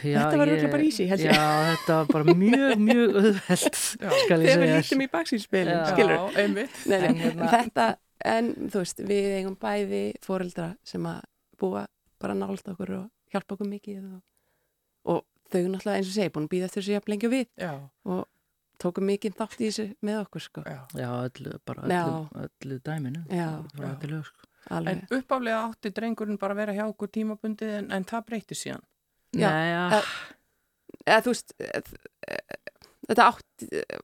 Já, 0.03 0.19
Þetta 0.19 0.38
var 0.41 0.47
örugglega 0.51 0.71
bara 0.75 0.84
easy, 0.89 1.05
held 1.10 1.23
ég. 1.25 1.31
Já, 1.31 1.47
þetta 1.71 1.97
var 1.99 2.10
bara 2.13 2.36
mjög, 2.41 2.73
mjög 2.89 3.15
auðvelt, 3.21 3.79
Já. 4.01 4.10
skal 4.25 4.39
ég 4.41 4.49
þegar 4.49 4.63
við 4.65 4.73
lítum 4.79 5.03
í 5.05 5.10
baksýnspilin, 5.15 5.73
Já. 5.75 5.86
skilur 5.93 6.15
Já, 6.15 6.23
einmitt. 6.43 6.77
nei, 6.86 6.99
nei, 6.99 7.08
En 7.08 7.15
hérna- 7.23 7.49
þetta, 7.55 7.88
en 8.36 8.51
þú 8.69 8.81
veist 8.84 9.03
við 9.10 9.29
eigum 9.39 9.58
bæði 9.62 10.03
foreldra 10.25 10.69
sem 10.84 11.03
að 11.10 11.21
búa 11.62 11.86
bara 12.19 12.34
nált 12.38 12.67
okkur 12.73 12.93
og 12.99 13.10
hjálpa 13.34 13.55
okkur 13.58 13.67
mikið 13.71 13.99
og, 14.13 14.21
og 15.15 15.23
þau 15.51 15.62
náttúrulega 15.69 15.97
eins 15.99 16.10
og 16.10 16.15
segi 16.17 16.34
búin 16.36 16.47
að 16.49 16.53
býða 16.55 16.69
eftir 16.69 16.81
þessu 16.84 16.95
jafn 16.95 17.12
lengi 17.13 17.27
og 17.29 17.36
við 17.36 17.45
Já, 17.62 17.73
og 18.05 18.25
tókum 18.81 19.05
mikið 19.08 19.36
þátt 19.39 19.60
í 19.62 19.69
þessu 19.69 19.86
með 20.03 20.17
okkur 20.25 20.41
sko, 20.43 20.63
já. 20.65 20.79
Já, 20.99 21.10
öllu, 21.29 21.60
bara 21.65 21.86
öllu, 21.86 22.47
öllu 22.47 22.79
dæminu. 22.84 23.21
Lög, 23.29 24.25
sko. 24.25 24.49
alveg 24.75 25.03
En 25.05 25.19
uppáflega 25.19 25.60
átti 25.69 25.91
drengurinn 25.95 26.39
bara 26.41 26.53
að 26.55 26.58
vera 26.63 26.73
hjá 26.73 26.84
okkur 26.89 27.08
tímabundið 27.13 27.73
en, 27.77 27.91
en 27.91 28.03
það 28.10 28.25
breytti 28.31 28.58
síðan. 28.58 28.81
Já. 29.36 29.50
Nei, 29.52 29.69
já, 29.71 29.84
Eh, 29.95 30.12
eða 31.06 31.21
þú 31.26 31.34
veist 31.36 31.54
eh, 31.60 31.82
eh, 32.28 32.60
þetta 33.10 33.26
átti 33.30 33.67
eh, 33.82 34.00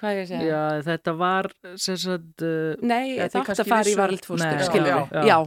hvað 0.00 0.10
er 0.10 0.16
ég 0.18 0.24
að 0.24 0.30
segja 0.32 0.48
já, 0.50 0.82
þetta 0.88 1.12
var, 1.20 1.48
sem 1.76 1.96
sagt, 2.00 2.42
uh, 2.42 2.80
nei, 2.82 3.18
þetta 3.20 3.42
kannski 3.44 3.64
að 3.66 3.72
fara 3.74 3.90
í 3.92 3.96
varaldfóstur 4.00 4.62
já, 4.64 4.70
við, 4.72 4.88
já. 4.88 5.24
já, 5.28 5.38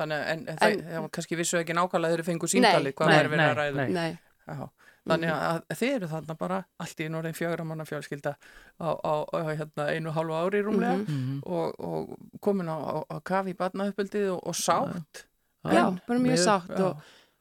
Þannig, 0.00 0.24
en, 0.32 0.42
en, 0.48 0.58
það, 0.58 0.76
það 0.90 1.04
var 1.04 1.10
kannski 1.16 1.38
vissu 1.38 1.58
ekki 1.60 1.76
nákvæmlega 1.78 2.18
þau 2.18 2.26
fengu 2.30 2.48
síndali 2.50 2.92
hvað 2.96 3.10
það 3.12 3.20
er 3.20 3.28
verið 3.34 3.46
að 3.46 3.58
ræða. 3.60 3.86
nei. 3.86 3.92
nei 3.94 4.10
Já. 4.50 4.66
Þannig 5.10 5.30
að 5.32 5.60
þið 5.80 5.92
eru 5.96 6.08
þarna 6.10 6.34
bara 6.40 6.56
allt 6.84 7.00
í 7.00 7.06
norðin 7.08 7.36
fjögra 7.38 7.64
manna 7.64 7.84
fjölskylda 7.88 8.32
á, 8.82 8.88
á, 9.00 9.14
á 9.32 9.38
hérna, 9.48 9.86
einu 9.94 10.12
hálfu 10.16 10.36
ári 10.36 10.60
rúmlega 10.66 10.98
Mhm. 10.98 11.14
mhm. 11.14 11.38
og, 11.46 11.78
og 11.80 12.40
komin 12.44 12.68
á, 12.68 12.76
á, 12.76 12.96
á 13.08 13.16
kafi 13.24 13.54
í 13.54 13.56
batnauppöldið 13.56 14.26
og, 14.34 14.42
og 14.50 14.58
sátt. 14.58 15.24
Já, 15.64 15.86
bara 16.08 16.18
mjög 16.18 16.38
sátt 16.42 16.68
já. 16.74 16.84
og, 16.90 17.00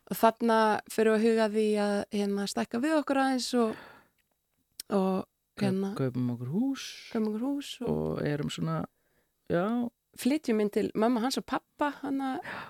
og 0.09 0.17
þarna 0.17 0.57
fyrir 0.89 1.13
að 1.15 1.25
huga 1.27 1.47
því 1.53 1.65
að 1.83 1.95
hérna 2.17 2.47
stækka 2.49 2.81
við 2.81 2.95
okkur 2.99 3.19
aðeins 3.23 3.49
og, 3.59 3.75
og 4.89 5.25
hérna 5.61 5.91
Kaup- 5.93 5.99
Kaupum 6.15 6.31
okkur 6.35 6.51
hús 6.55 6.85
komum 7.13 7.29
okkur 7.33 7.45
hús 7.49 7.69
og 7.85 7.89
og 7.93 8.21
erum 8.25 8.49
svona, 8.53 8.77
já, 9.51 9.63
flytjum 10.19 10.61
inn 10.63 10.71
til 10.73 10.89
mamma 10.95 11.21
hans 11.25 11.37
og 11.41 11.45
pappa 11.45 11.91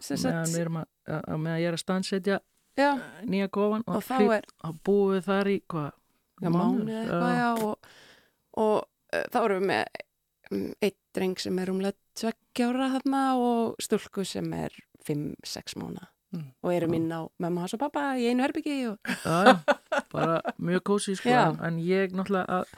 sem 0.01 0.17
meðan 0.33 0.51
við 0.53 0.61
erum 0.65 0.79
að, 0.81 0.87
að, 1.07 1.21
að 1.33 1.41
meðan 1.45 1.61
ég 1.63 1.67
er 1.71 1.77
að 1.77 1.83
stansetja 1.85 2.39
já, 2.79 2.91
nýja 3.29 3.49
kofan 3.55 3.83
og 3.87 4.03
þá 4.03 4.13
flyt- 4.17 4.35
er 4.39 4.45
að 4.69 4.77
búið 4.89 5.23
þar 5.29 5.51
í, 5.53 5.57
hvað, 5.69 5.89
mánu 6.57 6.99
eitthvað, 6.99 7.33
já, 7.39 7.49
og, 7.69 7.89
og 8.65 8.77
uh, 9.15 9.25
þá 9.33 9.39
erum 9.45 9.59
við 9.63 9.67
með 9.71 10.03
um, 10.51 10.67
eitt 10.81 10.99
dreng 11.15 11.39
sem 11.39 11.59
er 11.63 11.71
umlega 11.73 11.97
tveggjára 12.19 12.91
þarna 12.97 13.23
og 13.39 13.75
stúlku 13.83 14.25
sem 14.27 14.49
er 14.53 14.75
5-6 15.07 15.77
mánu 15.79 16.03
Mm. 16.29 16.43
og 16.61 16.73
erum 16.75 16.93
inn 16.93 17.07
á 17.09 17.25
mamma 17.41 17.63
hans 17.63 17.73
og 17.73 17.79
pappa 17.81 18.11
í 18.21 18.27
einu 18.29 18.43
herbyggi 18.45 18.75
og 18.91 18.99
Já, 19.25 19.55
bara 20.13 20.35
mjög 20.61 20.83
kósi 20.85 21.15
sko, 21.17 21.29
en, 21.33 21.55
en 21.65 21.79
ég 21.81 22.13
náttúrulega 22.13 22.59
að, 22.59 22.73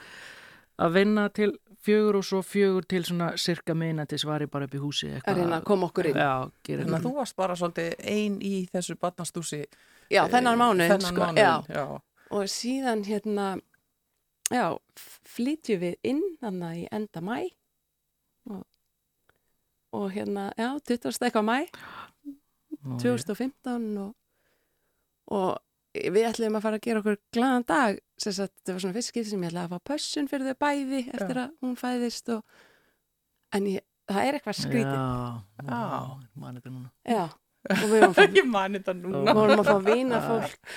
að 0.80 0.94
vinna 0.94 1.26
til 1.36 1.50
fjögur 1.84 2.16
og 2.20 2.24
svo 2.24 2.40
fjögur 2.46 2.86
til 2.88 3.04
svona 3.04 3.32
cirka 3.36 3.74
minna 3.76 4.06
til 4.08 4.18
svari 4.22 4.46
bara 4.48 4.64
upp 4.64 4.76
í 4.78 4.80
húsi 4.80 5.10
að 5.20 5.36
reyna 5.42 5.58
að 5.58 5.66
koma 5.68 5.90
okkur 5.90 6.08
inn 6.12 6.16
Já, 6.22 6.30
gerir 6.64 6.86
Þannig 6.86 6.96
að 7.00 7.04
þú 7.08 7.12
varst 7.18 7.36
bara 7.36 7.56
svolítið 7.60 7.92
ein 8.14 8.38
í 8.40 8.54
þessu 8.72 8.96
batnastúsi. 9.02 9.60
já, 10.08 10.22
þennan 10.32 10.58
mánu 10.62 10.88
Þennan 10.88 11.12
sko, 11.12 11.20
mánuðin, 11.20 11.42
já. 11.44 11.76
já. 11.76 11.84
og 12.32 12.48
síðan 12.48 13.04
hérna 13.04 13.48
já, 14.48 14.66
flytjum 15.34 15.80
við 15.84 15.98
inn 16.14 16.22
þannig 16.40 16.86
í 16.86 16.88
enda 16.92 17.20
mæ 17.20 17.36
og, 18.48 18.64
og 19.92 20.08
hérna 20.16 20.48
já, 20.56 20.72
20. 20.88 21.20
eitthvað 21.20 21.44
mæ 21.52 21.58
2015 22.82 23.98
og, 24.02 24.14
og 25.32 25.58
við 25.94 26.24
ætlum 26.30 26.56
að 26.58 26.64
fara 26.64 26.78
að 26.80 26.86
gera 26.86 27.02
okkur 27.02 27.18
glaðan 27.36 27.66
dag 27.68 27.98
þetta 28.22 28.72
var 28.72 28.80
svona 28.84 29.02
skipti 29.04 29.28
sem 29.30 29.42
ég 29.44 29.50
ætlaði 29.52 29.66
að 29.68 29.74
fá 29.76 29.88
pössun 29.92 30.28
fyrir 30.30 30.48
þau 30.52 30.58
bæði 30.64 31.00
eftir 31.12 31.40
að 31.42 31.52
hún 31.62 31.76
fæðist 31.80 32.32
og, 32.36 32.42
en 33.58 33.66
ég, 33.74 33.84
það 34.08 34.26
er 34.28 34.38
eitthvað 34.38 34.58
skrítið 34.62 34.96
Já, 34.96 35.04
Já. 35.62 35.68
já, 35.68 36.00
man 36.40 36.58
þetta 36.58 36.72
núna 36.72 36.90
já, 37.04 37.24
og 37.76 37.86
við 37.92 38.42
man 38.56 38.78
þetta 38.78 38.94
núna. 38.98 39.22
við 39.28 39.38
vorum 39.42 39.62
að 39.62 39.70
fá 39.70 39.78
vina 39.90 40.22
fólk 40.24 40.72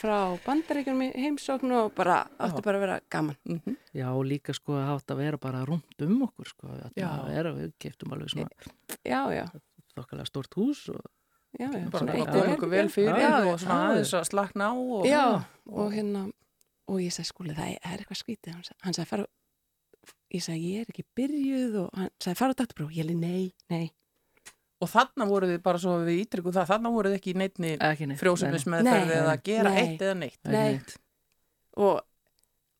frá 0.00 0.16
bandaríkjum 0.46 1.00
í 1.02 1.08
heimsókn 1.18 1.72
og 1.76 1.88
bara 1.96 2.20
átti 2.38 2.60
Já. 2.60 2.64
bara 2.66 2.78
að 2.78 2.84
vera 2.86 2.98
gaman 3.10 3.36
Mhm. 3.44 3.76
Já, 3.94 4.06
og 4.14 4.24
líka 4.24 4.54
sko 4.54 4.76
að 4.78 4.86
hátt 4.90 5.10
að 5.14 5.18
vera 5.24 5.38
bara 5.42 5.64
rúmt 5.66 6.04
um 6.06 6.20
okkur 6.28 6.46
sko, 6.48 6.68
að 6.74 6.92
Já. 6.96 7.08
vera, 7.26 7.52
við 7.56 7.72
keftum 7.82 8.12
alveg 8.14 8.30
svona 8.30 8.48
já, 9.04 9.20
já, 9.34 9.46
þokkalega 9.96 10.26
stort 10.30 10.54
hús 10.58 10.84
og 10.94 11.00
já, 11.58 11.66
já, 11.66 11.90
Bara 11.90 12.06
koma 12.06 12.40
og 12.42 12.52
ykkur 12.54 12.70
vel 12.70 12.88
fyrir 12.92 13.16
já, 13.20 13.30
og 13.50 13.58
svona 13.60 13.78
aðeins 13.90 14.12
að 14.14 14.24
slakna 14.30 14.70
á. 14.70 14.72
Og, 14.76 15.06
já, 15.08 15.24
og 15.66 15.92
hérna 15.92 16.26
og 16.90 16.98
ég 17.02 17.12
sagði 17.14 17.30
skúli, 17.32 17.54
það 17.54 17.76
er 17.78 17.98
eitthvað 18.02 18.20
skrítið 18.22 18.52
hann, 18.54 18.62
sagði- 18.66 18.82
hann 18.84 18.94
sagði 18.98 19.10
fara 19.10 19.26
ég 20.34 20.42
sagði, 20.46 20.68
ég 20.74 20.80
er 20.84 20.92
ekki 20.92 21.04
byrjuð 21.18 21.74
og 21.84 21.90
hann 21.98 22.10
sagði, 22.22 22.36
fara 22.38 22.54
á 22.54 22.58
dakturbróf, 22.60 22.92
ég 22.94 23.06
leiði, 23.08 23.18
nei, 23.20 23.52
nei 23.70 23.88
Og 24.80 24.88
þarna 24.88 25.26
voru 25.28 25.44
þið 25.50 25.58
bara 25.60 25.76
svo 25.78 25.98
við 26.06 26.22
ítrykku 26.22 26.52
það, 26.56 26.68
þarna 26.70 26.90
voru 26.94 27.10
þið 27.12 27.16
ekki 27.18 27.32
í 27.34 27.36
neittni 27.36 27.70
ekki 27.84 28.06
neitt 28.08 28.20
frjósumismeðferði 28.22 29.10
Nei. 29.10 29.18
eða 29.18 29.32
að 29.34 29.42
gera 29.44 29.70
Nei. 29.74 29.80
eitt 29.82 30.00
eða 30.06 30.14
neitt. 30.16 30.38
Nei, 30.44 30.52
Nei. 30.54 30.70
neitt. 30.72 30.94
og, 31.76 32.00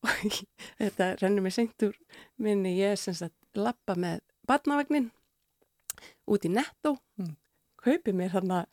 og 0.09 0.39
þetta 0.81 1.09
rennur 1.21 1.45
mér 1.45 1.53
seint 1.59 1.85
úr 1.85 1.99
minni, 2.41 2.73
ég 2.79 2.95
er 2.95 2.97
sem 3.03 3.13
sagt 3.19 3.37
lappa 3.55 3.93
með 4.01 4.23
barnavagnin 4.49 5.11
út 6.27 6.49
í 6.49 6.53
netto 6.55 6.97
Mm. 7.21 7.35
Kaupi 7.85 8.15
mér 8.17 8.35
þarna 8.35 8.65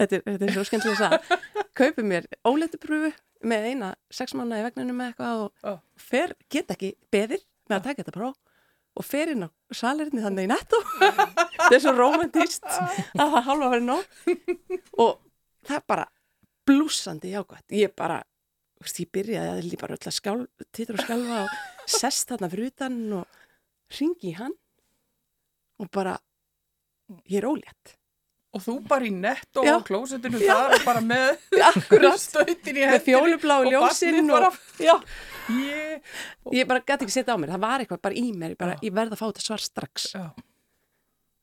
þetta 0.00 0.18
er, 0.18 0.24
þetta 0.26 0.46
er 0.46 0.54
svo 0.56 0.64
skemmtilega 0.68 0.94
að 0.96 1.02
sagða 1.02 1.66
kaupi 1.82 2.06
mér 2.06 2.28
óleitupröfu 2.48 3.12
með 3.48 3.68
eina 3.72 3.92
sex 4.12 4.36
mánu 4.38 4.58
í 4.58 4.64
vagninum 4.64 4.98
með 4.98 5.12
eitthvað 5.12 5.44
og 5.46 5.66
Já. 5.66 5.76
fer, 5.98 6.34
get 6.52 6.72
ekki 6.74 6.94
beðir 7.12 7.42
með 7.68 7.78
að 7.78 7.86
taka 7.88 8.02
þetta 8.02 8.16
próf 8.16 8.38
og 8.92 9.06
fer 9.08 9.32
inn 9.32 9.46
á 9.46 9.50
salerni 9.72 10.22
þannig 10.22 10.48
í 10.48 10.50
netto 10.52 10.80
þetta 11.62 11.76
er 11.76 11.82
svo 11.82 11.94
romantist 11.96 12.66
að 12.68 12.98
það 13.16 13.46
hálfa 13.48 13.68
að 13.68 13.74
vera 13.74 13.86
nóg. 13.86 14.18
Og 15.00 15.14
það 15.64 15.78
er 15.78 15.86
bara 15.94 16.08
blúsandi 16.68 17.32
jákvæmt 17.32 17.76
ég 17.78 17.94
bara, 17.98 18.20
ég 18.84 19.12
byrjaði 19.14 19.54
að 19.54 19.78
bara 19.80 19.96
öll 19.96 20.10
að 20.10 20.18
skjál, 20.18 20.40
titra 20.74 20.98
og 20.98 21.06
skjálfa 21.06 21.38
og 21.46 21.88
sest 21.90 22.28
þarna 22.30 22.50
fyrir 22.52 22.72
utan 22.72 22.98
og 23.20 23.40
ringi 23.96 24.32
í 24.32 24.36
hann 24.36 24.54
og 25.82 25.90
bara 25.92 26.18
ég 27.30 27.42
er 27.42 27.48
ólétt 27.50 27.98
Og 28.52 28.60
þú 28.60 28.72
bara 28.84 29.06
í 29.08 29.10
netto 29.16 29.62
Já. 29.64 29.78
og 29.78 29.84
klósetinu 29.88 30.36
Já. 30.42 30.52
þar 30.52 30.74
og 30.76 30.82
bara 30.84 31.00
með 31.00 31.28
stautin 32.20 32.76
í 32.76 32.82
með 32.82 32.90
hendinni. 32.90 33.04
fjólubláu 33.06 33.62
og 33.62 33.70
ljósinn 33.72 34.18
barnið 34.18 34.34
og, 34.34 34.42
bara- 34.42 34.52
já, 34.88 34.96
Ég, 35.52 36.10
ég 36.54 36.66
bara 36.70 36.82
gæti 36.86 37.02
ekki 37.06 37.14
setja 37.16 37.34
á 37.34 37.40
mér 37.40 37.50
það 37.54 37.62
var 37.64 37.82
eitthvað 37.82 38.02
bara 38.04 38.14
í 38.20 38.26
mér, 38.36 38.52
ég, 38.54 38.58
bara, 38.60 38.76
ég 38.84 38.92
verð 38.94 39.16
að 39.16 39.22
fá 39.22 39.24
þetta 39.30 39.42
svar 39.46 39.64
strax 39.64 40.04
já. 40.14 40.26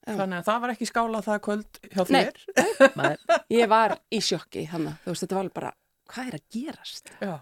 Þannig 0.09 0.37
að 0.39 0.45
það 0.47 0.61
var 0.63 0.71
ekki 0.73 0.87
skála 0.89 1.19
það 1.25 1.41
kvöld 1.45 1.79
hjá 1.91 2.03
Nei. 2.09 2.21
þér. 2.23 2.93
Nei, 2.97 3.09
ég 3.57 3.67
var 3.69 3.97
í 4.15 4.21
sjokki 4.25 4.63
þannig, 4.71 4.95
þú 5.03 5.11
veist, 5.11 5.25
þetta 5.25 5.37
var 5.41 5.49
bara 5.59 5.71
hvað 6.13 6.29
er 6.31 6.37
að 6.39 6.45
gerast? 6.55 7.11
Já. 7.21 7.35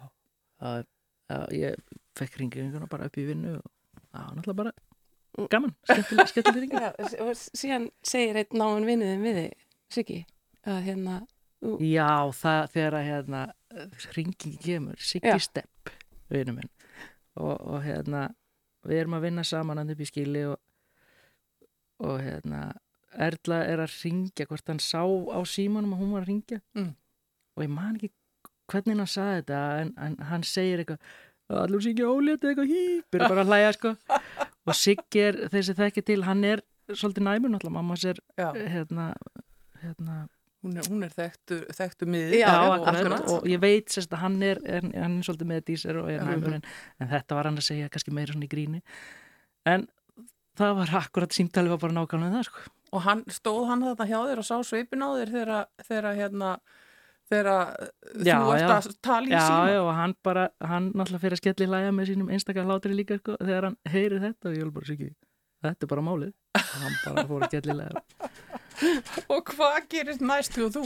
það, 0.63 0.81
já, 1.29 1.37
ég 1.59 1.85
fekk 2.17 2.39
ringinguna 2.41 2.89
bara 2.91 3.07
upp 3.11 3.19
í 3.21 3.27
vinnu 3.29 3.53
og 3.59 3.69
það 4.09 4.23
var 4.25 4.35
náttúrulega 4.39 4.59
bara 4.63 4.73
gaman, 5.51 5.73
skemmtileg, 5.85 6.29
skemmtileg 6.31 6.73
og 7.23 7.31
síðan 7.37 7.89
segir 8.05 8.39
einn 8.41 8.57
náinn 8.61 8.87
vinnuðin 8.89 9.21
við 9.25 9.39
þig, 9.41 9.65
Siggi, 9.93 10.19
að 10.67 10.81
hérna 10.89 11.19
Já, 11.81 12.09
það 12.37 12.67
þegar 12.73 12.95
að 12.99 13.05
hérna 13.07 13.39
ringing 14.15 14.57
kemur, 14.61 14.97
Siggi. 15.01 15.37
Stepp 15.41 15.89
vinnu 16.29 16.53
minn 16.57 16.69
og, 17.37 17.55
og 17.55 17.79
hérna 17.85 18.27
við 18.87 18.99
erum 19.03 19.15
að 19.17 19.25
vinna 19.27 19.43
saman 19.47 19.79
hann 19.81 19.93
upp 19.93 20.01
í 20.03 20.09
skili 20.09 20.43
og, 20.49 20.57
og 22.03 22.19
hérna 22.21 22.65
Erla 23.17 23.61
er 23.65 23.81
að 23.81 23.93
ringja 24.03 24.45
hvort 24.49 24.67
hann 24.69 24.81
sá 24.83 25.01
á 25.01 25.39
símanum 25.49 25.95
að 25.95 26.01
hún 26.03 26.11
var 26.13 26.25
að 26.25 26.31
ringja 26.33 26.59
Mm. 26.77 26.91
og 27.57 27.63
ég 27.63 27.71
man 27.73 27.95
ekki 27.97 28.11
hvernig 28.67 28.97
hann 28.99 29.07
saði 29.09 29.39
þetta 29.41 29.61
en, 29.81 29.93
en 29.97 30.17
hann 30.29 30.43
segir 30.45 30.83
eitthvað 30.83 30.99
allur 31.55 31.83
Siggi 31.83 32.05
ólétt 32.07 32.43
eitthvað 32.43 32.71
hí 32.71 32.85
byrja 33.13 33.29
bara 33.33 33.43
að 33.45 33.51
hlæja 33.53 33.75
sko. 33.77 33.93
Og 34.67 34.75
Siggi 34.75 35.23
er 35.29 35.37
þessi 35.53 35.75
þekki 35.77 36.03
til, 36.09 36.21
hann 36.27 36.43
er 36.47 36.63
svolítið 36.91 37.27
næmur 37.27 37.53
náttúrulega, 37.53 37.75
mamma 37.77 37.99
sér 37.99 38.19
hérna, 38.37 39.11
hérna. 39.83 40.25
Hún 40.65 40.79
er, 40.81 40.87
hún 40.89 41.05
er 41.05 41.11
þekktu, 41.13 41.59
þekktu 41.77 42.07
miði 42.09 42.39
Já, 42.41 42.47
Já, 42.49 42.61
og, 42.73 43.27
og 43.29 43.43
ég 43.47 43.59
veit 43.61 43.93
sérst 43.93 44.11
að 44.15 44.23
hann 44.23 44.39
er, 44.43 44.57
er 44.65 44.87
hann 44.89 45.19
er 45.19 45.27
svolítið 45.27 45.49
með 45.51 45.61
dísir 45.67 45.99
og 46.01 46.09
er 46.09 46.17
Já. 46.17 46.23
naumur 46.25 46.55
en, 46.57 46.65
en 46.97 47.11
þetta 47.11 47.37
var 47.37 47.47
hann 47.47 47.59
að 47.61 47.67
segja 47.67 47.91
kannski 47.93 48.13
meira 48.17 48.33
svona 48.33 48.47
í 48.47 48.51
gríni. 48.51 48.81
En 49.69 49.85
það 50.57 50.73
var 50.79 50.95
akkurat 51.03 51.37
símtalið 51.37 51.75
var 51.75 51.83
bara 51.85 51.97
nákvæmlega 51.99 52.39
það 52.39 52.49
sko. 52.49 52.65
og 52.97 53.05
hann, 53.05 53.23
stóð 53.31 53.69
hann 53.69 53.85
þetta 53.85 54.09
hjá 54.09 54.17
þér 54.31 54.41
og 54.41 54.47
sá 54.49 54.55
svipin 54.65 55.05
á 55.05 55.09
þér 55.13 55.33
þegar 55.85 56.09
hérna 56.17 56.51
þegar 57.27 57.47
Já, 58.23 58.37
þú 58.39 58.51
ert 58.55 58.61
já. 58.63 58.67
að 58.77 58.89
tala 59.03 59.27
í 59.27 59.31
Já, 59.35 59.41
síma. 59.47 59.69
já, 59.73 59.79
og 59.83 59.93
hann 59.97 60.13
bara, 60.23 60.45
hann 60.63 60.91
náttúrulega 60.93 61.23
fyrir 61.25 61.37
að 61.37 61.41
skelli 61.43 61.67
hlæja 61.71 61.93
með 61.97 62.11
sínum 62.11 62.29
einstakar 62.35 62.67
hlátri 62.69 62.95
líka 62.95 63.17
sko, 63.19 63.35
þegar 63.41 63.67
hann 63.69 63.77
heyri 63.91 64.19
þetta 64.23 64.49
og 64.51 64.55
ég 64.57 64.63
vil 64.67 64.75
bara 64.77 64.89
sikki 64.91 65.09
þetta 65.67 65.87
er 65.87 65.89
bara 65.91 66.03
málið. 66.05 66.33
Og 66.57 66.81
hann 66.83 66.95
bara 67.03 67.23
fór 67.27 67.43
að 67.43 67.49
skelli 67.51 67.75
hlæja 67.77 68.03
og 69.33 69.49
hvað 69.55 69.77
gerist 69.89 70.21
næst 70.21 70.57
og 70.61 70.69
þú, 70.75 70.83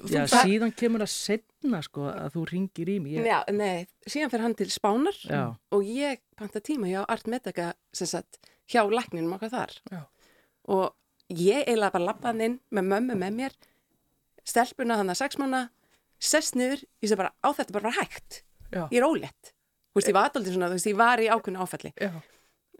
þú 0.00 0.08
Já, 0.14 0.22
fer- 0.24 0.46
síðan 0.48 0.70
kemur 0.80 1.02
að 1.04 1.10
setna 1.12 1.80
sko 1.84 2.06
að 2.08 2.30
þú 2.38 2.44
ringir 2.48 2.88
í 2.88 2.96
mig. 3.04 3.18
Ég, 3.18 3.26
Já, 3.28 3.42
nei, 3.52 3.84
síðan 4.08 4.32
fyrir 4.32 4.44
hann 4.46 4.56
til 4.56 4.68
Spánar 4.72 5.18
Já, 5.28 5.42
og 5.76 5.84
ég 5.84 6.22
panta 6.40 6.62
tíma 6.64 6.88
hjá 6.88 7.02
Art 7.04 7.28
Medica 7.28 7.74
sem 7.92 8.08
sagt, 8.08 8.40
hjá 8.72 8.80
lækninum 8.88 9.36
okkar 9.36 9.52
þar. 9.52 9.76
Já. 9.92 10.02
og 10.72 10.94
ég 11.28 11.66
eiginlega 11.68 11.92
bara 11.98 12.08
lappaði 12.08 12.48
inn 12.48 12.56
með 12.72 12.88
mömmu 12.94 13.18
með 13.20 13.36
mér 13.42 13.54
stelpuna 14.48 14.96
hann 15.02 15.12
að 15.12 15.20
sex 15.20 15.36
mánu 16.24 16.30
sest 16.30 16.56
niður, 16.58 16.82
ég 17.04 17.10
sé 17.10 17.18
bara 17.20 17.32
á 17.44 17.48
þetta 17.52 17.76
bara 17.76 17.90
var 17.90 17.98
hægt 18.00 18.40
Já. 18.72 18.86
ég 18.90 18.98
er 19.00 19.06
ólétt 19.06 19.52
þú 19.94 20.00
veist, 20.00 20.08
ég 20.10 20.16
var 20.16 20.30
alltaf 20.30 20.48
svona, 20.48 20.70
þú 20.72 20.78
veist, 20.78 20.90
ég 20.90 20.98
var 20.98 21.22
í 21.22 21.28
ákveðinu 21.30 21.62
áfalli 21.62 21.92
já. 22.00 22.10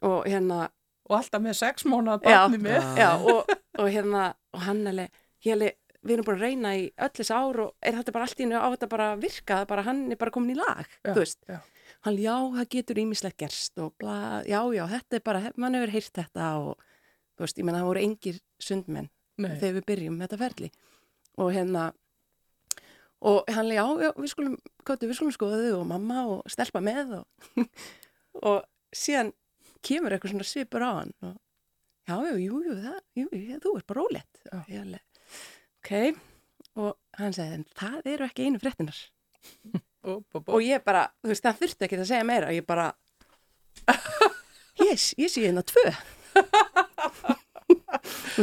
og 0.02 0.26
hérna, 0.26 0.68
og 1.08 1.16
alltaf 1.20 1.44
með 1.44 1.58
sex 1.60 1.84
Já. 2.24 2.40
barni 2.48 2.60
með 2.64 2.98
Já. 2.98 3.10
og, 3.20 3.52
og 3.78 3.90
hérna 3.92 4.34
og 4.54 4.64
hann 4.66 4.86
alveg 4.90 5.22
við 6.04 6.18
erum 6.18 6.26
búin 6.26 6.36
að 6.36 6.42
reyna 6.44 6.72
í 6.76 6.88
öll 7.00 7.12
þessi 7.16 7.32
ár 7.36 7.60
og 7.64 7.70
er 7.80 7.96
þetta 7.96 8.12
bara 8.12 8.26
allt 8.28 8.40
í 8.40 8.44
hennu 8.44 8.60
á 8.60 8.68
þetta 8.74 8.88
bara 8.92 9.06
að 9.14 9.22
virka, 9.24 9.54
það 9.54 9.62
er 9.62 9.70
bara 9.70 9.84
hann 9.86 10.02
er 10.12 10.20
bara 10.20 10.34
komin 10.34 10.52
í 10.52 10.58
lag, 10.58 10.84
Já, 11.00 11.12
þú 11.12 11.20
veist 11.22 11.40
já. 11.48 11.58
hann, 12.04 12.18
já, 12.20 12.34
það 12.58 12.68
getur 12.74 13.00
ímislegt 13.04 13.38
gerst 13.40 13.80
og 13.80 13.94
bla, 14.00 14.16
já, 14.48 14.60
já, 14.76 14.84
þetta 14.92 15.16
er 15.16 15.24
bara 15.24 15.52
mann 15.56 15.78
hefur 15.78 15.94
heyrt 15.94 16.12
þetta 16.20 16.50
og 16.60 16.84
þú 17.34 17.46
veist, 17.46 17.60
ég 17.60 17.68
menna 17.68 17.80
það 17.80 17.90
voru 17.90 18.04
engir 18.04 18.40
sundmenn 18.62 19.08
Nei. 19.40 19.54
þegar 19.58 19.78
við 19.78 19.86
byrjum 19.90 20.18
með 20.18 20.28
þetta 20.28 20.42
ferli 20.44 20.70
og 21.40 21.50
hérna 21.56 21.86
og 23.24 23.48
hann 23.54 23.68
leið, 23.70 23.78
já, 23.78 23.86
já, 24.04 24.10
við 24.20 24.32
skulum 24.32 24.58
kóti, 24.84 25.08
við 25.08 25.18
skulum 25.18 25.34
skoða 25.36 25.62
þau 25.62 25.78
og 25.78 25.88
mamma 25.94 26.26
og 26.34 26.52
stelpa 26.52 26.82
með 26.84 27.16
og, 27.20 27.64
og 28.50 28.60
síðan 28.94 29.32
kemur 29.84 30.14
eitthvað 30.14 30.34
svona 30.34 30.48
svipur 30.48 30.84
á 30.84 30.90
hann 31.00 31.14
og 31.24 31.34
já, 32.08 32.14
já, 32.14 32.34
jú, 32.42 32.60
jú, 32.66 32.76
það, 32.84 33.00
jú, 33.20 33.26
jú 33.32 33.58
þú 33.64 33.74
ert 33.78 33.90
bara 33.90 34.04
alveg, 34.04 35.02
ok. 35.80 36.22
Og 36.74 36.96
hann 37.20 37.34
segði, 37.36 37.60
en 37.60 37.66
það 37.78 38.08
eru 38.14 38.26
ekki 38.26 38.48
einu 38.48 38.60
fréttinar 38.62 38.98
og, 40.04 40.24
og, 40.34 40.48
og 40.48 40.64
ég 40.64 40.82
bara, 40.84 41.06
þú 41.22 41.32
veist, 41.32 41.44
það 41.44 41.60
þurfti 41.62 41.86
ekki 41.86 42.00
að 42.00 42.08
segja 42.10 42.28
meira. 42.28 42.52
Ég 42.54 42.66
bara 42.66 42.90
ég, 44.88 44.98
ég 45.20 45.30
sé 45.30 45.44
hérna 45.44 45.64
tvö. 45.66 45.84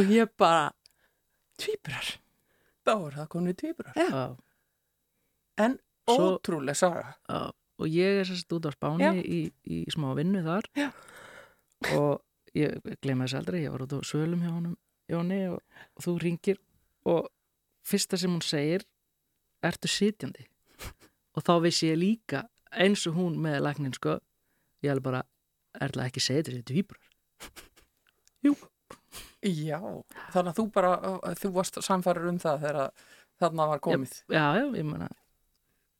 Og 0.00 0.12
ég 0.12 0.30
bara 0.40 0.70
tvíburar. 1.60 2.14
Þá 2.82 2.94
er 2.96 3.18
það 3.20 3.28
konið 3.36 3.58
tvíburar. 3.62 3.98
Já, 3.98 4.22
en 5.58 5.78
Svo- 6.08 6.36
ótrúlega 6.38 6.74
saga. 6.74 7.16
Já 7.28 7.50
og 7.82 7.88
ég 7.90 8.20
er 8.20 8.28
sérst 8.28 8.52
út 8.54 8.66
á 8.68 8.70
Spáni 8.70 9.02
Já. 9.02 9.12
í, 9.18 9.40
í 9.66 9.84
smá 9.90 10.12
vinnu 10.14 10.42
þar. 10.44 10.68
Já. 10.78 10.90
og 11.98 12.22
ég 12.54 12.78
gleyma 13.02 13.26
þess 13.26 13.40
aldrei, 13.40 13.64
ég 13.64 13.72
var 13.74 13.82
út 13.82 13.96
á 13.96 13.98
Sölum 14.06 14.42
hjá 14.44 14.52
honum 14.52 14.76
Jóni 15.10 15.40
og, 15.50 15.58
og 15.98 16.04
þú 16.04 16.12
ringir 16.22 16.60
og 17.10 17.26
fyrsta 17.82 18.16
sem 18.16 18.30
hún 18.30 18.44
segir 18.44 18.84
ertu 19.66 19.90
sitjandi? 19.90 20.46
Og 21.34 21.42
þá 21.42 21.52
vissi 21.64 21.88
ég 21.90 21.98
líka 21.98 22.44
eins 22.70 23.02
og 23.08 23.16
hún 23.16 23.38
með 23.42 23.58
læknin 23.66 23.94
sko 23.96 24.18
ég 24.84 24.92
alveg 24.92 25.04
bara, 25.08 25.22
er 25.80 25.90
það 25.90 26.06
ekki 26.06 26.22
segið 26.22 26.50
þessi 26.50 26.66
dvíbrar 26.70 27.00
já, 29.42 29.80
þannig 30.30 30.52
að 30.52 30.58
þú 30.60 30.64
bara 30.76 30.92
þú 31.40 31.50
varst 31.56 31.80
samfæður 31.82 32.30
um 32.30 32.38
það 32.42 32.62
þegar 32.62 33.08
þarna 33.42 33.66
var 33.72 33.82
komið. 33.82 34.14
já, 34.30 34.44
já, 34.60 34.64
ég 34.78 34.86
meina 34.86 35.08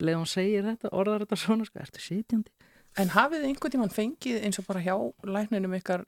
leið 0.03 0.18
hún 0.20 0.28
segir 0.30 0.66
þetta, 0.66 0.90
orðar 0.92 1.24
þetta 1.24 1.40
svona 1.44 1.68
sko, 1.68 1.80
ertu 1.84 2.03
sitjandi? 2.03 2.53
En 3.00 3.14
hafið 3.14 3.40
þið 3.44 3.48
einhvern 3.53 3.72
tímann 3.76 3.94
fengið 3.96 4.42
eins 4.44 4.59
og 4.61 4.66
bara 4.68 4.82
hjá 4.84 4.96
lækninum 5.24 5.78
ykkar 5.78 6.03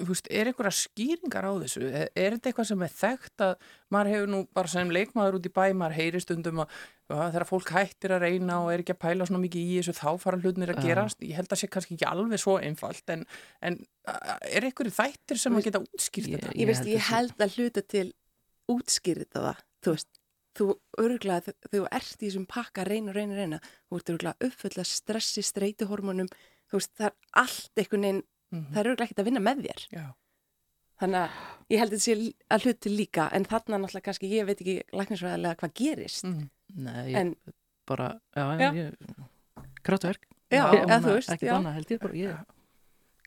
þú 0.00 0.06
veist, 0.08 0.28
er 0.32 0.48
einhverja 0.48 0.72
skýringar 0.72 1.44
á 1.44 1.52
þessu? 1.60 1.82
Er, 1.84 2.06
er 2.16 2.34
þetta 2.38 2.48
eitthvað 2.50 2.68
sem 2.70 2.82
er 2.86 2.94
þekkt 2.96 3.42
að 3.44 3.66
maður 3.92 4.10
hefur 4.14 4.30
nú 4.32 4.38
bara 4.56 4.70
sem 4.72 4.90
leikmaður 4.96 5.36
út 5.36 5.48
í 5.50 5.52
bæ 5.52 5.66
maður 5.76 5.96
heyri 5.98 6.22
stundum 6.24 6.62
að, 6.64 6.72
að 7.12 7.26
þegar 7.34 7.46
fólk 7.50 7.72
hættir 7.76 8.14
að 8.16 8.24
reyna 8.24 8.56
og 8.64 8.70
er 8.72 8.80
ekki 8.82 8.94
að 8.96 9.00
pæla 9.04 9.26
svona 9.28 9.42
mikið 9.44 9.60
í 9.60 9.76
þessu 9.82 9.94
þá 10.00 10.08
fara 10.24 10.40
hlutnir 10.40 10.72
að 10.72 10.80
gerast. 10.88 11.20
Ég 11.20 11.36
held 11.36 11.52
að 11.52 11.60
sé 11.60 11.68
kannski 11.76 11.98
ekki 11.98 12.08
alveg 12.08 12.40
svo 12.40 12.56
einfalt 12.64 13.12
en, 13.12 13.26
en 13.60 13.76
er 14.48 14.66
einhverju 14.70 14.94
þættir 14.96 15.42
sem 15.44 15.60
að 15.60 15.68
geta 15.68 15.82
útskýrt 15.84 16.32
Ég- 16.32 16.46
þetta? 16.46 16.56
ég 16.56 16.72
ég 16.72 16.80
sé- 16.80 17.10
held 17.12 17.44
að 17.46 17.58
hluta 17.60 17.84
til 17.94 18.06
útskýrið 18.72 19.28
það, 19.36 19.62
þú 19.84 19.94
veist 19.98 20.19
þú 20.58 20.66
örgulega, 20.98 21.40
þegar 21.46 21.70
þú 21.74 21.82
ert 21.92 22.16
í 22.22 22.26
þessum 22.28 22.46
pakka 22.50 22.84
reyna, 22.88 23.12
reyna, 23.12 23.34
reyna, 23.38 23.58
þú 23.90 23.96
ert 24.00 24.10
örgulega 24.14 24.48
uppfulla 24.48 24.84
stressi, 24.84 25.42
streituhormonum 25.46 26.26
þú 26.70 26.78
veist, 26.80 26.92
það 26.98 27.06
er 27.06 27.14
allt 27.44 27.70
einhvern 27.76 28.02
veginn 28.08 28.22
Mhm. 28.50 28.66
það 28.74 28.80
er 28.80 28.88
örgulega 28.90 29.06
ekkert 29.06 29.20
að 29.22 29.28
vinna 29.30 29.40
með 29.46 29.60
þér 29.66 29.82
Já. 29.94 30.04
þannig 31.00 31.20
að 31.20 31.30
ég 31.70 31.78
held 31.78 31.92
að 31.92 31.96
þetta 31.96 32.02
sé 32.02 32.34
að 32.50 32.64
hluti 32.66 32.90
líka 32.96 33.28
en 33.32 33.44
þarna 33.44 33.78
náttúrulega 33.78 34.02
kannski, 34.08 34.30
ég 34.34 34.46
veit 34.46 34.60
ekki 34.60 34.74
læknisfræðilega 34.92 35.56
hvað 35.60 35.74
gerist 35.74 36.24
Mm. 36.24 36.50
Nei, 36.74 37.12
ég 37.12 37.16
en 37.20 37.36
bara, 37.86 38.20
já, 38.34 38.58
já, 38.58 38.72
ég 38.74 38.94
kraftverk 39.86 40.26
Já, 40.50 40.64
eða 40.74 40.98
þú 41.00 41.14
veist, 41.14 41.30
já. 41.40 41.54
annað 41.54 41.86
ég 41.90 42.00
bara, 42.00 42.12
ég 42.14 42.44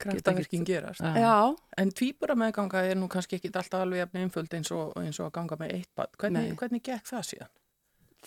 kraftaverkin 0.03 0.63
gerast 0.67 1.01
Já. 1.01 1.13
já, 1.17 1.55
En 1.77 1.91
tvíbura 1.91 2.35
meðganga 2.39 2.83
er 2.89 2.95
nú 2.99 3.07
kannski 3.11 3.37
ekki 3.39 3.51
alltaf 3.53 3.81
alveg 3.81 4.03
jafn 4.03 4.21
einföld 4.23 4.53
eins 4.57 4.71
og, 4.75 4.93
eins 5.01 5.19
og 5.19 5.27
að 5.29 5.35
ganga 5.39 5.57
með 5.63 5.73
eitt 5.79 5.89
bad. 5.95 6.11
Hvernig, 6.21 6.53
hvernig 6.59 6.83
gekk 6.85 7.07
það 7.09 7.27
síðan? 7.31 7.51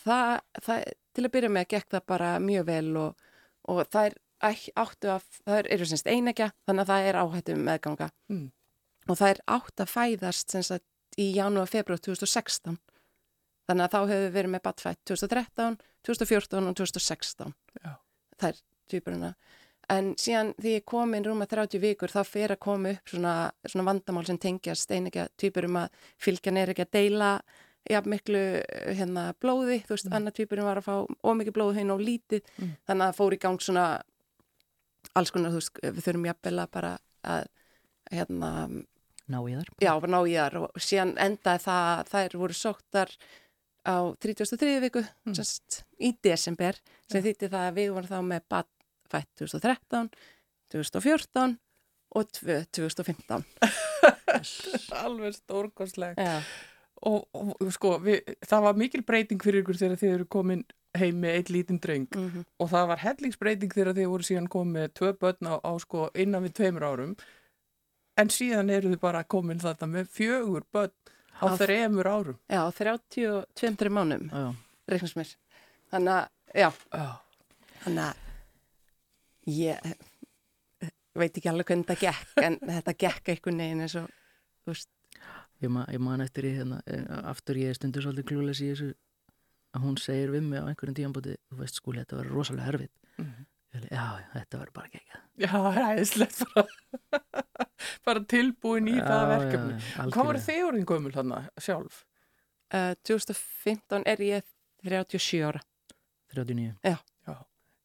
það, 0.03 0.41
það, 0.63 0.83
til 1.17 1.25
að 1.25 1.33
byrja 1.37 1.51
með 1.57 1.69
gekk 1.73 1.89
það 1.95 2.05
bara 2.13 2.31
mjög 2.43 2.67
vel 2.69 2.97
og, 3.01 3.29
og 3.73 3.81
það 3.89 4.11
er 4.11 4.19
áttu 4.77 5.09
að, 5.15 5.23
það 5.47 5.59
er, 5.63 5.69
eru 5.77 5.87
semst 5.89 6.07
einegja 6.13 6.51
þannig 6.69 6.83
að 6.85 6.91
það 6.93 7.07
er 7.13 7.21
áhættu 7.23 7.55
meðganga 7.57 8.11
Mm. 8.29 8.51
og 9.09 9.17
það 9.17 9.31
er 9.31 9.41
átt 9.57 9.81
að 9.81 9.89
fæðast 9.95 10.51
semst 10.53 10.75
að 10.77 10.83
í 11.17 11.31
janúar, 11.39 11.71
februar 11.71 11.99
2016 12.05 12.77
þannig 13.67 13.85
að 13.87 13.93
þá 13.95 13.99
hefur 14.11 14.25
við 14.27 14.35
verið 14.37 14.53
með 14.53 14.63
badfætt 14.67 15.01
2013, 15.09 15.79
2014 16.05 16.69
og 16.69 16.77
2016 16.77 17.55
Já. 17.83 17.95
það 18.37 18.49
er 18.53 18.61
tvíburuna 18.93 19.31
en 19.89 20.15
síðan 20.19 20.55
því 20.59 20.73
ég 20.81 20.85
kom 20.85 21.15
inn 21.15 21.25
rúma 21.25 21.47
30 21.47 21.79
vikur 21.83 22.11
þá 22.11 22.23
fer 22.27 22.55
að 22.57 22.59
koma 22.67 22.91
upp 22.97 23.07
svona, 23.13 23.35
svona 23.67 23.85
vandamál 23.93 24.27
sem 24.27 24.39
tengjast 24.39 24.91
einegja 24.91 25.29
tvíburum 25.39 25.77
að 25.85 25.89
fylgjan 26.19 26.57
er 26.59 26.73
ekki 26.73 26.83
að 26.87 26.91
deila 26.99 27.31
jafn 27.87 28.11
miklu 28.11 28.41
eh, 28.67 28.95
hérna, 28.99 29.29
blóði, 29.39 29.77
þú 29.87 29.95
veist, 29.95 30.09
Mm. 30.11 30.17
annar 30.19 30.33
tvíburinn 30.35 30.67
var 30.67 30.81
að 30.81 30.89
fá 30.89 30.95
ómikið 31.23 31.55
blóði 31.55 31.77
hinn 31.79 31.91
og 31.95 32.01
lítið 32.03 32.43
Mm. 32.59 32.73
þannig 32.89 33.07
að 33.07 33.17
fór 33.21 33.33
í 33.37 33.39
gang 33.39 33.59
svona 33.63 34.03
alls 35.15 35.31
konar, 35.31 35.51
þú 35.55 35.61
veist, 35.61 35.81
við 35.83 36.03
þurfum 36.05 36.27
jafnvel 36.29 36.59
að 36.65 36.71
bara 36.75 36.93
að 37.25 37.47
hérna, 38.13 38.51
ná 39.31 39.39
ég 39.51 39.59
þar 39.63 39.71
já, 39.87 39.93
ná 40.07 40.19
í 40.27 40.35
þar 40.37 40.57
og 40.65 40.71
síðan 40.83 41.15
endaði 41.19 41.63
það, 41.67 42.07
þær 42.11 42.37
voru 42.43 42.55
sóttar 42.59 43.15
á 43.87 43.97
33. 44.19 44.81
viku 44.83 45.05
Mm. 45.27 45.35
í 46.01 46.11
desember 46.23 46.75
sem 47.11 47.23
þýtti 47.23 47.49
það 47.51 47.71
að 47.71 47.75
við 47.79 47.93
vorum 47.95 48.11
þá 48.11 48.21
með 48.35 48.43
bad 48.51 48.67
fætt 49.13 49.31
2013, 49.43 50.11
2014 50.73 51.59
og 52.17 52.31
2, 52.33 52.57
2015 52.73 53.45
Alveg 55.05 55.35
stórkostleg. 55.41 56.17
Já, 56.19 56.41
Og, 57.07 57.27
og 57.35 57.59
sko, 57.77 57.99
við, 58.01 58.23
það 58.49 58.63
var 58.65 58.79
mikil 58.81 59.03
breyting 59.05 59.43
fyrir 59.45 59.61
ykkur 59.61 59.77
þegar 59.77 59.99
þið 60.01 60.13
eru 60.15 60.25
komin 60.33 60.63
heim 60.97 61.19
með 61.21 61.35
eitt 61.37 61.51
lítinn 61.53 61.77
dreng 61.85 62.07
mm 62.17 62.39
og 62.57 62.71
það 62.73 62.87
var 62.89 63.03
hellingsbreyting 63.03 63.75
þegar 63.75 63.93
þið 63.99 64.07
voru 64.15 64.25
síðan 64.25 64.47
komið 64.49 64.95
tvö 64.97 65.11
börn 65.21 65.51
á, 65.53 65.55
á 65.61 65.73
sko 65.83 66.07
innan 66.17 66.47
við 66.47 66.55
tveimur 66.57 66.87
árum. 66.89 67.13
En 68.17 68.33
síðan 68.33 68.73
eru 68.73 68.95
þið 68.95 69.03
bara 69.05 69.21
komin 69.29 69.61
þetta 69.61 69.91
með 69.93 70.09
fjögur 70.17 70.65
börn 70.73 70.95
á 71.37 71.45
Á- 71.53 71.59
þreimur 71.61 72.09
árum. 72.09 72.39
já 72.49 72.63
32 72.73 73.93
mánum, 73.93 74.25
reiknast 74.89 75.21
mér 75.21 75.35
þannig 75.93 76.15
að, 76.17 76.29
Já. 76.57 76.71
þannig 77.85 78.05
að 78.09 78.25
ég 79.51 79.81
eh, 79.83 80.93
veit 81.17 81.33
ekki 81.37 81.51
alveg 81.51 81.71
hvernig 81.71 81.89
þetta 81.89 81.99
gekk 82.03 82.45
en 82.45 82.59
þetta 82.63 82.95
gekk 83.05 83.33
einhvern 83.33 83.63
veginn 83.65 83.83
eins 83.87 83.97
og 84.01 84.09
þú 84.65 84.73
veist, 84.75 84.91
ég, 85.63 85.71
ma 85.73 85.85
ég 85.93 86.03
man 86.03 86.25
eftir 86.25 86.49
í 86.49 86.55
hérna 86.59 86.81
eh, 86.87 87.05
aftur 87.33 87.61
ég 87.61 87.77
stundur 87.79 88.07
svolítið 88.07 88.31
klúles 88.31 88.63
í 88.65 88.71
þessu 88.73 88.93
að 89.77 89.85
hún 89.85 90.01
segir 90.01 90.33
við 90.33 90.49
mig 90.49 90.65
á 90.65 90.69
einhverjum 90.71 90.97
tíambúti 90.97 91.37
þú 91.51 91.61
veist 91.61 91.79
skúli, 91.79 92.03
þetta 92.03 92.21
var 92.23 92.33
rosalega 92.33 92.73
erfitt. 92.73 92.95
Mhm. 93.21 93.47
Ég 93.77 93.81
alveg, 93.83 93.93
já, 93.93 94.05
já, 94.23 94.29
þetta 94.33 94.59
var 94.59 94.69
bara 94.73 94.87
ekki 94.89 95.01
Já, 95.37 95.51
það 95.53 95.75
er 95.77 95.87
æðislegt 95.91 96.39
bara, 96.55 97.23
bara 98.07 98.21
tilbúin 98.25 98.87
í 98.89 98.95
það 98.97 99.25
verkefni. 99.35 99.75
Hvað 100.15 100.29
voru 100.31 100.45
þið 100.47 100.61
orðin 100.71 100.87
gömul 100.89 101.13
þarna 101.13 101.41
sjálf? 101.61 101.99
uh, 102.75 102.95
2015 103.07 104.07
er 104.07 104.23
ég 104.25 104.49
37 104.87 105.43
ára. 105.47 105.61
39 106.35 106.75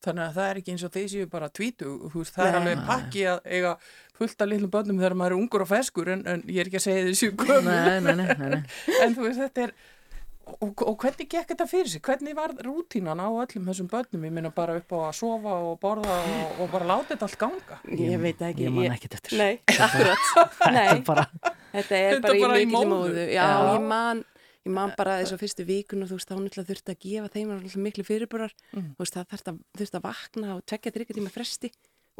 Þannig 0.02 0.24
að 0.26 0.38
það 0.40 0.50
er 0.52 0.60
ekki 0.62 0.72
eins 0.74 0.84
og 0.88 0.92
þeir 0.96 1.10
séu 1.14 1.28
bara 1.30 1.50
tvítu, 1.54 1.92
veist, 2.16 2.34
það 2.34 2.48
er 2.48 2.52
Nei. 2.56 2.60
alveg 2.62 2.80
pakki 2.88 3.26
að 3.30 3.40
eiga 3.54 3.74
fullt 4.18 4.42
af 4.42 4.50
litlum 4.50 4.72
börnum 4.74 4.98
þegar 5.02 5.14
maður 5.20 5.36
er 5.36 5.42
ungur 5.44 5.62
og 5.66 5.70
feskur 5.70 6.10
en, 6.16 6.24
en 6.28 6.42
ég 6.50 6.62
er 6.64 6.70
ekki 6.72 6.80
að 6.82 6.86
segja 6.88 7.08
þessu 7.10 7.30
gömul. 7.38 7.66
Nei, 7.70 8.00
nei, 8.02 8.16
nei, 8.18 8.30
nei, 8.34 8.50
nei. 8.56 8.62
En 9.06 9.14
þú 9.18 9.28
veist, 9.28 9.42
þetta 9.44 9.68
er, 9.68 9.74
og, 10.58 10.82
og 10.90 10.98
hvernig 11.06 11.30
gekk 11.32 11.54
þetta 11.54 11.68
fyrir 11.70 11.92
sig? 11.94 12.02
Hvernig 12.06 12.36
var 12.38 12.54
rútínan 12.66 13.22
á 13.22 13.30
öllum 13.30 13.70
þessum 13.70 13.90
börnum? 13.94 14.26
Ég 14.26 14.34
minna 14.40 14.52
bara 14.58 14.80
upp 14.82 14.90
á 14.98 15.00
að 15.12 15.16
sofa 15.22 15.54
og 15.70 15.78
borða 15.86 16.18
og, 16.18 16.58
og 16.66 16.74
bara 16.74 16.90
láta 16.96 17.14
þetta 17.14 17.30
allt 17.30 17.40
ganga. 17.46 17.80
Ég 17.94 18.18
veit 18.26 18.42
það 18.42 18.50
ekki 18.56 18.66
Ég 18.68 18.76
man 18.76 18.88
ég- 18.90 18.98
ekkert 18.98 19.20
eftir 19.22 19.38
Nei, 19.38 19.54
akkurat 19.78 20.74
Nei, 20.74 21.00
bara, 21.08 21.28
þetta 21.78 22.02
er 22.02 22.18
Þetta 22.18 22.28
bara 22.28 22.36
í 22.42 22.44
bara 22.48 22.60
í 22.66 22.70
móðu 22.74 23.26
Já, 23.30 23.38
Já. 23.38 23.48
ég 23.78 23.88
man 23.94 24.26
Ég 24.62 24.74
man 24.76 24.92
bara 24.98 25.18
þessu 25.24 25.40
fyrstu 25.42 25.64
vikun 25.66 26.06
og 26.06 26.12
þú 26.12 26.18
veist, 26.20 26.30
þá 26.30 26.36
náttúrulega 26.38 26.70
þurfti 26.70 26.94
að 26.94 27.00
gefa 27.06 27.30
þeim 27.34 27.48
náttúrulega 27.50 27.86
miklu 27.86 28.04
fyrirburar. 28.06 28.52
Mm. 28.76 28.92
Þú 28.94 29.02
veist, 29.02 29.16
það 29.16 29.32
þurfti 29.32 29.52
að, 29.52 29.62
þurfti 29.80 29.98
að 29.98 30.04
vakna 30.06 30.52
og 30.54 30.66
tvekja 30.70 30.94
þryggja 30.98 31.18
tíma 31.18 31.32
fresti 31.34 31.72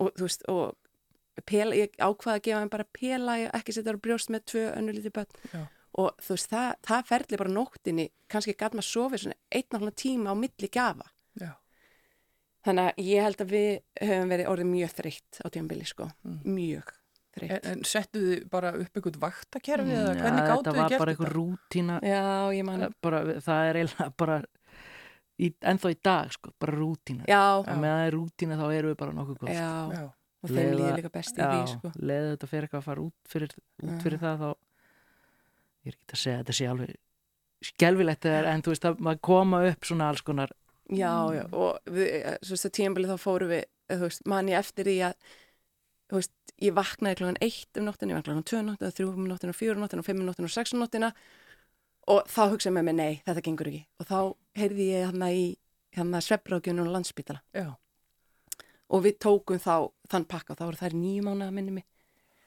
og 0.02 0.16
þú 0.16 0.26
veist, 0.26 0.48
og 0.50 1.44
pela, 1.52 1.78
ég 1.78 2.00
ákvaði 2.02 2.40
að 2.40 2.48
gefa 2.48 2.64
þeim 2.64 2.72
bara 2.74 2.88
pela, 2.98 3.36
ekki 3.60 3.76
setja 3.76 3.94
á 3.94 4.04
brjóst 4.08 4.34
með 4.34 4.46
tvö 4.52 4.64
önnu 4.72 4.96
lítið 4.98 5.16
börn. 5.20 5.38
Já. 5.52 5.62
Og 6.02 6.24
þú 6.24 6.38
veist, 6.38 6.50
það, 6.50 6.70
það 6.88 7.10
ferli 7.12 7.42
bara 7.44 7.54
nóttinni, 7.54 8.08
kannski 8.32 8.56
gæt 8.56 8.78
maður 8.78 8.90
sofið 8.90 9.26
svona 9.26 9.40
einn 9.52 9.68
og 9.70 9.84
hálfa 9.84 9.98
tíma 10.02 10.34
á 10.34 10.36
milli 10.42 10.72
gafa. 10.72 11.12
Já. 11.38 11.52
Þannig 12.66 12.90
að 12.90 13.06
ég 13.06 13.28
held 13.28 13.46
að 13.46 13.54
við 13.54 13.72
höfum 14.02 14.34
verið 14.34 14.52
orðið 14.52 14.72
mjög 14.72 14.98
þreytt 14.98 15.42
á 15.42 15.48
tímabili, 15.54 15.88
sko. 15.90 16.10
Mm. 16.26 16.42
Mjög 16.58 16.92
En, 17.40 17.60
en 17.64 17.84
settu 17.88 18.20
þið 18.20 18.40
bara 18.52 18.74
upp 18.76 18.98
einhvern 19.00 19.20
vaktakerfi 19.22 19.94
eða 19.96 20.10
Mm, 20.12 20.18
Já, 20.18 20.22
hvernig 20.22 20.42
þetta 20.42 20.48
gáttu 20.52 20.72
þið 20.72 20.80
var 20.82 20.90
gert 20.92 21.00
bara 21.00 21.12
einhver 21.14 21.30
þetta? 21.30 21.38
rútína 21.38 22.00
Já, 22.04 22.24
ég 22.58 22.66
man. 22.68 22.82
bara, 23.02 23.22
það 23.40 23.68
er 23.70 23.76
eiginlega 23.80 24.08
bara 24.18 24.36
í, 25.40 25.48
ennþá 25.72 25.92
í 25.94 25.98
dag 26.04 26.34
sko, 26.36 26.52
bara 26.60 26.76
rútína 26.76 27.24
Já, 27.32 27.44
og 27.62 27.70
með 27.72 27.94
það 27.96 28.04
er 28.08 28.18
rútína 28.18 28.58
þá 28.60 28.66
erum 28.76 28.92
við 28.92 28.98
bara 29.00 29.16
nokkuð 29.22 29.38
góð 29.46 29.54
já. 29.56 29.70
Já. 29.96 30.04
Og 30.42 30.50
þeim 30.50 30.72
líður 30.76 30.96
líka 31.00 31.14
best 31.14 31.38
í 31.38 31.42
því, 31.46 31.62
sko. 31.72 31.92
leðið 32.02 32.30
þetta 32.36 32.48
fyrir 32.52 32.68
eitthvað 32.68 32.82
að 32.82 32.88
fara 32.90 33.02
út 33.08 33.32
fyrir, 33.32 33.52
út 33.86 34.04
fyrir 34.04 34.20
það 34.26 34.40
þá 34.42 34.50
ég 35.82 35.92
er 35.92 35.98
ekki 35.98 36.16
að 36.18 36.22
segja 36.26 36.36
að 36.36 36.42
þetta 36.44 36.58
sé 36.60 36.68
alveg 36.72 36.96
skelfilegt 37.62 38.26
eða- 38.26 38.48
en 38.56 38.62
þú 38.66 38.74
veist 38.74 38.86
að 38.90 39.00
maður 39.06 39.22
koma 39.22 39.60
upp 39.70 39.86
svona 39.86 40.10
alls 40.10 40.22
konar 40.26 40.52
Já, 40.92 41.14
já, 41.32 41.46
og 41.54 41.78
við, 41.88 42.08
eh, 42.26 42.38
svo 42.44 42.58
að 42.58 42.74
tímabili 42.76 43.08
þá 43.08 43.18
fórum 43.22 43.48
við, 43.54 43.64
eh, 43.88 43.96
þú 43.96 44.02
veist, 44.10 44.26
man 44.28 44.48
ég 44.48 44.58
eftir 44.60 44.86
í 44.92 44.98
að, 45.00 45.14
þú 46.12 46.20
veist, 46.20 46.36
ég 46.62 46.76
vaknaði 46.76 47.22
klokkan 47.22 47.40
eitt 47.48 47.80
um 47.80 47.88
nóttinu, 47.88 48.12
ég 48.12 48.20
vaknaði 48.20 48.28
klokkan 48.28 48.50
tvö 48.52 48.60
um 48.60 48.70
nóttinu, 48.70 48.92
þrjú 48.98 49.14
um 49.16 49.32
nóttinu, 49.32 49.56
fjóru 49.56 49.80
um 49.80 49.86
nóttinu, 49.86 50.06
fimm 50.06 50.22
um 50.22 50.28
nóttinu 50.28 50.52
og 50.52 50.54
sex 50.54 50.76
um 50.76 50.84
nóttina 50.84 51.14
og 52.12 52.28
þá 52.28 52.42
hugsaði 52.52 52.76
með 52.76 52.88
mig, 52.90 52.98
nei, 52.98 53.14
þetta 53.26 53.44
gengur 53.46 53.70
ekki. 53.72 53.84
Og 54.02 54.08
þá 54.10 54.18
heyrði 54.60 54.88
ég 54.92 55.12
hann 55.12 55.26
í 55.30 55.46
hann 55.98 56.16
að 56.16 56.28
svefbrákjunum 56.28 56.88
og 56.88 56.96
landsbytala 56.96 57.42
Já. 57.56 57.74
og 58.92 59.04
við 59.06 59.18
tókum 59.24 59.60
þá 59.60 59.92
þann 60.12 60.28
pakka 60.32 60.54
og 60.54 60.60
þá 60.60 60.66
voru 60.68 60.80
þær 60.80 60.98
nýju 60.98 61.26
mánuða 61.28 61.56
minni 61.56 61.76
mig 61.80 61.88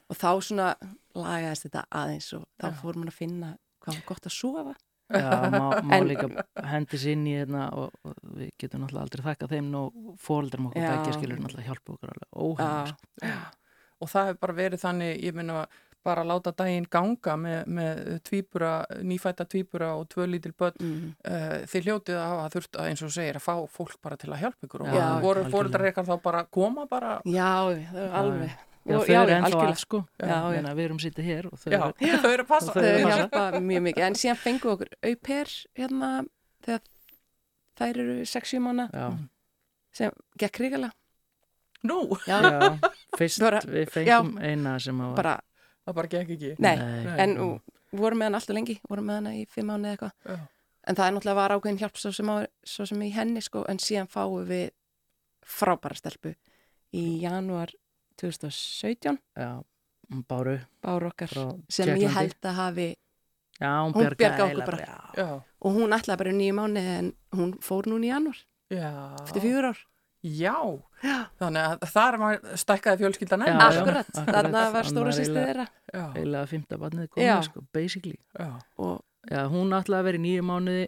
og 0.08 0.18
þá 0.20 0.30
svona 0.46 0.68
lagaðist 1.16 1.68
þetta 1.68 1.84
aðeins 2.00 2.30
og 2.38 2.46
þá 2.60 2.68
Já. 2.70 2.76
fórum 2.80 3.04
við 3.04 3.12
að 3.12 3.18
finna 3.18 3.50
hvað 3.84 3.98
var 3.98 4.06
gott 4.08 4.28
að 4.28 4.36
sofa. 4.38 4.74
Já, 5.10 5.50
má, 5.52 5.64
má 5.84 5.98
líka 6.10 6.28
hendis 6.70 7.04
inn 7.12 7.26
í 7.28 7.36
hérna 7.38 7.68
og, 7.76 7.94
og 8.04 8.14
við 8.38 8.52
getum 8.60 8.84
náttúrulega 8.84 9.04
aldrei 9.06 9.24
þakka 9.28 9.50
þeim 9.52 9.70
nú 9.72 9.82
fóreldrum 10.24 10.70
okkur 10.70 10.84
begja 10.84 11.16
skilur 11.18 11.42
náttúrulega 11.42 11.68
hjálpa 11.70 11.96
okkur 11.96 12.14
alveg 12.14 12.28
Já. 13.24 13.40
Og 14.02 14.10
það 14.10 14.30
hefur 14.30 14.40
bara 14.42 14.56
verið 14.58 14.82
þannig, 14.84 15.12
ég 15.24 15.36
minna 15.36 15.64
bara 16.04 16.20
að 16.20 16.28
láta 16.28 16.52
daginn 16.52 16.84
ganga 16.92 17.34
með, 17.40 17.60
með 17.78 18.00
tvíbura, 18.28 18.72
nýfætta 19.08 19.46
tvíbura 19.48 19.94
og 19.96 20.08
tvö 20.12 20.26
lítil 20.28 20.52
börn. 20.52 20.76
mm, 20.80 21.14
Uh, 21.24 21.62
þið 21.70 21.86
hljótið 21.88 22.18
að 22.20 22.26
hafa 22.28 22.50
þurft 22.52 22.76
að 22.76 22.88
eins 22.90 23.02
og 23.06 23.12
segir 23.14 23.38
að 23.38 23.44
fá 23.46 23.54
fólk 23.72 23.94
bara 24.04 24.18
til 24.20 24.28
að 24.34 24.42
hjálpa 24.42 24.68
ykkur 24.68 24.84
og 24.84 25.22
voru 25.24 25.44
fóreldrar 25.54 25.86
eitthvað 25.88 26.10
þá 26.10 26.16
bara 26.26 26.42
koma 26.52 26.84
bara 26.90 27.14
já, 27.24 27.48
það 27.72 28.02
var 28.02 28.18
alveg. 28.20 28.58
Já, 28.84 28.98
þau 28.98 29.04
eru 29.04 29.12
já, 29.32 29.36
ennþá 29.38 29.60
að 29.64 29.78
sko. 29.80 29.98
Já, 30.20 30.26
já. 30.28 30.48
Meina, 30.54 30.72
við 30.76 30.84
erum 30.84 30.98
sýttið 31.00 31.24
hér 31.30 31.46
og 31.48 31.60
þau 31.62 31.70
Já, 31.72 31.78
eru 31.80 32.18
þau 32.24 32.32
eru 32.34 32.44
að 32.44 32.48
passa. 32.50 32.72
Þau 32.74 32.82
eru 32.84 33.06
að 33.08 33.14
hjálpa 33.22 33.44
mjög 33.64 33.84
mikið, 33.86 34.04
en 34.08 34.18
síðan 34.20 34.40
fengum 34.42 34.68
við 34.68 34.74
okkur 34.74 34.90
auper 35.08 35.54
hérna 35.80 36.10
þegar 36.66 36.82
þær 37.80 38.00
eru 38.04 38.16
6-7 38.34 38.60
mánu 38.66 38.86
Já, 38.92 39.06
sem 40.00 40.18
gekk 40.44 40.60
ríkala 40.66 40.90
Nú, 41.84 41.98
já, 42.28 42.36
já, 42.44 42.68
fyrst 43.18 43.42
Bara- 43.44 43.60
við 43.68 43.88
fengum 43.92 44.36
eina 44.40 44.76
sem 44.80 45.00
að 45.04 45.10
var 45.12 45.16
bara, 45.20 45.34
það 45.84 45.96
bara 45.98 46.12
gekk 46.14 46.30
ekki. 46.36 46.52
Nei, 46.64 46.76
Nei. 46.80 47.16
en 47.24 47.34
og, 47.44 47.74
vorum 47.92 48.18
með 48.22 48.30
hann 48.30 48.38
alltaf 48.40 48.56
lengi, 48.56 48.76
vorum 48.88 49.04
með 49.10 49.18
hann 49.20 49.32
í 49.36 49.42
5 49.52 49.66
mánu 49.68 49.90
eða 49.90 49.96
eitthvað, 49.96 50.14
Já. 50.32 50.38
en 50.88 50.96
það 51.00 51.06
er 51.08 51.12
náttúrulega 51.16 51.36
var 51.40 51.54
ákveðin 51.58 51.80
hjálp 51.82 52.00
svo 52.00 52.12
sem, 52.16 52.30
á, 52.32 52.36
svo 52.64 52.86
sem 52.88 53.04
í 53.04 53.10
henni 53.16 53.42
sko, 53.44 53.64
en 53.68 53.78
síðan 53.84 54.08
fáum 54.12 54.48
við 54.48 54.70
frábæra 55.44 55.98
stelpu 56.00 56.32
í 56.96 57.04
janúar 57.20 57.72
2017. 58.20 59.18
Já, 59.36 59.50
hún 60.10 60.24
báru. 60.28 60.58
Bára 60.82 61.10
okkar 61.10 61.28
sem 61.68 61.86
Tékklandi. 61.86 62.04
ég 62.04 62.14
held 62.18 62.36
að 62.50 62.54
hafi 62.60 62.88
Já, 63.60 63.70
hún 63.86 63.92
bjargaði 63.94 64.42
okkur 64.48 64.64
bara. 64.66 65.08
já. 65.16 65.28
Og 65.64 65.72
hún 65.78 65.94
ætlaði 65.94 66.18
bara 66.18 66.30
í 66.34 66.38
nýju 66.38 66.54
mánu 66.58 66.80
en 66.98 67.12
hún 67.36 67.54
fór 67.62 67.86
núna 67.86 68.04
í 68.08 68.10
janúar. 68.12 68.40
Já. 68.70 68.90
eftir 69.22 69.42
fjögur 69.44 69.70
ár. 69.70 69.78
Já, 70.24 70.56
þannig 71.38 71.64
að 71.68 71.82
þar 71.92 72.16
maður 72.18 72.54
stækkaði 72.56 73.00
fjölskyldan 73.02 73.42
enn. 73.44 73.60
Akkurat, 73.60 74.08
akkurat. 74.08 74.28
þarna 74.34 74.60
var 74.72 74.84
Hann 74.86 74.92
stóra 74.94 75.10
var 75.10 75.16
sýstu 75.18 75.36
þeirra. 75.36 75.66
Já, 75.92 76.04
Eiginlega 76.16 76.46
fymta 76.48 76.78
barnið 76.80 77.08
komið, 77.12 77.42
sko, 77.50 77.64
basically. 77.76 78.16
Já, 78.38 78.48
og 78.78 79.02
Já, 79.30 79.42
hún 79.48 79.72
ætlaði 79.72 80.00
að 80.00 80.04
vera 80.08 80.18
í 80.18 80.24
nýju 80.24 80.42
mánuði 80.44 80.86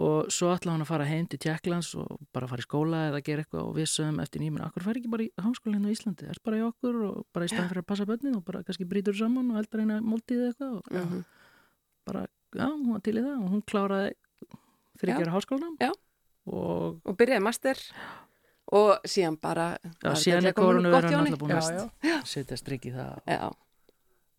og 0.00 0.30
svo 0.32 0.48
ætlaði 0.54 0.74
hún 0.78 0.84
að 0.84 0.88
fara 0.90 1.06
heim 1.10 1.26
til 1.28 1.38
Tjekklands 1.42 1.90
og 2.00 2.20
bara 2.32 2.48
fara 2.48 2.62
í 2.62 2.66
skóla 2.66 3.00
eða 3.10 3.20
gera 3.26 3.42
eitthvað 3.44 3.66
og 3.66 3.74
við 3.76 3.88
sögum 3.92 4.20
eftir 4.24 4.40
nýjum 4.40 4.60
akkur 4.64 4.84
fær 4.86 4.96
ekki 5.00 5.10
bara 5.12 5.26
í 5.26 5.30
háskóla 5.44 5.76
hérna 5.76 5.90
á 5.90 5.94
Íslandi? 5.96 6.28
Er 6.30 6.40
bara 6.44 6.60
í 6.60 6.64
okkur 6.64 6.98
og 7.10 7.18
bara 7.34 7.44
í 7.44 7.52
staðan 7.52 7.68
fyrir 7.72 7.82
að 7.84 7.88
passa 7.92 8.06
börnin 8.08 8.36
og 8.38 8.44
bara 8.46 8.62
kannski 8.64 8.86
brýtur 8.88 9.18
saman 9.18 9.50
og 9.52 9.60
eldar 9.60 9.82
eina 9.84 10.00
móltíð 10.00 10.46
eitthvað? 10.48 10.76
Og 10.80 10.92
Mhm. 11.00 11.24
bara, 12.06 12.26
já, 12.56 12.66
hún 12.66 12.92
var 12.92 13.00
til 13.00 13.14
í 13.18 13.22
það 13.22 13.36
og 13.44 13.50
hún 13.52 13.62
kláraði 13.62 14.12
þryggjara 15.00 15.34
háskólanum 15.36 15.76
og 16.50 17.00
og 17.04 17.16
byrjaði 17.16 17.42
master. 17.42 17.76
Og 18.72 19.00
síðan 19.04 19.36
bara 19.40 19.76
já, 20.02 20.12
síðan 20.14 20.46
er 20.46 20.52
korunu 20.54 20.90
verið 20.94 21.10
hann 21.10 21.26
alltaf 21.26 21.40
búin 21.42 21.56
að 21.58 22.24
setja 22.24 22.56
strikk 22.56 22.86
í 22.86 22.92
það 22.94 23.18
Já, 23.26 23.50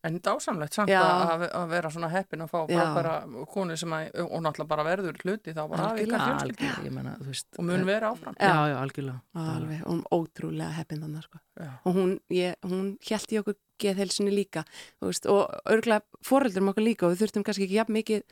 En 0.03 0.15
dásamlegt 0.25 0.73
samt 0.73 0.89
að, 0.89 1.43
að 1.53 1.67
vera 1.69 1.89
svona 1.93 2.07
heppin 2.09 2.41
að 2.41 2.49
fá 2.49 2.59
Já. 2.71 2.79
frábæra 2.79 3.45
konu 3.53 3.75
sem 3.77 3.91
að, 3.93 4.07
og 4.23 4.39
náttúrulega 4.41 4.67
bara 4.71 4.85
verður 4.87 5.19
hluti 5.21 5.53
þá 5.53 5.59
bara 5.69 5.83
að 5.91 5.99
Algjörlega. 6.01 6.91
menna, 6.95 7.13
þú 7.19 7.27
veist 7.29 7.59
og 7.61 7.67
mun 7.67 7.85
vera 7.85 8.09
áfram. 8.09 8.35
já, 8.39 8.55
já, 8.71 8.77
algjörlega 8.81 9.21
alveg, 9.57 9.83
hún 9.85 10.01
ótrúlega 10.17 10.71
heppin 10.79 11.03
þannig 11.05 11.23
sko. 11.27 11.37
Já. 11.61 11.69
og 11.85 11.93
hún, 11.99 12.15
ég, 12.33 12.55
hún 12.65 12.97
hjælt 13.05 13.31
í 13.35 13.39
okkur 13.43 13.55
geðhelsinni 13.77 14.33
líka 14.33 14.65
þú 15.01 15.11
veist, 15.11 15.25
og 15.29 15.53
örgulega 15.69 16.01
foreldurum 16.25 16.73
okkur 16.73 16.83
líka 16.89 17.05
og 17.05 17.13
við 17.13 17.21
þurftum 17.21 17.45
kannski 17.45 17.67
ekki 17.69 17.77
jafn 17.77 17.93
mikið 17.99 18.23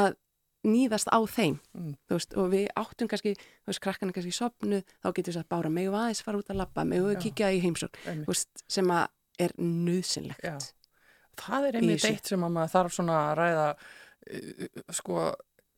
að 0.00 0.16
nýðast 0.64 1.08
á 1.12 1.20
þeim 1.24 1.60
Mm. 1.76 1.94
þú 2.08 2.16
veist, 2.18 2.34
og 2.36 2.50
við 2.52 2.66
áttum 2.76 3.08
kannski 3.08 3.30
þú 3.36 3.68
veist, 3.70 3.80
krakkana 3.80 4.12
kannski 4.12 4.32
sopnu, 4.32 4.82
þá 5.04 5.08
getur 5.14 5.32
við 5.32 5.36
sagt 5.38 5.48
bára 5.48 5.70
megum 5.72 5.94
við 5.94 6.00
aðeins 6.02 6.22
fara 6.24 6.38
út 6.40 6.50
að 6.52 6.56
labba, 6.60 6.84
megum 6.84 7.08
við 7.12 7.16
Já. 7.16 7.22
kíkja 7.28 7.52
í 7.56 7.60
veist, 8.26 8.64
sem 8.68 8.88
að 8.90 9.08
er 9.46 9.54
nöðsynlegt 9.58 10.44
Já. 10.44 10.58
Það 11.40 11.66
er 11.70 11.78
einmitt 11.80 12.04
eitt 12.04 12.26
sem 12.28 12.42
að 12.44 12.52
maður 12.56 12.72
þarf 12.74 12.92
svona 12.98 13.14
að 13.30 13.38
ræða 13.40 13.68
uh, 13.70 14.66
sko, 14.92 15.22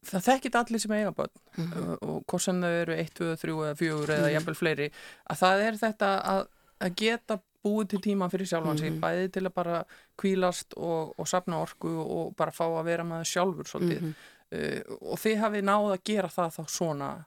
það 0.09 0.25
þekkit 0.27 0.59
allir 0.59 0.83
sem 0.83 0.95
eiga 0.97 1.13
börn 1.15 1.37
Mhm. 1.57 1.73
uh, 1.79 1.97
og 2.09 2.25
hvort 2.27 2.43
sem 2.43 2.61
þau 2.65 2.73
eru 2.83 2.97
1, 2.99 3.15
2, 3.15 3.37
3 3.37 3.53
eða 3.69 3.77
4 3.79 4.17
eða 4.17 4.27
Mhm. 4.29 4.35
jafnvel 4.37 4.55
fleiri 4.59 4.91
að 5.31 5.37
það 5.43 5.65
er 5.69 5.73
þetta 5.85 6.11
að, 6.33 6.47
að 6.81 6.95
geta 6.97 7.39
búið 7.63 7.89
til 7.93 8.01
tíma 8.03 8.27
fyrir 8.33 8.49
sjálfan 8.51 8.79
sig 8.79 8.91
Mhm. 8.93 9.01
bæði 9.01 9.33
til 9.33 9.43
að 9.47 9.55
bara 9.55 9.85
kvílast 10.19 10.75
og, 10.77 11.15
og 11.19 11.27
sapna 11.29 11.61
orku 11.63 11.93
og 12.03 12.35
bara 12.37 12.51
fá 12.51 12.65
að 12.67 12.85
vera 12.85 13.05
maður 13.05 13.31
sjálfur 13.31 13.65
svolítið 13.71 14.01
Mhm. 14.03 14.15
uh, 14.53 14.97
og 15.13 15.19
þið 15.23 15.39
hafið 15.45 15.63
náð 15.65 15.93
að 15.95 16.05
gera 16.05 16.29
það 16.29 16.51
þá 16.59 16.63
svona 16.69 17.25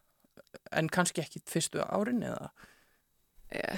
en 0.72 0.90
kannski 0.90 1.22
ekki 1.24 1.42
fyrstu 1.48 1.80
árin 1.88 2.24
eða 2.24 2.50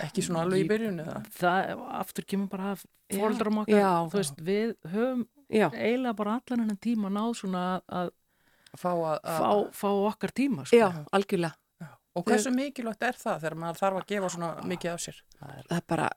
ekki 0.07 0.23
svona 0.25 0.41
alveg 0.45 0.63
í 0.65 0.67
byrjun 0.69 0.99
eða 1.03 1.17
það 1.39 1.84
aftur 2.01 2.25
kemur 2.28 2.49
bara 2.49 2.71
að 2.75 2.86
Já. 3.07 3.17
fóreldrum 3.19 3.61
okkar, 3.63 3.80
Já. 3.80 3.91
þú 4.11 4.17
veist, 4.21 4.41
við 4.43 4.75
höfum 4.93 5.25
Já, 5.47 5.69
eiginlega 5.71 6.15
bara 6.19 6.34
allan 6.41 6.59
hennan 6.65 6.78
tíma 6.84 7.07
náð 7.09 7.34
svona 7.39 7.61
að 7.88 8.09
fá 8.78 8.89
að, 8.91 9.19
að 9.23 9.38
fá, 9.39 9.51
fá 9.80 9.88
okkar 10.11 10.34
tíma 10.36 10.65
sko. 10.67 10.75
já, 10.75 10.89
algjörlega 11.15 11.53
og 12.17 12.25
hversu 12.25 12.51
mikilvægt 12.51 13.03
er 13.07 13.13
það 13.15 13.39
þegar 13.43 13.55
maður 13.61 13.80
þarf 13.80 13.99
að 14.01 14.07
gefa 14.11 14.30
svona 14.34 14.49
mikið 14.67 14.91
af 14.91 14.99
sér 15.05 15.21
það 15.39 15.51
er, 15.57 15.63
það 15.69 15.78
er 15.78 15.84
bara, 15.93 16.07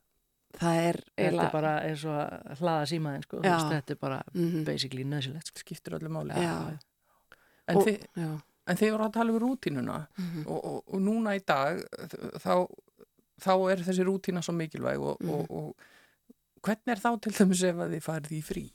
það 0.58 0.78
er 0.88 0.98
þetta 1.20 1.44
er 1.46 1.52
bara 1.54 1.72
eins 1.86 2.04
og 2.08 2.18
að 2.18 2.60
hlaða 2.62 2.86
símaðin 2.90 3.26
sko. 3.28 3.40
Já. 3.44 3.56
þetta 3.70 3.90
er 3.94 4.00
bara 4.00 4.20
Mhm. 4.34 4.64
basically 4.64 5.04
nöðsilegt 5.04 5.46
sko. 5.52 5.58
skiptir 5.62 5.94
öllu 5.98 6.08
máli 6.10 6.34
Já. 6.34 6.56
en, 7.68 7.76
Og- 7.76 7.86
þið, 7.86 8.06
Já, 8.16 8.30
en 8.66 8.76
þið 8.76 8.90
voru 8.96 9.04
að 9.04 9.12
tala 9.12 9.32
um 9.32 9.38
rútínuna 9.44 10.06
mhm. 10.18 10.46
og, 10.46 10.64
og, 10.64 10.82
og 10.94 11.00
núna 11.00 11.36
í 11.36 11.44
dag 11.46 11.84
þá, 12.42 12.66
þá 13.44 13.52
er 13.72 13.82
þessi 13.88 14.04
rútína 14.06 14.42
svo 14.44 14.54
mikilvæg 14.56 15.00
og, 15.00 15.16
Mhm. 15.20 15.30
og, 15.30 15.50
og 15.50 16.66
hvernig 16.66 16.92
er 16.96 17.00
þá 17.02 17.10
til 17.24 17.32
dæmis 17.38 17.62
ef 17.64 17.76
að 17.80 17.94
þið 17.96 18.04
farið 18.04 18.36
í 18.36 18.42
frí 18.44 18.66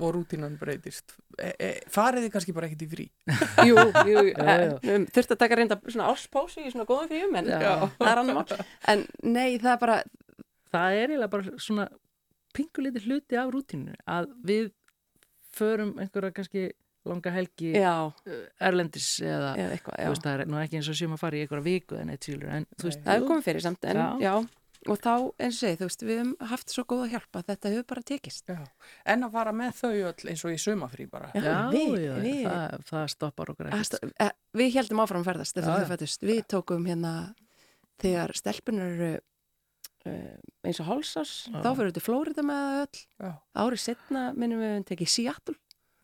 og 0.00 0.14
rútínan 0.16 0.54
breytist 0.58 1.12
e, 1.38 1.50
e, 1.60 1.68
farið 1.92 2.24
þið 2.26 2.32
kannski 2.34 2.54
bara 2.56 2.66
ekkert 2.70 2.84
í 2.86 2.90
frí 2.90 3.04
Jú, 3.68 3.76
jú. 4.08 4.22
Um, 4.40 5.04
þurfti 5.12 5.34
að 5.36 5.40
taka 5.44 5.58
reynda 5.60 5.78
svona 5.86 6.08
áspási 6.12 6.64
í 6.64 6.72
svona 6.72 6.86
góðum 6.88 7.10
fríum 7.12 7.36
en 7.38 7.50
það 7.52 8.08
er 8.08 8.20
annar 8.22 8.38
mál. 8.40 8.64
En 8.90 9.04
nei, 9.22 9.58
það 9.60 9.72
er 9.76 9.82
bara, 9.84 9.98
það 10.74 10.96
er 10.98 11.04
eiginlega 11.12 11.32
bara 11.36 11.58
svona 11.62 11.86
pingulítið 12.54 13.06
hluti 13.10 13.38
af 13.40 13.52
rútínu 13.54 13.94
að 14.08 14.30
við 14.48 14.72
förum 15.54 15.94
einhverja 16.02 16.32
kannski 16.34 16.64
langa 17.10 17.30
helgi 17.34 17.72
já, 17.76 17.94
uh, 18.08 18.42
erlendis 18.68 19.08
eða 19.22 19.54
eða 19.60 19.76
eitthvað, 19.78 19.96
þú 20.02 20.12
veist, 20.14 20.26
það 20.26 20.40
er 20.44 20.52
nú 20.52 20.60
ekki 20.64 20.78
eins 20.80 20.88
og 20.92 20.98
séum 21.00 21.16
að 21.16 21.22
fara 21.24 21.36
í 21.36 21.44
einhverja 21.44 21.66
viku 21.68 21.98
en 22.00 22.12
eitt 22.14 22.28
sílur 22.28 22.52
en 22.58 22.66
þú 22.78 22.90
veist. 22.90 23.02
Það 23.04 23.18
hefur 23.18 23.32
komið 23.32 23.48
fyrir 23.50 23.64
samt, 23.66 23.84
en 23.90 24.00
já. 24.02 24.06
Já. 24.24 24.34
Og 24.84 24.98
þá, 25.00 25.12
eins 25.40 25.56
og 25.56 25.60
segi, 25.64 25.76
þú 25.80 25.86
veist, 25.88 26.02
við 26.04 26.18
hefum 26.20 26.32
haft 26.50 26.72
svo 26.74 26.82
góða 26.84 27.06
hjálp 27.14 27.36
að 27.40 27.44
þetta 27.48 27.70
hefur 27.72 27.84
bara 27.88 28.02
tekist. 28.04 28.50
Já. 28.52 28.58
en 29.14 29.24
að 29.24 29.30
fara 29.38 29.52
með 29.56 29.70
þau 29.78 29.92
öll 30.10 30.28
eins 30.28 30.42
og 30.44 30.52
í 30.52 30.58
sumafrí 30.60 31.06
bara 31.08 31.30
Já, 31.32 31.40
já, 31.40 31.54
við- 31.72 31.94
já, 32.04 32.14
við- 32.20 32.42
það, 32.50 32.82
það 32.90 33.06
stoppar 33.14 33.52
okkur 33.54 33.70
ekkert 33.72 33.96
eh, 34.20 34.34
Við 34.60 34.74
heldum 34.76 35.00
áfram 35.00 35.24
að 35.24 35.30
ferðast 35.30 35.56
eftir 35.56 35.70
Já, 35.70 35.76
þau 35.78 35.86
já. 35.86 35.88
fættust. 35.94 36.26
Við 36.28 36.42
tókum 36.52 36.84
hérna 36.90 37.14
þegar 38.04 38.34
stelpunar 38.36 38.92
eru 38.92 39.08
uh, 40.04 40.36
eins 40.68 40.80
og 40.84 40.88
hálsás, 40.90 41.32
þá 41.48 41.68
fyrir 41.78 41.88
við 41.88 41.96
til 41.96 42.04
Flórida 42.04 42.44
með 42.44 42.78
öll. 42.84 43.32
Árið 43.64 43.80
setna 43.86 44.26
minnum 44.36 44.60
við 44.60 44.74
að 44.76 44.86
tekið 44.92 45.12
Seattle. 45.14 45.56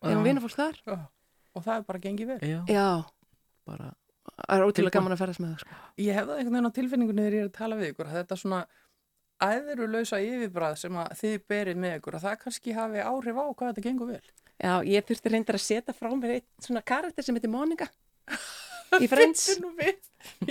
Við 0.09 0.21
vinna 0.27 0.41
fólk 0.45 0.55
þar. 0.57 0.77
Já. 0.87 0.97
og 1.55 1.65
það 1.65 1.75
er 1.77 1.87
bara 1.91 1.99
gengið 2.05 2.27
vel 2.31 2.39
já, 2.49 2.59
Já, 2.71 2.87
bara 3.67 3.89
það 4.41 4.55
er 4.57 4.65
ótrúlega 4.67 4.95
gaman 4.97 5.13
að 5.15 5.21
ferðast 5.21 5.41
með 5.43 5.51
það, 5.51 5.59
sko. 5.65 5.79
ég 6.01 6.15
hef 6.17 6.25
það 6.29 6.37
einhvern 6.41 6.55
veginn 6.55 6.69
á 6.71 6.77
tilfinningunni 6.77 7.21
þegar 7.25 7.35
ég 7.37 7.43
er 7.45 7.49
að 7.51 7.57
tala 7.57 7.79
við 7.81 7.91
ykkur 7.91 8.09
að 8.11 8.17
þetta 8.21 8.37
svona 8.41 8.61
æðurulausa 9.41 10.19
yfirbræð 10.21 10.75
sem 10.83 10.97
að 11.01 11.13
þið 11.21 11.35
berið 11.49 11.79
með 11.81 11.95
ykkur 11.99 12.17
að 12.19 12.25
það 12.27 12.39
kannski 12.43 12.75
hafi 12.77 13.01
áhrif 13.01 13.39
á 13.41 13.45
hvað 13.51 13.71
þetta 13.71 13.85
gengur 13.87 14.11
vel 14.13 14.21
Já, 14.61 14.73
ég 14.85 15.05
þurfti 15.09 15.31
reyndar 15.33 15.57
að 15.57 15.63
setja 15.65 15.93
frá 15.97 16.11
mér 16.13 16.35
eitt 16.37 16.49
svona 16.61 16.83
karakter 16.85 17.25
sem 17.25 17.37
heitir 17.37 17.49
Monika 17.49 17.87
í 19.01 19.07
Friends. 19.09 19.47
Bíddu 19.49 19.63
nú 19.63 19.71
við. 19.79 19.97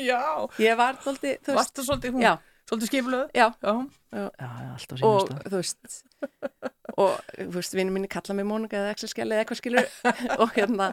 Já, 0.03 0.19
Ég 0.59 0.75
var 0.81 0.97
þóldi, 1.05 1.37
þú 1.45 1.53
veist, 1.53 1.59
varstu 1.61 1.85
svolítið 1.87 2.17
hún, 2.17 2.25
já, 2.25 2.33
svolítið 2.71 2.91
skipulöð 2.93 3.25
já, 3.35 3.47
Já, 3.51 3.75
já, 4.15 4.23
já, 4.39 4.49
allt 4.71 4.95
á 4.95 4.95
sínum 4.95 5.11
og 5.11 5.35
þú 5.47 5.57
veist 5.59 5.99
og 6.95 7.19
þú 7.35 7.51
veist, 7.59 7.77
vinnu 7.77 7.95
minni 7.97 8.11
kalla 8.11 8.37
mig 8.39 8.49
Mónika 8.49 8.79
eða 8.79 8.95
Excel-skjali 8.95 9.35
eða 9.37 9.45
eitthvað 9.45 9.61
skilur 9.61 9.91
og 10.43 10.55
hérna, 10.57 10.93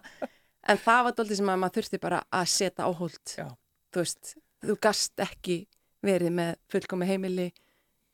en 0.67 0.81
það 0.83 1.05
var 1.07 1.15
dóldi 1.21 1.39
sem 1.39 1.53
að 1.53 1.61
maður 1.63 1.79
þurfti 1.79 2.01
bara 2.03 2.23
að 2.41 2.49
setja 2.57 2.89
áhóld 2.89 3.37
Já. 3.37 3.47
þú 3.93 4.03
veist, 4.03 4.35
þú 4.65 4.77
gast 4.87 5.25
ekki 5.27 5.61
verið 6.05 6.35
með 6.41 6.53
fullkomi 6.73 7.07
heimili 7.09 7.47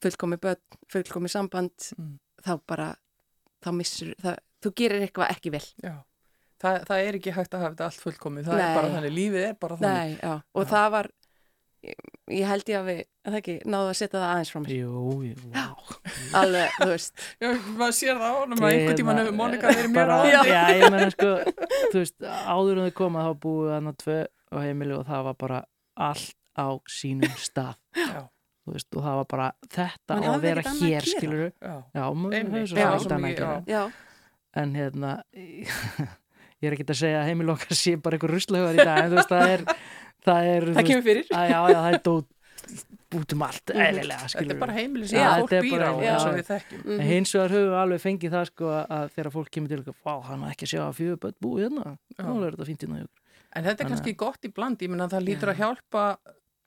fullkomi 0.03 0.37
börn, 0.41 0.59
fullkomi 0.91 1.31
samband. 1.31 1.91
Mm. 1.97 2.17
þá 2.43 2.53
bara 2.67 2.89
þá 3.63 3.69
missur, 3.77 4.09
það, 4.19 4.39
þú 4.63 4.71
gerir 4.81 5.05
eitthvað 5.05 5.29
ekki 5.31 5.51
vel. 5.53 5.63
Já. 5.83 5.93
Þa, 6.63 6.71
það 6.87 7.03
er 7.07 7.17
ekki 7.19 7.33
hægt 7.35 7.55
að 7.55 7.61
hafa 7.63 7.73
þetta 7.73 7.85
allt 7.87 8.01
fullkomið. 8.03 8.47
Það 8.49 8.59
Nei. 8.59 8.63
er 8.65 8.77
bara 8.77 8.89
þannig, 8.95 9.13
lífið 9.17 9.45
er 9.47 9.53
bara 9.59 9.77
þannig. 9.79 9.95
Nei, 9.95 10.17
já, 10.19 10.33
og 10.59 10.65
Já. 10.65 10.69
það 10.73 10.87
var 10.95 11.09
ég, 12.33 12.45
held 12.49 12.69
ég 12.71 12.77
að 12.79 12.87
við, 12.89 12.99
að 13.23 13.31
það 13.33 13.39
ekki 13.39 13.55
náðu 13.73 13.89
að 13.91 13.97
setja 13.99 14.17
það 14.19 14.25
aðeins 14.33 14.51
frá 14.53 14.59
mér, 14.63 14.73
jú, 14.75 15.13
jú, 15.27 15.35
vá 15.53 15.65
alveg, 16.41 16.75
þú 16.79 16.87
veist. 16.91 17.23
Já, 17.43 17.49
maður 17.79 17.95
sér 17.99 18.19
það 18.21 18.27
á 18.29 18.35
honum 18.41 18.63
að 18.67 18.73
einhvern 18.73 18.99
tímann 19.01 19.21
hefur 19.23 19.37
Mónika 19.39 19.71
verið 19.73 19.91
mér 19.93 19.99
bara, 20.01 20.19
á 20.19 20.43
já, 20.49 20.61
ég 20.79 20.85
menna 20.93 21.09
sko 21.13 21.31
þú 21.93 22.01
veist, 22.01 22.17
áður 22.27 22.81
en 22.83 22.87
þau 22.89 22.95
koma 23.01 23.25
þá 23.27 23.31
búið 23.47 23.73
hann 23.77 23.91
að 23.93 23.97
tvö 24.03 24.19
á 24.53 24.57
heimili 24.63 24.95
og 24.99 25.05
það 25.09 25.27
var 25.29 25.37
bara 25.45 25.59
allt 26.09 26.35
á 26.53 26.67
sínum 26.93 27.35
stað. 27.41 27.77
Já, 27.97 28.21
þú 28.63 28.75
veist, 28.77 28.89
og 28.93 29.05
það 29.07 29.19
var 29.21 29.29
bara 29.33 29.47
þetta 29.73 30.17
Man 30.19 30.25
á 30.25 30.31
að 30.33 30.43
vera 30.47 30.63
hér 30.69 30.83
gera. 30.89 31.11
skilur 31.13 31.45
já, 31.49 31.75
já, 31.97 32.03
maður 32.13 32.35
hefur 32.39 32.67
svo 32.73 32.77
Já, 32.77 32.89
sem 32.89 32.93
svo 32.93 32.93
ekkert 32.93 33.13
annað 33.13 33.17
að 33.17 33.23
mikið, 33.27 33.43
gera. 33.43 33.61
Já, 33.73 33.83
en 34.63 34.75
hérna 34.77 35.13
ég 36.63 36.69
er 36.69 36.75
ekki 36.77 36.85
að 36.87 36.99
segja 37.01 37.21
að 37.23 37.27
heimil 37.31 37.51
okkar 37.53 37.75
sé 37.77 37.95
bara 37.99 38.15
einhver 38.19 38.31
ruslahögar 38.37 38.77
í 38.77 38.85
dag 38.87 39.01
en 39.03 39.11
þú 39.11 39.17
veist, 39.19 39.33
það 39.33 39.53
er 39.55 39.65
það 40.25 40.49
er, 40.55 40.67
það 40.77 40.87
kemur 40.89 41.03
fyrir. 41.07 41.27
að, 41.31 41.49
já, 41.49 41.59
já, 41.73 41.79
það 41.79 41.93
er 41.93 41.99
dót 42.07 42.29
út 43.13 43.33
um 43.35 43.41
allt, 43.45 43.69
Mhm. 43.69 43.81
eðlilega 43.85 44.27
Þetta 44.33 44.53
er 44.55 44.59
bara 44.59 44.73
heimili 44.73 45.07
sem 45.07 45.19
Já, 45.19 45.27
þetta 45.37 45.57
er 45.57 45.69
bara- 45.69 45.91
og 45.93 46.45
þekkjum. 46.47 46.83
Mhm. 46.85 47.01
Hins 47.09 47.33
vegar 47.35 47.49
höfum 47.53 47.69
við 47.69 47.81
alveg 47.83 48.01
fengið 48.01 48.31
það 48.33 48.45
sko 48.49 48.65
að 48.89 49.09
þegar 49.13 49.31
fólk 49.35 49.49
kemur 49.51 49.67
til 49.69 49.79
okkur, 49.83 49.95
fá, 50.03 50.13
hann 50.23 50.41
ekki 50.49 50.65
að 50.65 50.71
sjá 50.73 50.81
að 50.87 50.95
fjögur 50.97 51.19
börn 51.19 51.35
búið 51.43 51.61
hérna, 51.67 51.97
þá 52.17 52.31
er 52.47 52.51
þetta 52.55 52.69
fínt 52.71 52.83
ykkur." 52.87 53.07
En 53.55 53.63
þetta 53.63 53.81
er 53.81 53.89
kannski 53.89 54.15
gott 54.17 54.41
í 54.41 54.53
bland, 54.53 54.79
ég 54.79 54.89
menna 54.89 55.07
það 55.07 55.27
lítur 55.27 55.53
að 55.53 55.59
hjálpa 55.61 56.17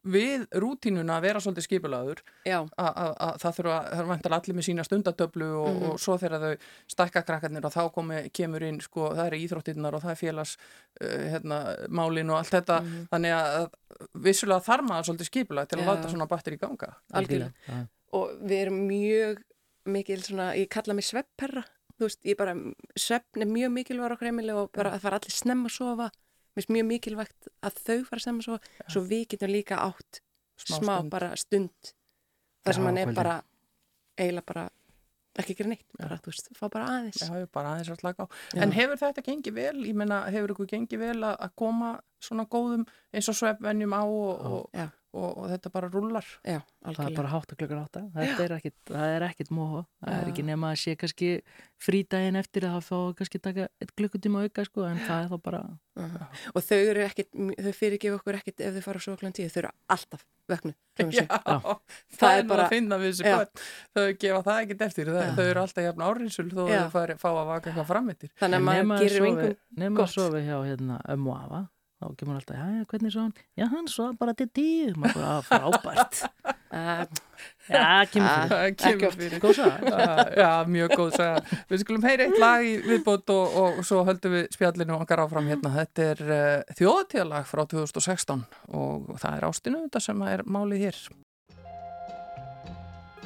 við 0.07 0.45
rútínuna 0.63 1.17
að 1.19 1.25
vera 1.27 1.41
svolítið 1.43 1.67
skipulaður 1.67 2.21
að 2.47 2.69
að- 2.79 3.17
að 3.27 3.39
það 3.43 3.57
þurfa, 3.59 3.79
það 3.91 4.01
er 4.03 4.09
vantar 4.11 4.35
allir 4.37 4.57
með 4.59 4.67
sína 4.69 4.85
stundatöflu 4.87 5.49
og, 5.61 5.69
Mhm. 5.75 5.91
og 5.91 5.99
svo 6.01 6.17
þegar 6.19 6.41
þau 6.45 6.57
stækka 6.95 7.23
krakkarnir 7.27 7.65
og 7.65 7.73
þá 7.75 7.93
komi, 7.93 8.31
kemur 8.31 8.63
inn 8.63 8.81
sko, 8.81 9.11
það 9.15 9.27
eru 9.27 9.37
íþróttirnar 9.45 9.95
og 9.95 10.03
það 10.03 10.11
er 10.11 10.21
félags 10.23 10.57
uh, 11.01 11.25
hérna, 11.33 11.59
málin 11.89 12.31
og 12.31 12.39
allt 12.39 12.51
þetta 12.55 12.81
Mhm. 12.83 13.09
þannig 13.13 13.33
að 13.35 13.71
vissulega 14.15 14.65
þarf 14.65 14.89
maður 14.89 15.05
svolítið 15.11 15.31
skipulag 15.31 15.69
til 15.69 15.79
að 15.79 15.85
Já. 15.85 15.89
láta 15.95 16.09
svona 16.11 16.29
batteri 16.29 16.57
ganga 16.59 16.95
algjörlega 17.13 17.53
Já. 17.69 17.87
og 18.13 18.31
við 18.43 18.67
erum 18.67 18.89
mjög 18.89 19.43
mikil 19.87 20.23
svona, 20.23 20.55
ég 20.57 20.69
kalla 20.69 20.95
mig 20.95 21.05
sveppherra 21.05 21.65
þú 21.99 22.05
veist, 22.05 22.19
ég 22.25 22.37
bara, 22.37 22.53
sveppn 22.99 23.41
er 23.41 23.47
mjög 23.47 23.73
mikilvægur 23.73 24.13
okkur 24.17 24.29
heimili 24.29 24.53
og 24.53 24.71
bara 24.73 24.91
að 24.93 25.01
fara 25.01 25.19
allir 25.19 25.33
snemma 25.33 25.69
að 25.69 25.77
sofa 25.79 26.11
mér 26.57 26.65
finnst 26.65 26.73
mjög 26.73 26.89
mikilvægt 26.89 27.51
að 27.69 27.83
þau 27.85 27.99
fara 28.09 28.25
snemma 28.25 28.41
að 28.43 28.49
sofa, 28.49 28.89
svo 28.89 29.03
við 29.11 29.27
getum 29.35 29.53
líka 29.53 29.81
átt 29.85 30.23
Smá 30.57 30.79
smá, 30.79 30.95
stund. 30.97 31.11
bara 31.13 31.31
stund 31.37 31.93
þar 32.65 32.75
sem 32.79 32.83
Já, 32.83 32.89
hann 32.89 32.99
er 33.03 33.13
bara 33.13 33.37
eiginlega 34.17 34.47
bara 34.49 34.65
ekki 35.37 35.53
gera 35.59 35.69
neitt, 35.69 35.85
bara, 36.01 36.17
þú 36.25 36.33
veist, 36.33 36.47
fá 36.57 36.65
bara 36.73 36.87
aðeins 36.95 37.21
Já, 37.21 37.29
er 37.37 37.49
bara 37.53 37.75
aðeins 37.75 37.91
að 37.93 37.99
slaka 38.01 38.25
á. 38.25 38.27
Já. 38.57 38.61
En 38.65 38.73
hefur 38.73 38.97
þetta 39.03 39.25
gengið 39.27 39.57
vel? 39.59 39.83
Ég 39.85 39.99
menna, 40.01 40.23
hefur 40.33 40.55
ykkur 40.55 40.71
gengið 40.71 41.03
vel 41.03 41.19
að, 41.21 41.35
að 41.45 41.53
koma 41.61 41.91
svona 42.25 42.47
góðum 42.49 42.87
eins 43.13 43.29
og 43.29 43.37
svefvenjum 43.37 43.93
á 43.93 44.01
og, 44.01 44.47
og, 44.49 44.63
Já. 44.73 44.87
Og, 45.17 45.31
og 45.43 45.49
þetta 45.53 45.73
bara 45.75 45.89
rullar? 45.93 46.27
Já, 46.47 46.61
það 46.85 47.01
er 47.09 47.17
bara 47.17 47.33
hátt 47.33 47.53
að 47.55 47.61
klukkan 47.63 47.81
átta 47.83 48.03
þetta 48.15 48.45
er 48.47 48.55
ekkit, 48.59 48.77
það 48.93 49.15
er 49.17 49.27
ekkit 49.31 49.51
móha 49.57 49.83
það 50.05 50.13
er 50.17 50.23
Já. 50.27 50.31
ekki 50.35 50.45
nema 50.51 50.71
að 50.75 50.81
sé 50.85 50.95
kannski 51.01 51.31
frídaginn 51.87 52.39
eftir 52.41 52.67
að 52.69 52.77
það 52.79 52.87
fá 52.91 52.99
kannski 53.21 53.41
taka 53.45 53.69
eitt 53.83 53.93
klukkutíma 53.99 54.45
auka 54.47 54.65
sko, 54.69 54.87
en 54.89 55.01
það 55.07 55.25
er 55.25 55.29
þá 55.33 55.37
bara 55.49 55.63
uh 55.97 56.17
og 56.55 56.61
þau 56.65 56.77
eru 56.93 57.05
ekkit, 57.07 57.31
þau 57.33 57.73
fyrirgefa 57.77 58.19
okkur 58.21 58.37
ekkit 58.41 58.61
ef 58.69 58.75
þau 58.77 58.83
fara 58.91 59.01
svo 59.07 59.15
klukkan 59.17 59.37
tíu, 59.37 59.49
þau 59.53 59.61
eru 59.65 59.71
alltaf 59.97 60.27
vöknu 60.47 60.75
Já, 60.97 61.27
það, 61.29 61.65
Það 62.17 62.39
er 62.39 62.45
bara- 62.49 62.65
að 62.65 62.71
finna 62.73 62.97
við 62.97 63.11
þessi 63.11 63.25
Já. 63.27 63.35
börn. 63.37 63.65
Þau 63.97 64.05
gefa 64.23 64.39
það 64.47 64.61
ekkert 64.63 64.85
eftir. 64.87 65.09
Það, 65.13 65.25
Já. 65.27 65.33
þau 65.37 65.45
eru 65.51 65.61
alltaf 65.61 65.85
jafn 65.85 66.05
árinsul 66.07 66.47
þó 66.49 66.61
að 66.63 66.71
Já. 66.73 66.79
þau 66.95 67.19
fá 67.21 67.29
að 67.33 67.41
vaka 67.51 67.71
eitthvað 67.71 67.89
fram 67.91 68.09
eftir. 68.15 68.31
þannig 68.41 68.57
að 68.57 68.65
maður 68.69 68.87
að 68.97 69.03
gerir 69.05 69.17
sofi, 69.19 69.29
engum 69.29 69.57
nema 69.83 69.93
að 69.93 70.01
gott. 70.01 70.15
sofi 70.15 70.41
hjá 70.47 70.57
hérna, 70.71 70.97
ömmu 71.13 71.35
afa 71.37 71.61
þá 71.97 72.11
kemur 72.21 72.37
alltaf, 72.37 72.57
já, 72.61 72.85
hvernig 72.91 73.13
svo 73.15 73.23
hann 73.25 73.35
já, 73.57 73.67
hann 73.73 73.87
svo 73.89 74.07
bara 74.21 74.35
til 74.37 74.49
tíu 74.53 74.93
maður 75.01 75.15
bara, 75.17 75.31
"Ah, 75.33 75.43
frábært 75.49 76.19
uh, 76.77 77.05
já, 77.73 77.85
kemur 78.13 78.29
Ah. 78.29 79.17
fyrir 79.17 79.41
góð 79.41 79.55
saga 79.57 79.93
Já, 79.97 80.07
já, 80.43 80.51
mjög 80.69 80.95
góð 81.01 81.11
saga. 81.17 81.41
Við 81.71 81.81
skulum 81.85 82.05
heyra 82.05 82.27
eitt 82.29 82.39
lag 82.43 82.65
í 82.69 82.75
viðbót 82.85 83.33
og, 83.33 83.57
og 83.63 83.81
svo 83.89 84.03
höldum 84.05 84.33
við 84.37 84.49
spjallinu 84.53 84.97
okkar 85.01 85.23
áfram 85.25 85.49
hérna. 85.49 85.73
Þetta 85.79 86.07
er 86.13 86.23
uh, 86.27 86.75
þjóðatíðalag 86.79 87.47
frá 87.49 87.65
2016 87.67 88.45
og 88.77 89.15
það 89.23 89.37
er 89.39 89.49
ástinu 89.49 89.83
þetta 89.87 90.01
sem 90.09 90.23
er 90.29 90.45
málið 90.45 90.85
hér. 90.87 91.01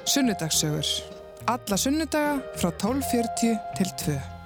Sunnudagssögur. 0.04 0.86
Alla 1.50 1.76
sunnudaga 1.76 2.38
frá 2.60 2.70
12.40 2.70 3.58
til 3.78 3.90
2. 4.06 4.39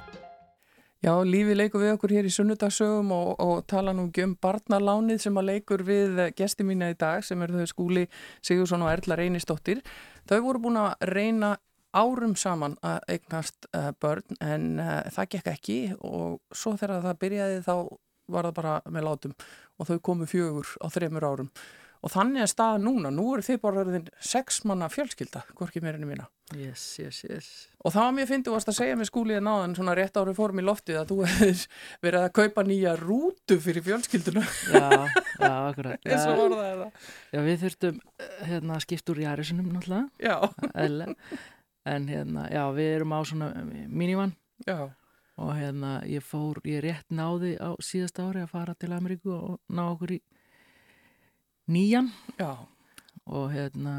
Já, 1.04 1.18
lífið 1.20 1.58
leikur 1.58 1.82
við 1.82 1.90
okkur 1.98 2.12
hér 2.16 2.24
í 2.24 2.30
sunnudagsögum 2.32 3.10
og, 3.12 3.34
og 3.42 3.58
tala 3.68 3.92
nú 3.92 4.06
um 4.08 4.30
barnalánið 4.40 5.18
sem 5.20 5.36
að 5.36 5.50
leikur 5.50 5.82
við 5.84 6.22
gesti 6.38 6.64
mína 6.64 6.88
í 6.94 6.96
dag 6.96 7.20
sem 7.20 7.42
eru 7.44 7.60
þau 7.60 7.68
skúli 7.68 8.04
Sigursson 8.40 8.80
og 8.86 8.88
Erla 8.88 9.18
Reynistóttir. 9.20 9.82
Þau 10.24 10.38
voru 10.46 10.62
búin 10.64 10.78
að 10.80 10.94
reyna 11.10 11.50
árum 11.92 12.32
saman 12.40 12.78
að 12.80 13.04
eignast 13.18 13.68
uh, 13.76 13.90
börn 14.00 14.40
en 14.40 14.80
uh, 14.80 15.02
það 15.12 15.30
gekk 15.34 15.52
ekki 15.52 15.78
og 16.00 16.40
svo 16.56 16.72
þegar 16.80 17.04
það 17.04 17.20
byrjaði 17.26 17.60
þá 17.68 17.74
var 18.32 18.48
það 18.48 18.58
bara 18.62 18.74
með 18.88 19.08
látum 19.10 19.38
og 19.76 19.90
þau 19.90 19.98
komu 20.08 20.30
fjögur 20.30 20.72
á 20.80 20.88
þremur 20.88 21.28
árum. 21.28 21.52
Og 22.04 22.12
þannig 22.12 22.42
er 22.44 22.50
staða 22.50 22.80
núna, 22.84 23.08
nú 23.08 23.30
eru 23.32 23.42
þið 23.46 23.60
bara 23.62 23.80
orðin 23.80 24.08
sex 24.20 24.58
manna 24.68 24.90
fjölskylda, 24.92 25.40
hvorki 25.56 25.80
meirinni 25.80 26.08
mína. 26.10 26.26
yes, 26.52 26.82
yes, 27.00 27.22
yes. 27.24 27.46
Og 27.80 27.94
það 27.94 28.04
var 28.04 28.12
mjög 28.18 28.28
fyndið 28.28 28.56
að 28.58 28.76
segja 28.76 28.98
með 29.00 29.08
skúlið 29.08 29.40
náðan 29.46 29.76
svona 29.78 29.94
rétt 29.96 30.18
árið 30.20 30.36
fórum 30.36 30.60
í 30.60 30.64
loftið 30.66 30.98
að 31.00 31.12
þú 31.12 31.16
hefðir 31.24 31.62
verið 32.04 32.26
að 32.26 32.34
kaupa 32.36 32.64
nýja 32.68 32.92
rútu 33.00 33.56
fyrir 33.64 33.86
fjölskylduna. 33.86 34.42
Já, 34.74 34.84
já, 35.40 35.54
akkurat. 35.54 36.04
Eins 36.10 36.26
og 36.26 36.36
já, 36.36 36.42
orðaði 36.44 36.74
það. 36.82 37.08
já, 37.32 37.40
við 37.48 37.64
þurftum 37.64 38.02
eh, 38.04 38.36
hérna 38.50 38.76
að 38.76 38.84
skipta 38.84 39.14
úr 39.14 39.22
Jarisunum 39.24 39.72
náttúrulega, 39.72 41.16
en 41.94 42.12
hérna, 42.12 42.46
já, 42.52 42.62
við 42.76 42.92
erum 42.98 43.16
á 43.16 43.20
svona 43.24 43.50
minivan. 43.88 44.36
Já, 44.68 44.92
og 45.40 45.56
hérna, 45.56 45.96
ég 46.06 46.22
fór, 46.22 46.60
ég 46.68 46.84
rétt 46.84 47.08
náði 47.08 47.56
á 47.56 47.72
síðasta 47.82 48.28
ári 48.28 48.44
að 48.44 48.52
fara 48.52 48.76
til 48.76 48.92
Ameríku 48.92 49.32
og 49.34 49.56
ná 49.72 49.86
okkur 49.88 50.18
í 50.20 50.22
nýjan 51.70 52.10
já, 52.38 52.50
og 53.26 53.46
hérna 53.54 53.94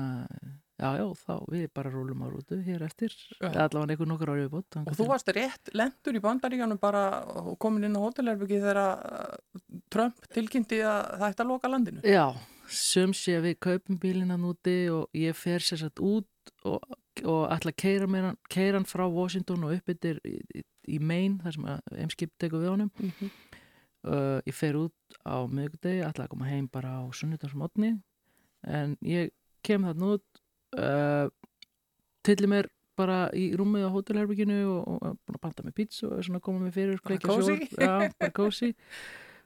já, 0.75 0.89
já, 0.99 1.05
þá 1.23 1.33
við 1.49 1.67
bara 1.73 1.91
rúlum 1.93 2.25
á 2.25 2.27
rútu 2.29 2.57
hér 2.65 2.83
eftir, 2.85 3.13
allavega 3.41 3.93
einhver 3.95 4.09
nokkur 4.11 4.31
árið 4.33 4.49
bótt. 4.51 4.75
Og 4.83 4.97
þú 4.97 5.07
varst 5.07 5.31
rétt 5.33 5.71
lendur 5.73 6.17
í 6.19 6.23
bandaríkjanum 6.25 6.79
bara 6.81 7.05
og 7.41 7.55
komin 7.63 7.87
inn 7.87 7.95
á 7.95 8.03
hótelherbyggi 8.03 8.59
þegar 8.59 8.81
uh, 8.83 9.79
Trump 9.89 10.19
tilkynnti 10.35 10.81
að 10.83 11.01
það 11.15 11.29
ætti 11.31 11.45
að 11.45 11.51
loka 11.53 11.71
landinu. 11.71 12.03
Já, 12.03 12.27
sum 12.67 13.13
sé 13.15 13.37
að 13.39 13.47
við 13.49 13.57
kaupum 13.69 13.99
bílina 14.03 14.37
núti 14.41 14.77
og 14.91 15.07
ég 15.15 15.37
fer 15.39 15.63
sér 15.63 15.85
satt 15.85 16.01
út 16.03 16.27
og, 16.67 16.83
og 17.23 17.41
ætla 17.55 17.71
að 17.71 17.79
keira, 17.81 18.07
hann- 18.27 18.37
frá 18.89 19.07
Washington 19.07 19.63
og 19.63 19.77
upp 19.79 19.89
yfir 19.95 20.19
í, 20.27 20.35
í, 20.59 20.65
í 20.97 20.99
Maine, 20.99 21.39
þar 21.41 21.55
sem 21.55 21.65
að 21.71 21.95
eimskip 22.03 22.35
tekur 22.37 22.61
við 22.61 22.73
honum. 22.75 22.91
Mhm. 22.99 23.31
Uh, 24.07 24.39
ég 24.47 24.55
fer 24.55 24.77
út 24.79 25.17
á 25.25 25.41
miðgudegi, 25.49 26.03
ætla 26.07 26.25
að 26.27 26.33
koma 26.35 26.49
heim 26.49 26.69
bara 26.71 26.99
á 26.99 27.03
sunnudagsmotni 27.15 27.95
en 28.65 28.95
ég 29.05 29.33
kem 29.65 29.85
þarna 29.85 30.13
út 30.15 30.41
uh, 30.79 31.27
tilli 32.25 32.49
mér 32.49 32.71
bara 32.95 33.25
í 33.35 33.49
rúmið 33.59 33.89
á 33.89 33.91
hótelherbygginu 33.91 34.61
og, 34.71 34.81
og, 34.87 34.97
og 35.03 35.17
búin 35.27 35.35
að 35.37 35.43
panta 35.43 35.65
með 35.67 35.75
pizza 35.81 36.07
og 36.07 36.21
svona 36.23 36.39
koma 36.41 36.63
mér 36.63 36.73
fyrir 36.77 37.01
kveikja 37.03 37.27
sjónvarp- 37.35 37.79
já, 37.83 37.95
bara 38.15 38.31
kósi 38.37 38.69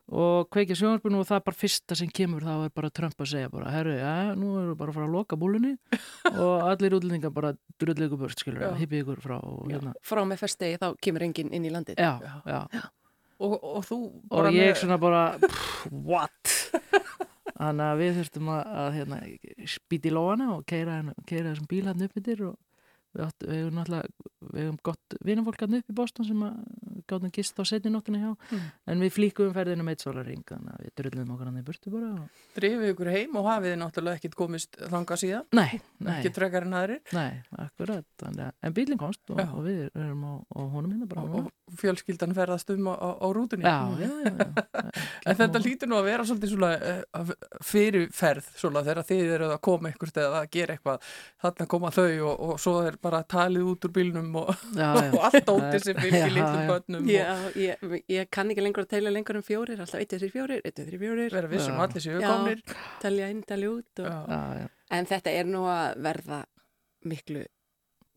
og 0.10 0.47
kveikja 0.53 0.78
sjónvarpinu 0.78 1.20
og 1.22 1.26
það 1.30 1.39
er 1.39 1.43
bara 1.47 1.57
fyrsta 1.60 1.97
sem 1.97 2.10
kemur 2.14 2.45
þá 2.45 2.53
er 2.68 2.72
bara 2.78 2.89
Trump 2.93 3.20
að 3.22 3.32
segja 3.34 3.49
bara 3.53 3.74
herru, 3.74 3.95
já, 3.97 4.14
nú 4.38 4.53
erum 4.57 4.70
við 4.72 4.78
bara 4.80 4.93
að 4.93 4.99
fara 4.99 5.10
að 5.10 5.14
loka 5.18 5.38
búlunni. 5.38 5.74
Og 6.45 6.64
allir 6.66 6.95
útlendingar 6.97 7.34
bara 7.36 7.51
drullið 7.82 8.07
ykkur 8.07 8.22
burt, 8.24 8.41
skilur, 8.41 8.64
hippið 8.80 9.03
ykkur 9.03 9.22
frá 9.22 9.36
og, 9.38 9.68
hérna. 9.70 9.93
Frá 10.05 10.24
með 10.30 10.41
fyrstegi 10.41 10.80
þá 10.82 10.88
kemur 11.05 11.26
enginn 11.28 11.53
inn 11.53 11.68
í 11.70 11.74
landið. 11.74 12.01
já, 12.01 12.16
Já. 12.26 12.62
já, 12.74 12.82
Og, 13.40 13.54
og 13.64 13.84
þú 13.88 13.98
og 14.36 14.48
ég 14.52 14.74
með- 14.74 14.80
svona 14.82 14.98
bara 15.00 15.22
pff, 15.40 15.86
what? 15.92 16.56
Þannig 17.60 17.86
að 17.86 18.00
við 18.02 18.18
þurftum 18.20 18.50
að, 18.56 18.72
að 18.82 18.90
hérna, 18.98 19.20
spýti 19.68 20.12
lóana 20.16 20.50
og 20.58 20.66
keira, 20.68 20.98
keira 21.28 21.52
þessum 21.54 21.68
bíl 21.72 21.86
hann 21.90 22.04
upp 22.06 22.20
yfir 22.22 22.44
og 22.50 22.56
við, 23.16 23.24
átt, 23.26 23.46
við 23.48 23.58
hefum 23.62 23.80
náttúrulega 23.80 24.54
við 24.54 24.62
hefum 24.64 24.78
gott 24.90 25.16
vinafólk 25.28 25.64
hann 25.66 25.80
upp 25.80 25.90
í 25.92 25.98
Boston 25.98 26.28
sem 26.30 26.44
að 26.48 26.60
gáðum 27.10 27.34
gist 27.36 27.60
á 27.60 27.64
setni 27.68 27.93
nóttina 27.93 28.22
hjá. 28.22 28.32
Mm. 28.49 28.68
en 28.93 29.03
við 29.05 29.14
flíkum 29.16 29.53
ferðinu 29.55 29.86
með 29.86 29.97
eitt 29.97 30.05
sólaring 30.05 30.45
þannig 30.47 30.76
að 30.76 30.86
við 30.86 30.95
drullum 31.01 31.34
okkur 31.36 31.49
hann 31.49 31.60
í 31.60 31.66
burtu 31.68 31.93
bara 31.93 32.12
og... 32.16 32.41
drifið 32.57 32.93
ykkur 32.93 33.12
heim 33.14 33.39
og 33.39 33.49
hafið 33.49 33.74
þið 33.74 33.80
náttúrulega 33.84 34.22
ekkit 34.22 34.38
komist 34.39 34.80
þanga 34.80 35.20
síðan, 35.20 35.47
nei, 35.60 35.82
nei, 35.99 36.12
ekki 36.18 36.34
frekar 36.36 36.68
en 36.68 36.78
aðrir? 36.80 37.01
Nei, 37.16 37.41
akkurat 37.66 38.28
en 38.30 38.76
bílinn 38.76 38.99
komst 38.99 39.34
og, 39.34 39.39
og 39.39 39.66
við 39.66 39.88
erum 39.89 40.26
á, 40.26 40.34
á 40.39 40.60
honum 40.74 40.93
hérna 40.93 41.10
bara. 41.10 41.26
Og, 41.26 41.49
og 41.49 41.60
fjölskyldan 41.80 42.34
ferðast 42.38 42.72
um 42.74 42.89
á, 42.91 42.95
á, 42.97 43.28
rútunni. 43.36 43.64
já, 43.64 43.89
já, 43.99 44.10
já, 44.26 44.32
já. 44.34 44.84
En 45.30 45.38
þetta 45.38 45.62
lítur 45.62 45.89
nú 45.89 45.97
að 45.99 46.07
vera 46.10 46.26
svolítið 46.26 46.53
svona 46.53 46.70
uh, 47.20 47.32
fyrirferð 47.66 48.47
svona 48.57 48.84
þegar 48.86 49.07
þið 49.10 49.34
eru 49.36 49.49
að 49.53 49.62
koma 49.68 49.91
ykkur 49.93 50.12
eða 50.16 50.41
að 50.41 50.49
gera 50.55 50.76
eitthvað. 50.76 51.10
Þarna 51.43 51.68
koma 51.74 51.91
þau 51.93 52.07
og, 52.10 52.34
og 52.47 52.62
svo 52.64 52.76
er 52.88 52.97
bara 53.01 53.22
talið 53.30 53.68
út 53.74 53.88
úr 53.88 53.93
bílnum 53.99 54.39
og, 54.41 54.51
allt 55.28 55.53
ótið 55.53 55.86
sem 55.86 55.99
fylgir 56.03 56.39
litlum 57.06 57.16
já. 57.16 57.32
og 57.47 57.58
ég, 57.60 58.04
ég 58.16 58.30
kann 58.34 58.52
ekki 58.54 58.64
lengur 58.66 58.84
að 58.86 58.91
telja 58.95 59.12
lengur 59.14 59.39
um 59.39 59.45
fjórir, 59.45 59.80
alltaf 59.84 60.00
1, 60.02 60.10
2, 60.14 60.20
3, 60.26 60.32
4, 60.36 60.60
1, 60.66 60.76
2, 60.80 60.88
3, 60.89 61.00
4, 61.04 61.30
vera 61.36 61.52
vissum 61.52 61.78
Já. 61.78 61.84
allir 61.86 62.04
séu 62.06 62.20
Já. 62.22 62.28
komnir. 62.34 62.64
telja 63.02 63.30
inn, 63.34 63.43
telja 63.47 63.72
út. 63.72 64.04
Og... 64.04 64.06
Já. 64.10 64.20
Já, 64.30 64.41
já. 64.64 64.68
En 65.00 65.06
þetta 65.06 65.34
er 65.39 65.45
nú 65.45 65.64
að 65.70 66.00
verða 66.10 66.39
miklu 67.08 67.43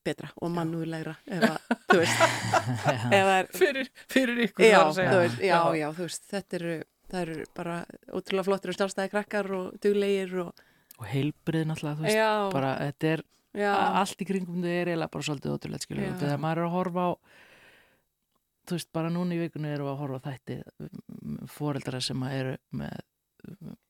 betra 0.02 0.32
og 0.42 0.50
mannúðlegra 0.50 1.12
ef 1.30 1.44
að, 1.46 1.74
þú 1.92 1.98
veist, 2.00 2.22
er, 3.18 3.50
Fyrir, 3.54 3.90
fyrir 4.10 4.40
ykkur 4.48 4.64
já, 4.66 4.78
þarf 4.78 4.88
að 4.88 4.96
segja. 4.96 5.12
þú 5.12 5.20
veist, 5.22 5.38
já, 5.46 5.52
Já. 5.52 5.76
já, 5.78 5.86
þú 5.98 6.06
veist, 6.08 6.24
þetta 6.32 6.58
eru, 6.58 6.72
það 7.12 7.20
eru 7.26 7.36
bara 7.54 7.76
ótrúlega 8.18 8.46
flottir 8.48 8.72
og 8.72 8.78
sjálfstæði 8.80 9.12
krakkar 9.12 9.50
og 9.60 9.76
duglegir 9.84 10.34
og, 10.42 10.64
og 10.98 11.06
heilbrið 11.12 11.68
náttúrulega, 11.70 12.00
þú 12.00 12.06
veist, 12.08 12.18
já, 12.18 12.32
bara 12.56 12.72
þetta 12.80 13.12
er 13.12 13.22
já, 13.62 13.70
allt 14.02 14.24
í 14.24 14.28
kringum 14.32 14.58
þau 14.66 14.72
er 14.74 14.90
eiginlega 14.90 15.12
bara 15.14 15.28
svolítið 15.28 15.54
ótrúlega 15.54 15.86
skilur 15.86 16.08
Já. 16.08 16.16
þegar 16.24 16.42
maður 16.48 16.62
er 16.64 16.66
að 16.66 16.74
horfa 16.80 17.06
á 17.06 17.10
þú 18.72 18.78
veist, 18.80 18.92
bara 18.96 19.10
núna 19.12 19.36
í 19.36 19.40
vikunni 19.44 19.70
erum 19.72 19.86
við 19.90 19.94
að 19.94 20.02
horfa 20.02 20.22
þætti 20.30 20.60
fóreldra 21.52 22.00
sem 22.04 22.22
að 22.26 22.38
eru 22.42 22.54
með 22.82 23.02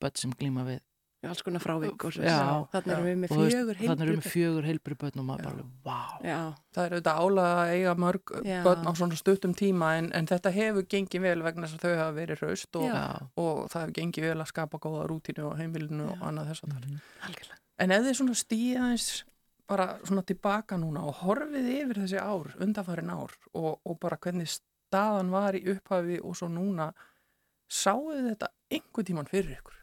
börn 0.02 0.18
sem 0.18 0.32
glíma 0.38 0.64
við 0.68 0.80
alls 1.22 1.38
konar 1.46 1.62
frávik 1.62 2.02
og 2.02 2.10
svo, 2.16 2.24
Já, 2.26 2.66
þannig 2.72 2.92
erum 2.96 3.04
við 3.06 3.18
með 3.22 3.32
og 3.36 3.42
fjögur 3.52 3.76
þannig 3.78 3.92
erum 3.92 4.00
við 4.00 4.08
heilbrigð 4.08 4.32
fjögur 4.32 4.64
heilbrið 4.66 4.98
börn 5.04 5.20
og 5.22 5.26
maður 5.28 5.44
Já. 5.44 5.50
bara, 5.52 5.66
vá 5.86 5.98
Já, 6.26 6.38
Það 6.74 6.82
er 6.88 6.94
auðvitað 6.96 7.20
álega 7.22 7.52
að 7.60 7.74
eiga 7.76 7.92
mörg 8.02 8.32
Já. 8.48 8.56
börn 8.66 8.88
á 8.90 8.92
svona 8.98 9.18
stuttum 9.20 9.54
tíma 9.60 9.90
en, 10.00 10.08
en 10.18 10.26
þetta 10.32 10.50
hefur 10.56 10.88
gengið 10.96 11.22
vel 11.28 11.44
vegna 11.46 11.68
þess 11.70 11.78
að 11.78 11.84
þau 11.86 12.00
hafa 12.02 12.16
verið 12.16 12.42
hraust 12.42 12.80
og, 12.80 12.88
og 13.44 13.60
það 13.70 13.84
hefur 13.84 13.94
gengið 14.00 14.26
vel 14.26 14.40
að 14.42 14.50
skapa 14.50 14.80
góða 14.82 15.04
rútínu 15.12 15.44
og 15.46 15.54
heimilinu 15.62 16.08
og 16.10 16.16
Já. 16.18 16.24
annað 16.32 16.50
þess 16.50 16.66
að 16.66 16.74
Mhm. 16.82 16.98
algjörlega. 17.28 17.60
En 17.86 17.90
ef 17.94 18.02
þið 18.08 18.18
svona 18.18 18.34
stíða 18.42 18.90
eins 18.90 19.06
bara 19.70 19.86
svona 20.02 20.26
tilbaka 20.26 20.74
núna 20.76 21.06
og 21.06 21.14
horfið 21.22 21.70
yfir 21.78 22.02
þessi 22.02 22.18
ár, 22.18 22.50
undanfarin 22.58 23.14
ár 23.14 23.30
og, 23.54 23.78
og 23.86 24.00
bara 24.02 24.18
hvernig 24.18 24.50
staðan 24.92 25.32
var 25.32 25.56
í 25.56 25.64
upphafi 25.72 26.18
og 26.20 26.36
svo 26.36 26.50
núna 26.52 26.90
sáuð 27.72 28.26
þetta 28.28 28.50
einhver 28.72 29.06
tíman 29.08 29.30
fyrir 29.30 29.56
ykkur? 29.56 29.78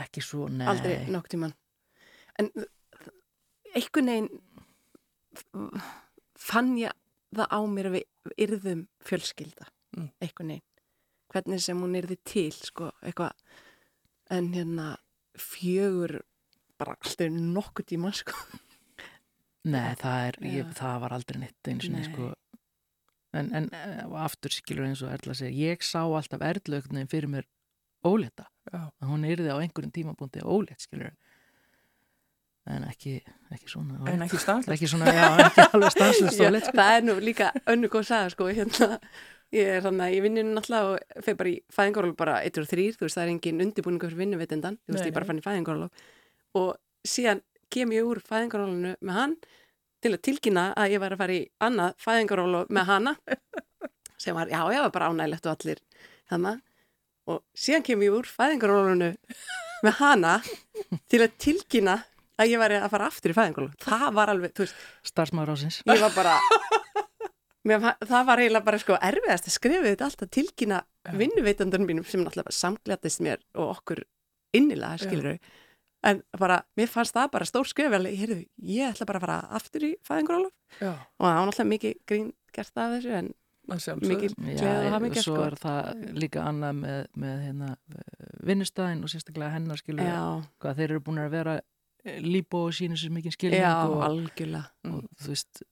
ekki 0.00 0.22
svo, 0.24 0.46
nei 0.48 0.64
Aldrei 0.70 1.10
nokk 1.12 1.28
tíman. 1.28 1.52
En 2.40 2.48
einhvern 3.76 4.08
veginn 4.08 4.30
fann 6.40 6.72
ég 6.80 6.96
það 7.36 7.52
á 7.52 7.60
mér 7.68 7.90
að 7.90 7.96
við 7.98 8.36
yrðum 8.46 8.86
fjölskylda. 9.04 9.68
Mm. 9.98 10.08
Einhvern 10.24 10.54
veginn. 10.54 10.68
Hvernig 11.32 11.64
sem 11.64 11.80
hún 11.84 11.96
yrði 11.96 12.18
til, 12.28 12.50
sko, 12.56 12.90
eitthvað. 13.04 13.36
En 14.32 14.50
hérna 14.56 14.94
fjögur 15.36 16.22
bara 16.80 16.96
alltaf 16.96 17.28
nokkuð 17.32 17.90
tíma, 17.92 18.12
sko. 18.16 18.36
nei, 19.74 19.92
það 20.00 20.28
er, 20.30 20.40
ég, 20.56 20.72
það 20.76 21.04
var 21.04 21.16
aldrei 21.18 21.42
neitt 21.44 21.68
eins 21.68 21.88
og 21.88 21.94
Nei. 21.98 22.06
sko 22.08 22.32
en, 23.32 23.50
en 23.56 23.68
eh, 23.72 24.04
aftur 24.22 24.54
skilur 24.54 24.86
eins 24.86 25.02
og 25.04 25.12
Erla 25.14 25.36
segja 25.36 25.72
ég 25.72 25.84
sá 25.86 26.00
alltaf 26.04 26.44
erlaugnin 26.44 27.10
fyrir 27.10 27.30
mér 27.32 27.48
ólétta 28.04 28.48
Já. 28.68 28.88
að 28.88 29.10
hún 29.10 29.28
yrði 29.28 29.52
á 29.52 29.56
einhverjum 29.58 29.94
tímabúndi 29.94 30.42
ólétt 30.44 30.84
skilur 30.84 31.12
en 32.70 32.84
ekki, 32.86 33.16
ekki 33.50 33.70
svona. 33.70 33.98
En 34.06 34.22
ekki 34.22 34.38
stanslegt? 34.38 34.76
ekki 34.76 34.90
svona, 34.90 35.10
já, 35.10 35.24
ekki 35.48 35.64
alveg 35.74 35.94
stanslust 35.96 36.38
Já, 36.38 36.46
ólétt 36.46 36.68
sko. 36.68 36.76
það 36.78 36.96
er 36.96 37.06
nú 37.08 37.16
líka 37.18 37.48
önnu 37.72 37.90
góð 37.90 38.04
saga, 38.06 38.28
sko, 38.34 38.46
hérna. 38.54 38.98
Ég 39.52 39.68
er 39.68 39.82
þannig 39.84 40.04
að 40.06 40.14
ég 40.14 40.22
vinninu 40.24 40.54
náttúrulega 40.56 40.92
og 40.92 41.24
feir 41.26 41.38
bara 41.40 41.50
í 41.50 41.56
fæðingarólf 41.74 42.14
bara 42.16 42.36
1 42.46 42.60
og 42.62 42.68
3, 42.70 42.84
þú 42.96 43.04
veist, 43.04 43.18
það 43.18 43.24
er 43.24 43.32
engin 43.34 43.64
undirbúningu 43.66 44.08
fyrir 44.08 44.20
vinnuveitendan, 44.22 44.78
þú 44.78 44.94
veist, 44.94 45.02
Nei, 45.02 45.10
ég 45.10 45.16
bara 45.18 45.28
fann 45.28 45.42
í 45.42 45.44
fæðingarólf 45.44 46.06
og 46.62 46.70
síðan 47.04 47.42
kem 47.72 47.92
ég 47.92 48.08
úr 48.08 48.22
fæðingarólfinu 48.24 48.94
með 49.02 49.18
hann 49.18 49.36
til 50.02 50.12
að 50.12 50.22
tilkynna 50.28 50.66
að 50.78 50.96
ég 50.96 51.02
var 51.02 51.14
að 51.14 51.22
fara 51.22 51.38
í 51.38 51.42
annað 51.62 51.96
fæðingarólf 52.02 52.70
með 52.74 52.88
hana. 52.90 53.16
Sem 54.22 54.36
var, 54.38 54.50
já, 54.50 54.60
já, 54.70 54.82
bara 54.94 55.10
ánægilegt 55.10 55.48
og 55.48 55.56
allir 55.56 55.82
þannig 56.30 56.60
og 57.30 57.42
síðan 57.54 57.84
kem 57.86 58.02
ég 58.02 58.14
úr 58.16 58.28
fæðingarólfinu 58.30 59.12
með 59.86 59.98
hana 59.98 60.32
til 61.10 61.22
að 61.22 61.36
tilkynna 61.42 61.96
að 62.40 62.52
ég 62.54 62.62
var 62.62 62.74
að 62.74 62.88
fara 62.92 63.08
aftur 63.10 63.34
í 63.34 63.36
fæðingarólf 63.36 63.76
það 63.82 64.06
var 64.16 64.32
alveg, 64.32 64.54
þú 64.56 64.64
veist, 64.64 64.84
starfsmaður 65.06 65.54
ásins 65.54 65.80
ég 65.86 66.02
var 66.02 66.14
bara 66.16 66.36
mér, 67.68 67.86
það 68.00 68.28
var 68.30 68.42
eiginlega 68.42 68.66
bara 68.66 68.80
sko 68.82 68.98
erfiðast 69.10 69.50
að 69.50 69.56
skrifa 69.56 69.86
þetta 69.86 70.08
allt 70.08 70.24
að 70.26 70.32
tilkynna 70.38 70.80
Já. 70.82 71.12
vinnuveitandunum 71.20 71.90
mínum 71.92 72.08
sem 72.08 72.22
náttúrulega 72.24 72.56
samglættist 72.56 73.22
mér 73.22 73.42
og 73.54 73.76
okkur 73.76 74.04
innilega 74.56 74.98
skilur 75.04 75.38
en 76.02 76.22
bara, 76.38 76.62
mér 76.78 76.90
fannst 76.90 77.14
það 77.14 77.30
bara 77.36 77.46
stór 77.48 77.68
skrif 77.70 77.94
alveg, 77.94 78.16
heyrðu, 78.18 78.40
ég 78.72 78.90
ætla 78.90 79.06
bara 79.08 79.20
að 79.20 79.26
fara 79.26 79.38
aftur 79.58 79.86
í 79.86 79.92
fæðingarólof 80.06 80.80
Já, 80.80 80.92
og 80.92 81.26
það 81.26 81.36
var 81.36 81.48
náttúrulega 81.48 81.72
mikið 81.72 81.96
grín 82.10 82.32
gert 82.52 82.82
af 82.82 82.96
þessu 82.96 83.14
en 83.20 83.30
að 83.70 84.06
mikið 84.10 84.34
gleð 84.42 84.86
og 84.86 84.94
hamingja 84.96 85.22
svo 85.22 85.36
sko. 85.36 85.44
er 85.46 85.56
það 85.60 86.06
líka 86.18 86.46
annað 86.50 86.78
með, 86.80 87.04
með 87.22 87.36
hérna, 87.46 87.68
vinnustæðin 88.42 89.04
og 89.06 89.12
sérstaklega 89.12 89.54
hennar 89.54 89.80
skilur 89.80 90.10
hvað 90.62 90.80
þeir 90.80 90.88
eru 90.88 91.04
búin 91.06 91.22
að 91.22 91.36
vera 91.36 91.58
líbó 92.02 92.64
og 92.66 92.74
sína 92.74 92.98
sér 92.98 93.14
mikið 93.14 93.36
skilning 93.36 93.62
já, 93.62 93.74
og, 93.86 94.00
algjörlega. 94.02 94.64
og 94.90 95.04
þú 95.22 95.30
veist 95.30 95.62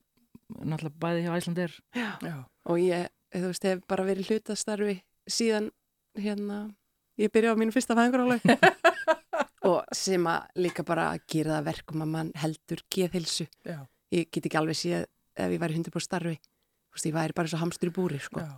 náttúrulega 0.51 1.01
bæði 1.03 1.25
hjá 1.25 1.33
Æslandir 1.35 1.75
já. 1.97 2.11
Já, 2.23 2.37
og 2.71 2.79
ég, 2.79 3.09
þú 3.35 3.49
veist, 3.51 3.67
hef 3.67 3.83
bara 3.91 4.07
verið 4.07 4.31
hlutastarfi 4.31 4.97
síðan 5.31 5.71
hérna 6.19 6.61
ég 7.19 7.33
byrjaði 7.35 7.59
á 7.59 7.61
mínu 7.61 7.75
fyrsta 7.75 7.99
fæðingarólof 7.99 8.47
og 9.69 9.85
sem 9.93 10.25
að 10.31 10.47
líka 10.65 10.85
bara 10.87 11.11
gera 11.29 11.59
það 11.59 11.67
verkum 11.71 12.03
að 12.07 12.09
mann 12.15 12.33
heldur 12.41 12.81
geðhilsu 12.95 13.47
já, 13.69 13.79
ég 14.15 14.31
get 14.33 14.47
ekki 14.49 14.59
alveg 14.61 14.79
séð 14.81 15.05
ef 15.37 15.51
ég 15.55 15.61
væri 15.63 15.77
100% 15.81 16.07
starfi 16.07 16.37
Þú 16.91 16.97
veist, 16.99 17.07
ég 17.07 17.15
væri 17.15 17.35
bara 17.39 17.47
svo 17.53 17.59
hamstur 17.61 17.87
í 17.87 17.93
búri 17.95 18.19
sko. 18.19 18.41
já. 18.43 18.57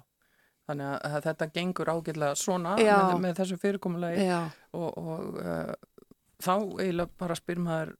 Þannig 0.70 0.86
að- 0.88 1.02
að 1.18 1.24
þetta 1.26 1.46
gengur 1.52 1.88
ágætlega 1.92 2.36
svona 2.38 2.76
með, 2.78 3.18
með 3.20 3.34
þessu 3.36 3.58
fyrirkomulegi 3.60 4.24
já, 4.24 4.38
og, 4.72 4.96
og 4.96 5.36
uh, 5.42 5.74
þá 6.40 6.52
eiginlega 6.80 7.10
bara 7.18 7.34
spyr 7.36 7.58
maður, 7.60 7.92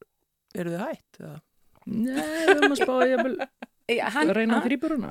eru 0.55 0.71
þið 0.73 0.85
hætt? 0.87 1.21
Eða? 1.21 1.35
Nei, 1.85 2.47
við 2.47 2.55
erum 2.55 2.73
að 2.73 2.81
spá 2.81 2.95
ég 3.11 3.23
vil 3.27 3.37
Já, 3.37 3.49
hann, 4.01 4.31
reyna 4.37 4.61
þrýburuna? 4.65 5.09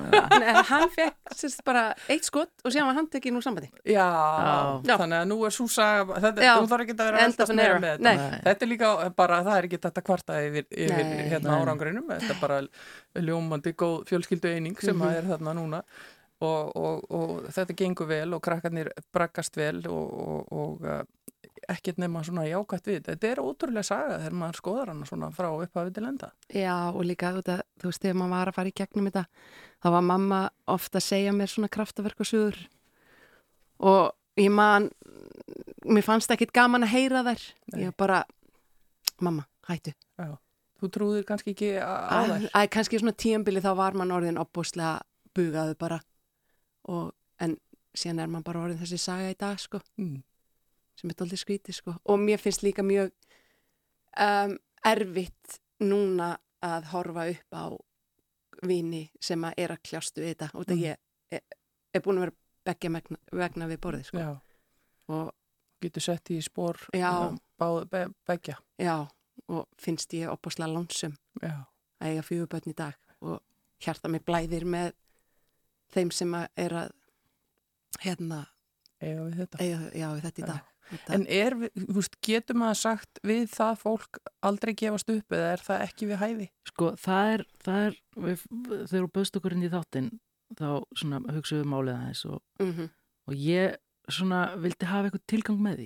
hann 0.68 0.88
fekk 0.96 1.34
sérst 1.36 1.62
bara 1.64 1.82
eitt 2.10 2.24
skott 2.26 2.50
og 2.64 2.72
síðan 2.74 2.88
var 2.90 2.94
hann 2.98 3.08
tekinn 3.12 3.36
úr 3.38 3.44
sambandi. 3.44 3.70
Já, 3.84 4.06
Já. 4.88 4.96
þannig 5.02 5.18
að 5.20 5.28
nú 5.30 5.38
er 5.46 5.54
saga, 5.70 6.18
þetta, 6.24 6.42
Já. 6.46 6.54
þú 6.60 6.70
þarf 6.72 6.84
ekki 6.86 6.96
að 6.96 7.04
vera 7.10 7.22
an 7.50 7.56
meira 7.60 7.78
með 7.84 8.00
Nei. 8.06 8.12
þetta. 8.16 8.40
Þetta 8.48 8.66
er 8.66 8.72
líka 8.72 8.92
bara, 9.22 9.42
það 9.46 9.58
er 9.60 9.68
ekki 9.70 9.82
þetta 9.86 10.04
kvarta 10.08 10.40
yfir, 10.48 10.66
yfir 10.70 11.04
Nei. 11.04 11.28
hérna 11.32 11.50
Nei. 11.50 11.60
árangrinum, 11.62 12.08
þetta 12.16 12.34
er 12.36 12.40
bara 12.40 12.60
ljómandi 13.28 13.74
góð 13.78 14.02
fjölskyldu 14.10 14.52
eining 14.56 14.76
sem 14.80 14.96
Mhm. 14.96 15.06
að 15.08 15.16
er 15.20 15.30
þarna 15.32 15.54
núna 15.58 15.82
og, 16.42 16.76
og, 16.76 17.04
og 17.10 17.42
þetta 17.54 17.76
gengur 17.78 18.06
vel 18.10 18.34
og 18.34 18.42
krakkarnir 18.42 18.88
braggast 19.14 19.54
vel 19.56 19.82
og, 19.86 20.08
og, 20.12 20.52
og 20.52 20.86
uh, 20.86 21.02
ekkert 21.70 22.00
nema 22.02 22.22
svona 22.26 22.46
jákvætt 22.48 22.88
við. 22.90 23.02
Þetta 23.06 23.28
er 23.28 23.42
ótrúlega 23.42 23.86
saga 23.86 24.18
þegar 24.22 24.38
maður 24.40 24.60
skoðar 24.60 24.92
hana 24.92 25.08
svona 25.08 25.30
frá 25.34 25.48
upphafi 25.52 25.94
til 25.94 26.06
enda. 26.08 26.30
Já, 26.50 26.74
og 26.90 27.04
líka, 27.06 27.32
veist, 27.36 27.50
þú 27.82 27.90
veist, 27.90 28.02
þegar 28.02 28.18
maður 28.20 28.34
var 28.36 28.50
að 28.50 28.58
fara 28.58 28.72
í 28.72 28.76
gegnum 28.82 29.08
þetta, 29.10 29.24
þá 29.82 29.88
var 29.96 30.06
mamma 30.08 30.40
ofta 30.74 31.00
að 31.00 31.08
segja 31.08 31.36
mér 31.36 31.52
svona 31.52 31.72
kraftaverk 31.72 32.24
og 33.82 34.12
ég 34.38 34.52
man, 34.54 34.88
mér 35.84 36.06
fannst 36.06 36.30
ekkit 36.30 36.54
gaman 36.54 36.86
að 36.86 36.94
heyra 36.94 37.24
þær. 37.26 37.44
Nei. 37.72 37.80
Ég 37.86 37.96
bara, 37.98 38.22
mamma, 39.20 39.46
hættu. 39.68 39.94
Þú 40.82 40.90
trúðir 40.90 41.26
kannski 41.26 41.54
ekki 41.54 41.74
á 41.78 42.26
þær? 42.30 42.46
Æ, 42.54 42.60
kannski 42.70 43.00
svona 43.02 43.14
tíambili 43.14 43.62
þá 43.62 43.72
var 43.78 43.98
mann 43.98 44.14
orðin 44.14 44.40
opbúslega 44.42 45.00
bugaðu 45.34 45.76
bara 45.78 46.00
og, 46.90 47.12
en 47.42 47.56
síðan 47.94 48.24
er 48.24 48.30
mann 48.32 48.46
bara 48.46 48.64
orðin 48.64 48.80
þessi 48.80 48.98
saga 48.98 49.30
í 49.30 49.38
dag, 49.38 49.60
sko. 49.62 49.82
Mm. 50.00 50.22
Sem 50.98 51.10
er 51.10 51.18
doldið 51.18 51.40
skrítið 51.42 51.74
sko 51.78 51.94
og 52.04 52.18
mér 52.20 52.38
finnst 52.42 52.62
líka 52.66 52.82
mjög 52.86 53.10
um, 54.20 54.56
erfitt 54.84 55.58
núna 55.82 56.34
að 56.62 56.84
horfa 56.92 57.26
upp 57.32 57.56
á 57.58 57.64
vini 58.62 59.04
sem 59.20 59.42
að 59.44 59.54
er 59.64 59.72
að 59.74 59.82
kljástu 59.88 60.22
við 60.22 60.34
þetta 60.36 60.50
og 60.54 60.64
þetta 60.66 60.76
Mm. 60.76 60.82
ég 60.86 60.96
er, 61.38 61.40
er 61.94 62.00
búin 62.04 62.18
að 62.20 62.26
vera 62.26 62.36
beggja 62.64 62.90
vegna, 62.94 63.18
vegna 63.32 63.66
við 63.66 63.80
borðið 63.82 64.04
sko 64.06 64.18
og 65.12 65.32
getur 65.82 66.04
sett 66.04 66.30
í 66.30 66.38
spór 66.44 66.78
báð, 67.58 67.88
be, 67.90 68.04
begja. 68.28 68.56
já, 68.78 69.08
og 69.48 69.66
finnst 69.78 70.12
ég 70.14 70.30
opaslega 70.30 70.70
lónsum 70.70 71.16
að 71.42 72.12
eiga 72.12 72.22
fjögubötn 72.22 72.70
í 72.70 72.74
dag 72.78 72.94
og 73.20 73.40
hjarta 73.82 74.08
mig 74.08 74.22
blæðir 74.24 74.64
með 74.64 74.92
þeim 75.92 76.10
sem 76.14 76.34
að 76.38 76.46
er 76.56 76.72
að 76.84 76.92
hérna, 78.02 78.44
eiga 79.02 79.24
við 79.26 79.36
þetta. 79.42 79.58
eiga, 79.58 79.80
já, 79.98 80.06
við 80.14 80.22
þetta 80.28 80.42
í 80.42 80.46
Já. 80.46 80.46
Þetta, 80.92 81.14
En 81.16 81.26
er, 81.26 81.56
við- 81.62 81.86
veist, 81.96 82.16
getur 82.26 82.58
maður 82.60 82.78
sagt 82.82 83.20
við 83.26 83.46
það 83.52 83.78
fólk 83.82 84.18
aldrei 84.48 84.74
gefast 84.78 85.10
upp 85.14 85.36
eða 85.38 85.52
er 85.56 85.64
það 85.66 85.84
ekki 85.88 86.08
við 86.12 86.20
hæfi? 86.22 86.48
Sko, 86.72 86.90
það 87.00 87.32
er, 87.36 87.44
það 87.66 87.86
er 87.88 87.96
við, 88.26 88.44
þegar 88.90 89.06
þú 89.06 89.10
bauðst 89.16 89.40
okkur 89.40 89.56
inn 89.56 89.66
í 89.66 89.72
þáttinn 89.72 90.10
þá 90.58 90.68
svona 91.00 91.20
hugsaðum 91.32 91.62
við 91.64 91.70
málið 91.72 91.96
aðeins 91.98 92.24
og, 92.28 92.40
mm 92.60 92.88
og 93.30 93.34
ég 93.38 93.76
svona 94.10 94.38
vildi 94.58 94.86
hafa 94.90 95.06
eitthvað 95.06 95.22
tilgang 95.30 95.60
með 95.62 95.76
því 95.78 95.84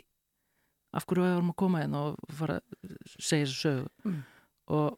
af 0.96 1.04
hverju 1.04 1.24
við 1.26 1.34
varum 1.36 1.50
að 1.52 1.56
koma 1.60 1.80
hérna 1.82 1.98
og 2.08 2.36
fara 2.38 2.54
að 2.62 2.94
segja 3.20 3.44
þessu 3.50 3.58
sögu 3.60 3.90
Mm. 4.08 4.22
og 4.72 4.96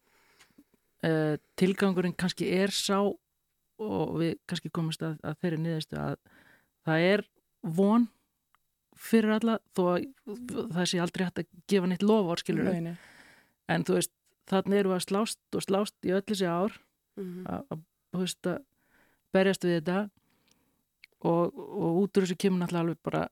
uh, 1.04 1.34
tilgangurinn 1.58 2.14
kannski 2.14 2.46
er 2.54 2.70
sá 2.70 3.00
og 3.78 4.14
við 4.20 4.36
kannski 4.50 4.70
komumst 4.74 5.02
að, 5.06 5.16
að 5.26 5.36
þeirri 5.42 5.58
niðurstu 5.64 5.98
að 5.98 6.14
það 6.86 7.04
er 7.10 7.24
von 7.78 8.06
fyrir 8.98 9.36
alla 9.36 9.58
þó 9.76 9.82
að 9.94 10.06
það 10.74 10.88
sé 10.90 11.00
aldrei 11.02 11.24
hægt 11.26 11.42
að 11.42 11.50
gefa 11.70 11.90
neitt 11.90 12.04
lofár 12.06 12.42
skilur 12.42 12.68
Nei, 12.68 12.80
nei. 12.90 12.96
en 13.70 13.86
þú 13.86 13.98
veist, 13.98 14.14
þannig 14.50 14.80
erum 14.80 14.94
við 14.94 14.98
að 14.98 15.06
slást 15.06 15.58
og 15.58 15.64
slást 15.64 16.08
í 16.08 16.14
öll 16.16 16.24
þessi 16.26 16.48
ár 16.48 16.78
-hmm. 17.18 17.44
að, 17.46 17.84
að, 18.44 18.62
berjast 19.32 19.64
við 19.64 19.78
þetta 19.78 19.98
og, 21.20 21.54
og 21.54 22.02
út 22.02 22.16
úr 22.16 22.26
þessu 22.26 22.38
kemur 22.38 22.62
náttúrulega 22.62 22.84
alveg 22.86 23.02
bara 23.02 23.28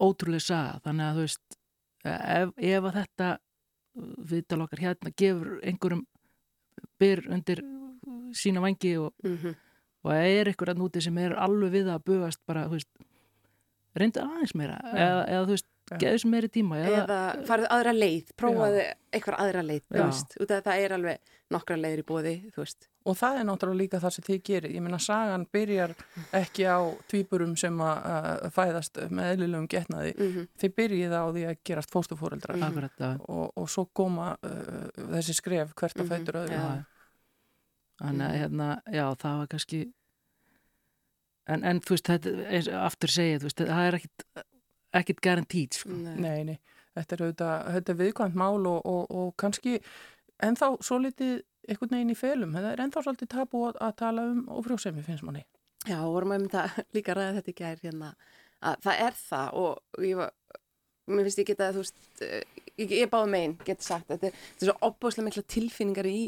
ótrúlega 0.00 0.46
saga 0.46 0.80
þannig 0.84 1.06
að 1.06 1.16
þú 1.16 1.26
veist 1.26 1.58
ef, 2.04 2.52
ef 2.56 2.84
að 2.84 2.96
þetta 3.00 3.38
viðtal 4.30 4.62
okkar 4.64 4.84
hérna 4.84 5.12
gefur 5.16 5.60
einhverjum 5.62 6.06
byr 7.00 7.26
undir 7.28 7.64
sína 8.32 8.60
vangi 8.60 8.96
og, 8.98 9.12
Mm 9.22 9.54
og 10.00 10.16
er 10.16 10.48
einhver 10.48 10.72
að 10.72 10.80
núti 10.80 11.02
sem 11.04 11.18
er 11.20 11.34
alveg 11.36 11.74
við 11.74 11.90
að 11.92 12.04
bugast 12.08 12.40
bara, 12.48 12.66
þú 12.68 12.78
veist 12.78 12.88
reyndu 13.96 14.20
aðeins 14.20 14.54
meira 14.54 14.76
eða, 14.94 15.24
eða 15.28 15.44
þú 15.46 15.50
veist, 15.56 15.66
geðu 15.98 16.14
þessu 16.14 16.28
meiri 16.30 16.48
tíma 16.48 16.76
eða, 16.78 17.02
eða 17.02 17.46
farið 17.48 17.66
aðra 17.74 17.92
leið, 17.96 18.28
prófaðu 18.38 18.82
eitthvað 19.12 19.40
aðra 19.42 19.62
leið, 19.66 19.82
þú 19.90 20.04
veist, 20.06 20.36
út 20.40 20.50
af 20.54 20.64
það 20.64 20.84
er 20.84 20.92
alveg 20.92 21.18
nokkra 21.50 21.76
leiðir 21.76 21.98
í 21.98 22.06
bóði, 22.06 22.34
þú 22.54 22.62
veist 22.64 22.86
Og 23.08 23.16
það 23.16 23.38
er 23.40 23.44
náttúrulega 23.48 23.80
líka 23.80 23.98
það 23.98 24.10
sem 24.12 24.24
þið 24.26 24.40
gerir. 24.44 24.72
Ég 24.76 24.82
meina, 24.84 24.98
sagan 25.00 25.46
byrjar 25.50 25.94
ekki 26.36 26.66
á 26.68 26.78
tvíburum 27.08 27.54
sem 27.56 27.78
að 27.80 28.42
fæðast 28.52 28.98
með 29.08 29.30
eðlilegum 29.32 29.68
getnaði. 29.72 30.10
mm 30.18 30.28
-hmm. 30.34 30.48
Þið 30.60 30.74
byrjið 30.76 31.12
á 31.16 31.24
því 31.32 31.44
að 31.48 31.56
gerast 31.64 31.90
fóstufóreldrar 31.90 32.56
Mhm. 32.56 32.62
akkurat, 32.68 32.92
já, 33.00 33.16
og, 33.28 33.52
og 33.56 33.68
svo 33.70 33.86
koma 33.94 34.36
uh, 34.44 34.90
þessi 35.16 35.32
skref 35.34 35.72
hvert 35.74 35.96
að 35.96 36.04
Mhm, 36.04 36.08
fætur 36.12 36.34
öðru. 36.44 36.84
Þannig 38.00 38.26
að 38.30 38.36
hérna, 38.40 38.68
já, 38.92 39.06
það 39.16 39.38
var 39.38 39.46
kannski 39.46 39.80
en, 41.48 41.64
en 41.64 41.80
þú 41.84 41.96
veist, 41.96 42.10
þetta, 42.10 42.34
eins, 42.50 42.70
aftur 42.80 43.12
segið, 43.14 43.38
þú 43.40 43.50
veist, 43.50 43.62
það 43.70 43.86
er 43.86 43.98
ekkit 44.00 44.26
ekkit 45.00 45.20
garantít, 45.22 45.78
sko. 45.78 45.92
Nei, 45.94 46.42
nei, 46.46 46.56
þetta 46.98 47.16
er, 47.16 47.22
auðvitað, 47.26 47.68
þetta 47.76 47.92
er 47.92 48.00
viðkvæmt 48.00 48.38
mál 48.40 48.66
og, 48.66 48.80
og, 48.88 49.04
og 49.14 49.30
kannski 49.40 49.78
ennþá 50.42 50.72
svo 50.84 50.98
litið 51.04 51.36
einhvern 51.70 51.94
veginn 51.94 52.14
í 52.14 52.18
felum. 52.18 52.56
Það 52.56 52.68
er 52.72 52.82
ennþá 52.84 53.04
svolítið 53.06 53.30
tabu 53.36 53.64
að, 53.68 53.78
að 53.86 53.96
tala 54.00 54.26
um 54.32 54.40
ófrjósemi 54.58 55.04
finnst 55.06 55.26
manni. 55.26 55.44
Já, 55.86 56.00
og 56.00 56.16
vorum 56.16 56.34
að 56.34 56.42
mynda 56.44 56.66
líka 56.96 57.14
að 57.14 57.20
ræða 57.20 57.36
þetta 57.38 57.52
í 57.52 57.58
gær 57.60 57.84
hérna, 57.84 58.10
að 58.70 58.82
það 58.88 59.04
er 59.06 59.20
það 59.20 59.60
og 59.60 60.02
ég 60.08 60.18
var, 60.20 60.34
mér 61.10 61.28
finnst 61.28 61.42
ég 61.42 61.52
geta 61.52 61.68
að 61.68 61.78
þú 61.78 61.84
veist, 61.84 62.02
eh, 62.26 62.66
ég, 62.74 62.96
ég 62.98 63.12
báði 63.12 63.32
megin 63.36 63.56
geta 63.62 63.86
sagt, 63.86 64.10
þetta 64.10 64.28
er, 64.28 64.42
þetta 64.50 64.66
er 64.66 64.72
svo 64.72 64.90
opbúslega 64.90 65.28
mikla 65.28 65.46
tilfinningar 65.54 66.10
í, 66.10 66.18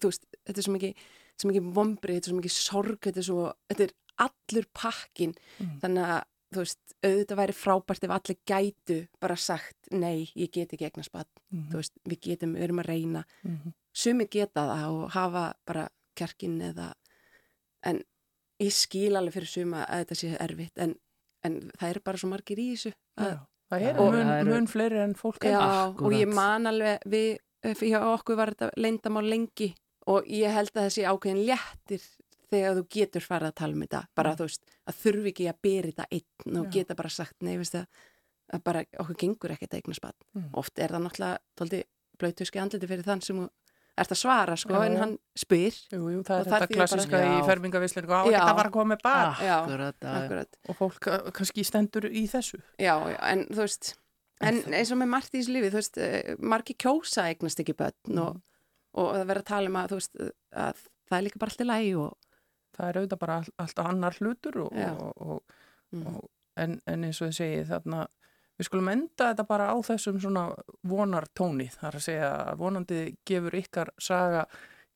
þú 0.00 0.10
veist, 0.10 0.26
þetta 0.42 0.62
er 0.62 0.66
svo 0.66 0.74
mikið 0.74 1.06
svo 1.36 1.50
mikið 1.50 1.70
vombrið, 1.76 2.16
þetta 2.16 2.26
er 2.26 2.32
svo 2.32 2.40
mikið 2.40 2.54
sorg 2.56 2.98
þetta 3.04 3.20
er 3.20 3.26
svo, 3.26 3.42
þetta 3.68 3.84
er 3.84 3.94
allur 4.18 4.66
pakkin 4.74 5.34
Mm. 5.60 5.80
þannig 5.82 6.04
að, 6.04 6.22
þú 6.54 6.58
veist, 6.62 6.94
auðvitað 7.02 7.36
væri 7.40 7.52
frábært 7.52 8.04
ef 8.04 8.10
allir 8.10 8.38
gætu 8.46 8.98
bara 9.20 9.36
sagt, 9.36 9.76
nei, 9.90 10.30
ég 10.36 10.50
get 10.52 10.72
ekki 10.72 10.84
eignast 10.90 11.12
barn, 11.12 11.26
Mm 11.52 11.68
þú 11.70 11.74
veist, 11.80 11.92
við 12.08 12.20
getum, 12.20 12.54
við 12.54 12.62
erum 12.62 12.78
að 12.80 12.86
reyna. 12.88 13.24
-hmm. 13.44 13.72
sumi 13.94 14.26
geta 14.30 14.60
það 14.68 14.90
og 14.90 15.10
hafa 15.10 15.54
bara 15.66 15.88
kjarkin 16.16 16.60
eða 16.62 16.92
en 17.82 18.02
ég 18.60 18.72
skil 18.72 19.16
alveg 19.16 19.32
fyrir 19.34 19.48
suma 19.48 19.84
að 19.86 20.04
þetta 20.04 20.14
sé 20.14 20.36
erfitt 20.40 20.78
en, 20.78 20.94
en 21.44 21.70
það 21.78 21.90
eru 21.90 22.00
bara 22.04 22.18
svo 22.18 22.28
margir 22.28 22.58
í 22.58 22.72
þessu 22.74 22.92
að, 23.18 23.38
Það 23.70 23.82
er 23.82 23.96
Og- 23.98 24.12
mun, 24.12 24.26
það 24.26 24.40
eru- 24.40 24.50
mun 24.54 24.66
fleiri 24.66 24.98
en 25.02 25.14
fólk 25.14 25.38
já, 25.42 25.88
og 25.88 26.12
ég 26.12 26.28
man 26.32 26.66
alveg 26.66 27.00
við, 27.04 27.38
hjá 27.64 28.00
okkur 28.14 28.36
var 28.36 28.50
þetta 28.54 28.70
leyndamál 28.76 29.28
lengi 29.28 29.74
og 30.06 30.24
ég 30.30 30.52
held 30.54 30.70
að 30.76 30.86
þessi 30.86 31.02
ákveðin 31.04 31.46
léttir 31.48 32.02
þegar 32.50 32.76
þú 32.78 32.84
getur 32.96 33.20
farið 33.26 33.48
að 33.50 33.54
tala 33.60 33.72
um 33.74 33.82
þetta 33.86 34.02
bara 34.14 34.30
Mm. 34.32 34.36
þú 34.38 34.46
veist, 34.46 34.62
að 34.86 34.94
þurfi 35.02 35.32
ekki 35.32 35.48
að 35.50 35.60
byrja 35.62 35.92
þetta 35.92 36.06
einn 36.12 36.58
og 36.60 36.66
Já. 36.66 36.70
geta 36.78 36.94
bara 36.94 37.08
sagt, 37.10 37.34
nei, 37.42 37.56
veist 37.56 37.74
það 37.74 37.86
að 38.54 38.62
bara 38.64 38.84
okkur 39.02 39.16
gengur 39.18 39.50
ekkert 39.56 39.72
að 39.74 39.80
eignast 39.82 40.00
barn 40.02 40.14
Mm. 40.36 40.50
oft 40.54 40.78
er 40.78 40.88
það 40.88 41.02
náttúrulega 41.06 41.38
tóldi 41.58 41.82
blöytuski 42.18 42.60
andliti 42.62 42.86
fyrir 42.88 43.04
þann 43.04 43.22
sem 43.22 43.36
þú 43.36 43.48
ert 43.98 44.12
að 44.12 44.20
svara 44.20 44.56
sko, 44.56 44.72
Já, 44.76 44.86
en 44.86 44.96
hann 44.96 45.18
spyr 45.36 45.72
Jú, 45.90 46.02
jú, 46.12 46.22
það 46.22 46.40
Og 46.40 46.46
er 46.46 46.52
þetta 46.52 46.66
þýðir 46.66 46.76
bara- 46.76 46.86
klassiska 46.86 47.16
í 47.16 47.38
Já. 47.40 47.44
fermingavislinu 47.46 48.08
á 48.12 48.20
Já. 48.30 48.40
ekki 48.40 48.64
að 48.66 48.70
koma 48.72 48.94
með 48.94 49.02
bar 49.02 49.26
Akkurat, 49.40 49.96
akkurat 50.00 50.56
og 50.68 50.76
fólk 50.76 51.32
kannski 51.32 51.64
stendur 51.64 52.04
í 52.10 52.26
þessu. 52.28 52.60
Já, 52.78 52.94
já, 53.10 53.18
en 53.32 53.46
þú 53.46 53.56
veist 53.64 53.94
en 54.42 54.62
eins 54.74 54.92
og 54.92 54.98
með 55.00 55.08
margt 55.08 55.32
í 55.34 55.40
þessu 55.40 55.52
lífi, 55.56 55.70
þú 55.72 55.80
veist 55.80 55.98
eh, 55.98 56.36
margir 56.38 56.76
kjósa 56.76 57.24
eignast 57.32 57.58
ekki 57.58 57.74
börn 57.74 58.18
og, 58.20 58.42
og 58.94 59.14
það 59.16 59.26
verður 59.26 59.42
að 59.42 59.50
tala 59.50 59.66
um 59.72 59.76
að 59.80 59.96
veist 59.96 60.14
að 60.52 60.76
það 61.08 61.18
er 61.18 61.22
líka 61.24 61.38
bara 61.40 61.50
allt 61.50 61.60
í 61.64 61.68
lægi 61.72 61.94
og 61.96 62.16
Það 62.76 62.88
er 62.88 63.00
auðvitað 63.00 63.22
bara 63.24 63.38
all, 63.40 63.50
alltaf 63.64 63.90
annar 63.90 64.20
hlutur 64.20 64.60
og, 64.66 64.76
og, 64.76 65.26
og, 65.26 65.58
mm, 65.94 66.06
og, 66.12 66.30
en, 66.62 66.78
en 66.86 67.08
eins 67.08 67.20
og 67.20 67.30
þið 67.30 67.38
segið 67.40 67.68
þarna 67.72 68.06
við 68.56 68.68
skulum 68.70 68.88
enda 68.92 69.30
þetta 69.32 69.46
bara 69.48 69.68
á 69.72 69.76
þessum 69.84 70.20
svona 70.20 70.46
vonartóni 70.88 71.68
þar 71.74 71.98
að 71.98 72.06
segja 72.06 72.30
að 72.38 72.62
vonandi 72.62 73.00
gefur 73.28 73.58
ykkar 73.60 73.92
saga 74.00 74.46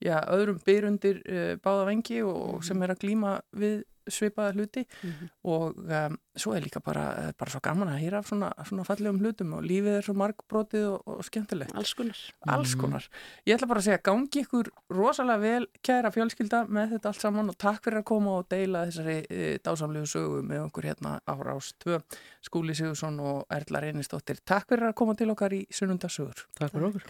já, 0.01 0.17
öðrum 0.33 0.61
byrjundir 0.65 1.21
uh, 1.27 1.55
báða 1.61 1.89
vengi 1.91 2.23
og, 2.25 2.39
og 2.55 2.65
sem 2.67 2.81
er 2.85 2.95
að 2.95 3.03
glíma 3.05 3.35
við 3.53 3.83
svipaða 4.11 4.53
hluti 4.55 4.85
Mhm. 5.03 5.31
og 5.45 5.77
um, 5.79 6.19
svo 6.37 6.55
er 6.57 6.61
líka 6.63 6.81
bara, 6.83 7.05
eh, 7.29 7.33
bara 7.39 7.51
svo 7.51 7.61
gaman 7.61 7.89
að 7.89 8.01
hýra 8.03 8.19
af 8.19 8.27
svona, 8.31 8.53
svona 8.65 8.85
fallegum 8.87 9.19
hlutum 9.21 9.53
og 9.55 9.63
lífið 9.65 9.99
er 9.99 10.03
svo 10.03 10.15
margbrotið 10.15 10.85
og, 10.93 11.03
og 11.07 11.25
skemmtilegt 11.25 11.75
alls 11.75 11.95
konar 11.95 12.17
alls 12.47 12.75
Mhm. 12.77 12.81
konar. 12.81 13.09
Ég 13.47 13.57
ætla 13.59 13.69
bara 13.69 13.81
að 13.81 13.85
segja 13.89 14.03
gangi 14.03 14.45
ykkur 14.45 14.69
rosalega 14.91 15.41
vel 15.41 15.67
kæra 15.83 16.11
fjölskylda 16.13 16.67
með 16.69 16.93
þetta 16.97 17.07
allt 17.13 17.21
saman 17.21 17.49
og 17.51 17.59
takk 17.59 17.83
fyrir 17.85 17.99
að 18.03 18.05
koma 18.05 18.39
og 18.39 18.49
deila 18.49 18.87
þessari 18.87 19.27
e, 19.31 19.59
dásamlegu 19.59 20.07
sögu 20.07 20.43
með 20.47 20.71
okkur 20.71 20.85
hérna 20.85 21.21
á 21.29 21.35
Rás 21.43 21.73
2 21.79 22.01
Skúli 22.43 22.75
Sigursson 22.75 23.19
og 23.21 23.47
Erla 23.51 23.81
Reynistóttir. 23.81 24.39
Takk 24.45 24.69
fyrir 24.69 24.89
að 24.91 24.95
koma 24.95 25.15
til 25.15 25.29
okkar 25.31 25.51
í 25.53 25.67
Sunnundasögur. 25.71 26.47
Takk 26.59 26.73
fyrir 26.73 26.89
okkur. 26.89 27.03